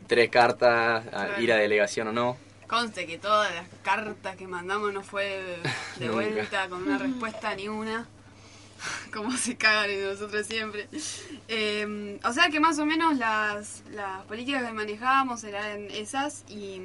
tres 0.05 0.29
cartas, 0.29 1.05
a 1.11 1.41
ir 1.41 1.51
a 1.51 1.55
delegación 1.55 2.09
o 2.09 2.11
no. 2.11 2.37
Conste 2.67 3.05
que 3.05 3.17
todas 3.17 3.53
las 3.53 3.67
cartas 3.83 4.35
que 4.35 4.47
mandamos 4.47 4.91
no 4.93 5.03
fue 5.03 5.59
de 5.99 6.09
vuelta 6.09 6.67
con 6.67 6.83
una 6.83 6.97
respuesta 6.97 7.55
ni 7.55 7.67
una. 7.67 8.07
Como 9.13 9.35
se 9.37 9.55
cagan 9.55 9.89
en 9.89 10.09
nosotros 10.09 10.45
siempre. 10.45 10.87
Eh, 11.47 12.19
o 12.23 12.33
sea 12.33 12.49
que 12.49 12.59
más 12.59 12.79
o 12.79 12.85
menos 12.85 13.17
las, 13.17 13.83
las 13.91 14.23
políticas 14.23 14.63
que 14.63 14.73
manejábamos 14.73 15.43
eran 15.43 15.89
esas 15.91 16.43
y, 16.49 16.81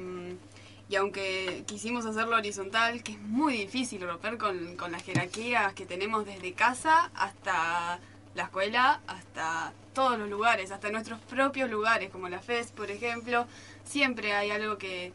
y 0.89 0.95
aunque 0.95 1.63
quisimos 1.67 2.05
hacerlo 2.05 2.37
horizontal, 2.37 3.03
que 3.03 3.13
es 3.13 3.19
muy 3.19 3.57
difícil 3.57 4.01
romper 4.01 4.37
con, 4.37 4.75
con 4.77 4.91
las 4.91 5.03
jerarquías 5.03 5.73
que 5.73 5.85
tenemos 5.85 6.25
desde 6.25 6.53
casa 6.53 7.11
hasta 7.15 7.99
la 8.35 8.43
escuela, 8.43 9.01
hasta 9.07 9.73
todos 9.93 10.17
los 10.17 10.29
lugares, 10.29 10.71
hasta 10.71 10.89
nuestros 10.89 11.19
propios 11.19 11.69
lugares, 11.69 12.09
como 12.09 12.29
la 12.29 12.39
FES, 12.39 12.71
por 12.71 12.89
ejemplo, 12.91 13.45
siempre 13.83 14.33
hay 14.33 14.51
algo 14.51 14.77
que, 14.77 15.11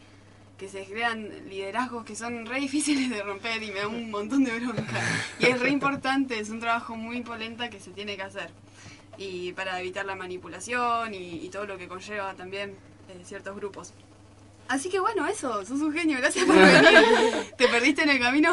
que 0.58 0.68
se 0.68 0.84
crean 0.84 1.28
liderazgos 1.48 2.04
que 2.04 2.16
son 2.16 2.46
re 2.46 2.60
difíciles 2.60 3.10
de 3.10 3.22
romper 3.22 3.62
y 3.62 3.70
me 3.70 3.80
da 3.80 3.88
un 3.88 4.10
montón 4.16 4.44
de 4.44 4.58
bronca. 4.58 5.00
Y 5.38 5.46
es 5.46 5.60
re 5.60 5.70
importante, 5.70 6.38
es 6.38 6.50
un 6.50 6.60
trabajo 6.60 6.96
muy 6.96 7.20
polenta 7.22 7.68
que 7.70 7.80
se 7.80 7.90
tiene 7.90 8.16
que 8.16 8.22
hacer. 8.22 8.50
Y 9.18 9.52
para 9.52 9.80
evitar 9.80 10.04
la 10.04 10.14
manipulación 10.14 11.14
y, 11.14 11.44
y 11.44 11.48
todo 11.48 11.66
lo 11.66 11.78
que 11.78 11.88
conlleva 11.88 12.34
también 12.34 12.76
eh, 13.08 13.22
ciertos 13.24 13.54
grupos. 13.56 13.92
Así 14.68 14.88
que 14.90 14.98
bueno, 14.98 15.26
eso, 15.28 15.64
sos 15.64 15.80
un 15.80 15.92
genio, 15.92 16.18
gracias 16.18 16.44
por 16.44 16.56
venir. 16.56 17.52
¿Te 17.56 17.68
perdiste 17.68 18.02
en 18.02 18.10
el 18.10 18.20
camino? 18.20 18.52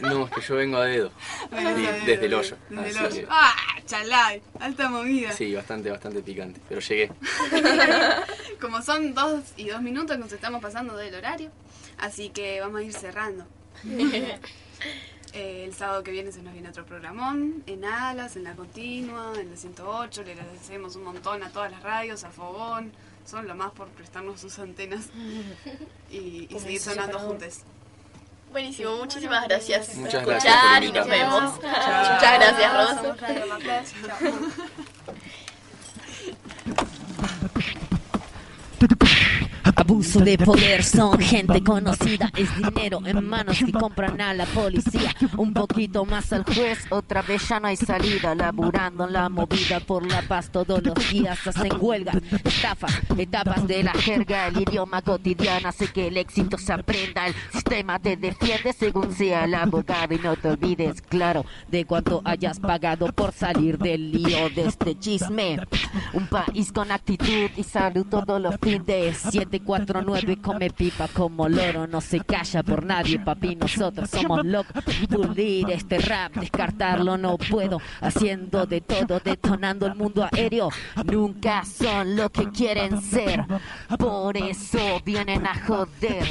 No, 0.00 0.26
es 0.26 0.32
que 0.32 0.40
yo 0.40 0.56
vengo 0.56 0.76
a 0.78 0.84
dedo. 0.86 1.12
A 1.52 1.60
desde 2.04 2.26
el 2.26 2.34
hoyo. 2.34 2.56
Desde 2.68 2.90
el 2.90 3.06
hoyo. 3.06 3.20
que- 3.20 3.26
¡Ah! 3.30 3.54
Chalai, 3.86 4.42
alta 4.60 4.88
movida. 4.90 5.32
Sí, 5.32 5.54
bastante, 5.54 5.90
bastante 5.90 6.20
picante, 6.22 6.60
pero 6.68 6.80
llegué. 6.80 7.10
Como 8.60 8.82
son 8.82 9.14
dos 9.14 9.40
y 9.56 9.68
dos 9.68 9.80
minutos, 9.80 10.18
nos 10.18 10.30
estamos 10.32 10.60
pasando 10.60 10.96
del 10.96 11.14
horario. 11.14 11.50
Así 11.98 12.28
que 12.30 12.60
vamos 12.60 12.80
a 12.80 12.84
ir 12.84 12.92
cerrando. 12.92 13.46
Eh, 15.34 15.64
el 15.66 15.74
sábado 15.74 16.02
que 16.02 16.10
viene 16.10 16.32
se 16.32 16.42
nos 16.42 16.52
viene 16.52 16.68
otro 16.70 16.84
programón, 16.86 17.62
en 17.66 17.84
Alas, 17.84 18.36
en 18.36 18.44
la 18.44 18.54
continua, 18.54 19.32
en 19.38 19.50
la 19.50 19.56
108. 19.56 20.22
Le 20.22 20.32
agradecemos 20.32 20.96
un 20.96 21.04
montón 21.04 21.42
a 21.42 21.50
todas 21.50 21.70
las 21.70 21.82
radios, 21.82 22.24
a 22.24 22.30
Fogón. 22.30 22.92
Son 23.28 23.46
lo 23.46 23.54
más 23.54 23.72
por 23.72 23.88
prestarnos 23.88 24.40
sus 24.40 24.58
antenas 24.58 25.10
y, 26.10 26.48
seguir 26.58 26.80
sonando 26.80 27.18
juntos. 27.18 27.58
Buenísimo, 28.50 28.96
muchísimas 28.96 29.46
gracias 29.46 29.94
Muchas 29.96 30.24
por 30.24 30.32
gracias 30.32 30.54
por 30.54 30.82
escuchar 30.82 30.84
y 30.84 30.92
nos 30.92 31.06
vemos. 31.06 31.60
Chao. 31.60 32.14
Muchas 32.14 32.38
gracias, 32.38 32.72
Rosa. 32.72 32.94
Somos 33.02 33.20
Radio 33.20 33.46
Maclés. 33.46 33.94
Chao. 39.62 39.74
Abuso 39.88 40.20
de 40.20 40.36
poder. 40.36 40.84
Son 40.84 41.18
gente 41.18 41.62
conocida, 41.64 42.30
es 42.36 42.54
dinero 42.56 43.00
en 43.06 43.24
manos 43.24 43.58
que 43.58 43.72
compran 43.72 44.20
a 44.20 44.34
la 44.34 44.44
policía. 44.46 45.14
Un 45.36 45.54
poquito 45.54 46.04
más 46.04 46.32
al 46.32 46.44
juez, 46.44 46.86
otra 46.90 47.22
vez 47.22 47.48
ya 47.48 47.58
no 47.58 47.68
hay 47.68 47.76
salida. 47.76 48.34
Laburando 48.34 49.06
en 49.06 49.14
la 49.14 49.28
movida 49.28 49.80
por 49.80 50.06
la 50.06 50.22
paz 50.22 50.50
todos 50.50 50.82
los 50.82 51.10
días 51.10 51.38
hacen 51.46 51.72
huelga, 51.80 52.12
estafa, 52.44 52.88
etapas 53.16 53.66
de 53.66 53.82
la 53.82 53.92
jerga. 53.92 54.48
El 54.48 54.60
idioma 54.60 55.00
cotidiano 55.00 55.68
hace 55.68 55.86
que 55.88 56.08
el 56.08 56.18
éxito 56.18 56.58
se 56.58 56.72
aprenda. 56.72 57.26
El 57.26 57.34
sistema 57.52 57.98
te 57.98 58.16
defiende 58.16 58.74
según 58.74 59.14
sea 59.14 59.44
el 59.44 59.54
abogado. 59.54 60.14
Y 60.14 60.18
no 60.18 60.36
te 60.36 60.48
olvides, 60.48 61.00
claro, 61.00 61.46
de 61.68 61.86
cuánto 61.86 62.20
hayas 62.24 62.60
pagado 62.60 63.10
por 63.12 63.32
salir 63.32 63.78
del 63.78 64.12
lío 64.12 64.50
de 64.50 64.66
este 64.66 64.98
chisme. 64.98 65.60
Un 66.12 66.26
país 66.26 66.72
con 66.72 66.90
actitud 66.92 67.50
y 67.56 67.62
salud 67.62 68.06
todos 68.10 68.40
los 68.40 68.54
fines. 68.60 69.24
749 69.86 70.42
come 70.42 70.70
pipa 70.70 71.08
como 71.08 71.48
loro, 71.48 71.86
no 71.86 72.00
se 72.00 72.20
calla 72.20 72.62
por 72.62 72.84
nadie, 72.84 73.18
papi. 73.20 73.54
Nosotros 73.54 74.10
somos 74.10 74.44
locos. 74.44 74.82
Pulir 75.08 75.70
este 75.70 75.98
rap, 75.98 76.34
descartarlo 76.34 77.16
no 77.16 77.38
puedo. 77.38 77.80
Haciendo 78.00 78.66
de 78.66 78.80
todo, 78.80 79.20
detonando 79.20 79.86
el 79.86 79.94
mundo 79.94 80.26
aéreo. 80.30 80.70
Nunca 81.04 81.64
son 81.64 82.16
lo 82.16 82.30
que 82.30 82.50
quieren 82.50 83.00
ser. 83.00 83.44
Por 83.98 84.36
eso 84.36 85.00
vienen 85.04 85.46
a 85.46 85.54
joder. 85.54 86.26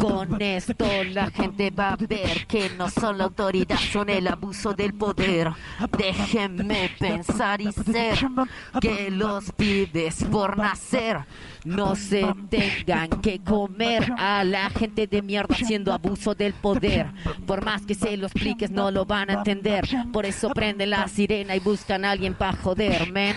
Con 0.00 0.40
esto 0.40 0.86
la 1.10 1.30
gente 1.30 1.70
va 1.70 1.94
a 1.94 1.96
ver 1.96 2.46
que 2.46 2.70
no 2.70 2.88
son 2.88 3.18
la 3.18 3.24
autoridad, 3.24 3.78
son 3.78 4.10
el 4.10 4.28
abuso 4.28 4.74
del 4.74 4.94
poder. 4.94 5.50
Déjenme 5.96 6.90
pensar 6.98 7.60
y 7.60 7.72
ser 7.72 8.18
que 8.80 9.10
los 9.10 9.50
pibes 9.52 10.24
por 10.30 10.56
nacer 10.56 11.24
no 11.66 11.96
se 11.96 12.24
tengan 12.48 13.08
que 13.20 13.40
comer 13.40 14.12
a 14.16 14.44
la 14.44 14.70
gente 14.70 15.06
de 15.06 15.20
mierda 15.20 15.54
haciendo 15.54 15.92
abuso 15.92 16.34
del 16.34 16.52
poder. 16.52 17.08
Por 17.44 17.64
más 17.64 17.82
que 17.82 17.94
se 17.94 18.16
lo 18.16 18.28
expliques, 18.28 18.70
no 18.70 18.90
lo 18.90 19.04
van 19.04 19.30
a 19.30 19.32
entender. 19.34 19.84
Por 20.12 20.26
eso 20.26 20.50
prenden 20.50 20.90
la 20.90 21.08
sirena 21.08 21.56
y 21.56 21.60
buscan 21.60 22.04
a 22.04 22.12
alguien 22.12 22.34
para 22.34 22.56
joder, 22.56 23.12
man. 23.12 23.34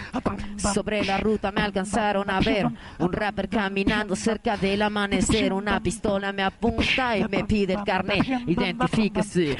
Sobre 0.73 1.03
la 1.03 1.17
ruta 1.17 1.51
me 1.51 1.61
alcanzaron 1.61 2.29
a 2.29 2.39
ver 2.39 2.67
un 2.99 3.11
rapper 3.11 3.49
caminando 3.49 4.15
cerca 4.15 4.57
del 4.57 4.83
amanecer. 4.83 5.51
Una 5.51 5.81
pistola 5.81 6.31
me 6.31 6.43
apunta 6.43 7.17
y 7.17 7.27
me 7.27 7.43
pide 7.45 7.73
el 7.73 7.83
carnet. 7.83 8.25
Identifíquese, 8.45 9.57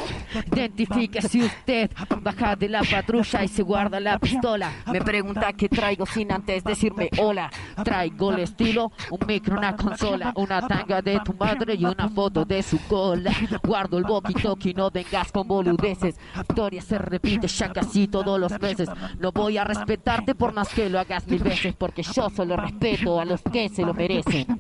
identifíquese 0.54 1.44
usted. 1.44 1.92
Baja 2.22 2.56
de 2.56 2.70
la 2.70 2.84
patrulla 2.84 3.44
y 3.44 3.48
se 3.48 3.64
guarda 3.64 4.00
la 4.00 4.20
pistola. 4.20 4.72
Me 4.92 5.02
pregunta 5.02 5.54
qué 5.54 5.70
traigo 5.70 6.06
sin 6.06 6.32
antes 6.32 6.64
decirme 6.64 7.10
hola. 7.18 7.50
Traigo 7.84 8.32
el 8.34 8.59
un 8.60 9.28
micro, 9.28 9.58
una 9.58 9.76
consola, 9.76 10.34
una 10.36 10.68
tanga 10.68 11.02
de 11.02 11.20
tu 11.22 11.34
madre 11.34 11.76
y 11.76 11.86
una 11.86 12.10
foto 12.10 12.46
de 12.46 12.62
su 12.62 12.80
cola. 12.88 13.32
Guardo 13.64 13.98
el 13.98 14.06
walkie-talkie, 14.06 14.76
no 14.76 14.92
vengas 14.92 15.32
con 15.32 15.48
boludeces. 15.48 16.16
Historia 16.36 16.82
se 16.82 16.98
repite 16.98 17.48
ya 17.48 17.72
casi 17.72 18.08
todos 18.08 18.40
los 18.40 18.60
meses. 18.60 18.90
No 19.20 19.32
voy 19.32 19.58
a 19.58 19.64
respetarte 19.64 20.36
por 20.36 20.54
más 20.54 20.70
que 20.70 20.90
lo 20.90 21.00
hagas 21.00 21.28
mil 21.28 21.44
veces, 21.44 21.76
porque 21.76 22.04
yo 22.04 22.30
solo 22.30 22.58
respeto 22.58 23.20
a 23.20 23.26
los 23.26 23.42
que 23.42 23.70
se 23.70 23.84
lo 23.84 23.94
merecen. 23.94 24.60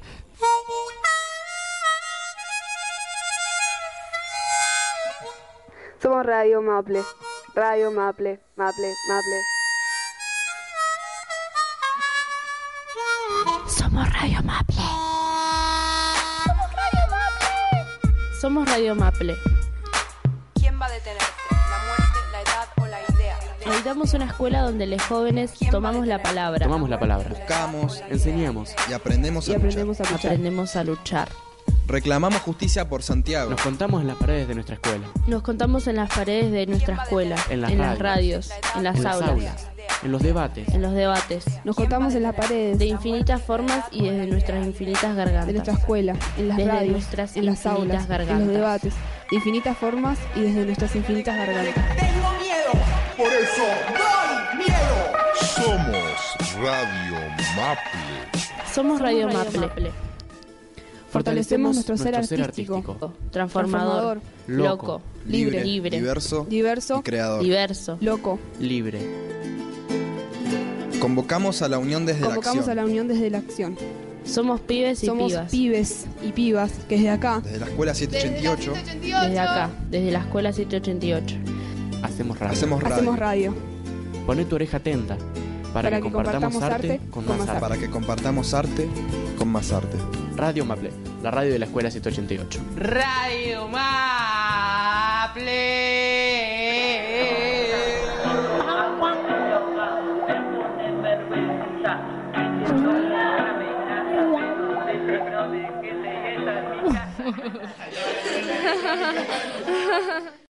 Somos 6.01 6.25
Radio 6.25 6.61
Maple. 6.61 7.01
Radio 7.55 7.91
Maple, 7.91 8.39
Maple, 8.55 8.93
Maple. 9.09 9.58
Somos 14.19 14.35
Radio 14.35 14.43
Maple. 14.43 14.75
Somos 18.41 18.69
Radio 18.69 18.95
Maple. 18.95 19.35
¿Quién 20.55 20.79
va 20.81 20.87
a 20.87 20.91
detenerte? 20.91 21.25
¿La 21.51 21.85
muerte, 21.87 22.19
la 22.33 22.41
edad 22.41 22.67
o 22.81 22.85
la 22.85 22.99
idea? 23.15 23.37
Editamos 23.73 24.13
una 24.13 24.25
escuela 24.25 24.61
donde 24.63 24.87
los 24.87 25.01
jóvenes 25.03 25.53
tomamos 25.71 26.05
la 26.05 26.21
palabra. 26.21 26.65
Tomamos 26.65 26.89
la 26.89 26.99
palabra. 26.99 27.29
Buscamos, 27.29 28.03
enseñamos 28.09 28.75
y 28.89 28.93
aprendemos 28.93 29.47
a 29.47 29.53
Y 29.53 29.55
luchar. 29.55 29.79
a 29.79 29.85
luchar. 29.85 30.15
Aprendemos 30.31 30.75
a 30.75 30.83
luchar. 30.83 31.29
Reclamamos 31.87 32.41
justicia 32.41 32.89
por 32.89 33.01
Santiago. 33.03 33.49
Nos 33.51 33.61
contamos 33.61 34.01
en 34.01 34.07
las 34.07 34.17
paredes 34.17 34.47
de 34.49 34.53
nuestra 34.55 34.75
escuela. 34.75 35.07
Nos 35.27 35.41
contamos 35.43 35.87
en 35.87 35.95
las 35.95 36.09
paredes 36.09 36.51
de 36.51 36.65
nuestra 36.67 36.95
escuela, 37.03 37.35
En 37.49 37.61
las 37.61 37.71
las 37.73 37.97
radios, 37.97 38.49
radios, 38.49 38.75
en 38.75 38.83
las 38.83 38.95
en 38.97 39.03
las 39.03 39.15
aulas, 39.15 39.29
aulas, 39.29 39.67
en 40.03 40.11
los 40.11 40.21
debates. 40.21 40.69
en 40.69 40.81
los 40.81 40.93
debates. 40.93 41.45
Nos 41.63 41.75
contamos 41.75 42.15
en 42.15 42.23
las 42.23 42.35
paredes. 42.35 42.79
De 42.79 42.85
infinitas 42.85 43.41
formas 43.41 43.85
y 43.91 44.03
desde 44.03 44.27
nuestras 44.27 44.65
infinitas 44.65 45.15
gargantas. 45.15 45.47
De 45.47 45.53
nuestra 45.53 45.73
escuela, 45.73 46.15
en 46.37 46.47
las 46.47 46.57
Desde 46.57 46.71
radios, 46.71 46.91
nuestras 46.91 47.35
en 47.37 47.45
las 47.45 47.65
aulas, 47.65 48.03
infinitas 48.03 48.29
en 48.29 48.39
los 48.39 48.55
debates, 48.55 48.93
de 49.29 49.35
infinitas 49.35 49.77
formas 49.77 50.19
y 50.35 50.41
desde 50.41 50.65
nuestras 50.65 50.95
infinitas 50.95 51.35
gargantas. 51.35 51.83
Tengo 51.95 52.31
miedo, 52.39 52.71
por 53.17 53.27
eso 53.27 53.63
doy 53.93 54.65
miedo. 54.65 55.19
Somos 55.55 56.55
Radio 56.61 57.19
Maple. 57.55 58.41
Somos 58.73 59.01
Radio 59.01 59.27
Maple. 59.27 60.08
Fortalecemos 61.11 61.75
nuestro 61.75 61.97
ser 61.97 62.15
artístico. 62.15 63.13
Transformador. 63.31 64.21
Loco. 64.47 65.01
Libre, 65.27 65.63
Libre. 65.63 65.97
diverso, 65.97 66.45
Diverso. 66.49 66.99
y 66.99 67.03
creador. 67.03 67.43
Diverso. 67.43 67.97
Loco. 68.01 68.39
Libre. 68.59 68.99
Convocamos 70.99 71.61
a 71.61 71.69
la 71.69 71.77
unión 71.79 72.05
desde 72.05 72.21
Convocamos 72.25 72.65
la 72.67 72.71
a 72.71 72.73
acción. 72.73 72.75
la 72.77 72.85
unión 72.85 73.07
desde 73.07 73.29
la 73.29 73.37
acción. 73.39 73.77
Somos 74.25 74.59
pibes 74.61 75.01
y 75.03 75.05
Somos 75.07 75.31
pibas. 75.31 75.51
pibes 75.51 76.05
y 76.21 76.31
pibas 76.33 76.71
que 76.87 76.95
desde 76.95 77.09
acá, 77.09 77.41
Desde 77.43 77.59
la 77.59 77.65
escuela 77.67 77.93
788 77.95 78.73
Desde 79.23 79.39
acá, 79.39 79.69
desde 79.89 80.11
la 80.11 80.19
escuela 80.19 80.51
788. 80.53 81.35
Hacemos 82.03 82.37
radio. 82.37 82.53
hacemos 82.53 82.83
radio. 82.83 82.95
hacemos 82.95 83.19
radio. 83.19 83.53
Poné 84.25 84.45
tu 84.45 84.55
oreja 84.55 84.77
atenta 84.77 85.17
para, 85.73 85.91
que, 85.91 86.01
compartamos 86.01 86.61
arte 86.61 86.99
con 87.11 87.27
más 87.27 87.47
arte. 87.47 87.59
Para 87.59 87.77
que 87.77 87.89
compartamos 87.89 88.53
arte 88.53 88.89
con 89.37 89.49
más 89.49 89.71
arte. 89.71 89.97
Radio 90.35 90.65
Maple, 90.65 90.91
la 91.21 91.31
radio 91.31 91.51
de 91.51 91.59
la 91.59 91.65
escuela 91.65 91.91
788. 91.91 92.61
Radio 92.75 93.67
Maple. 93.67 93.79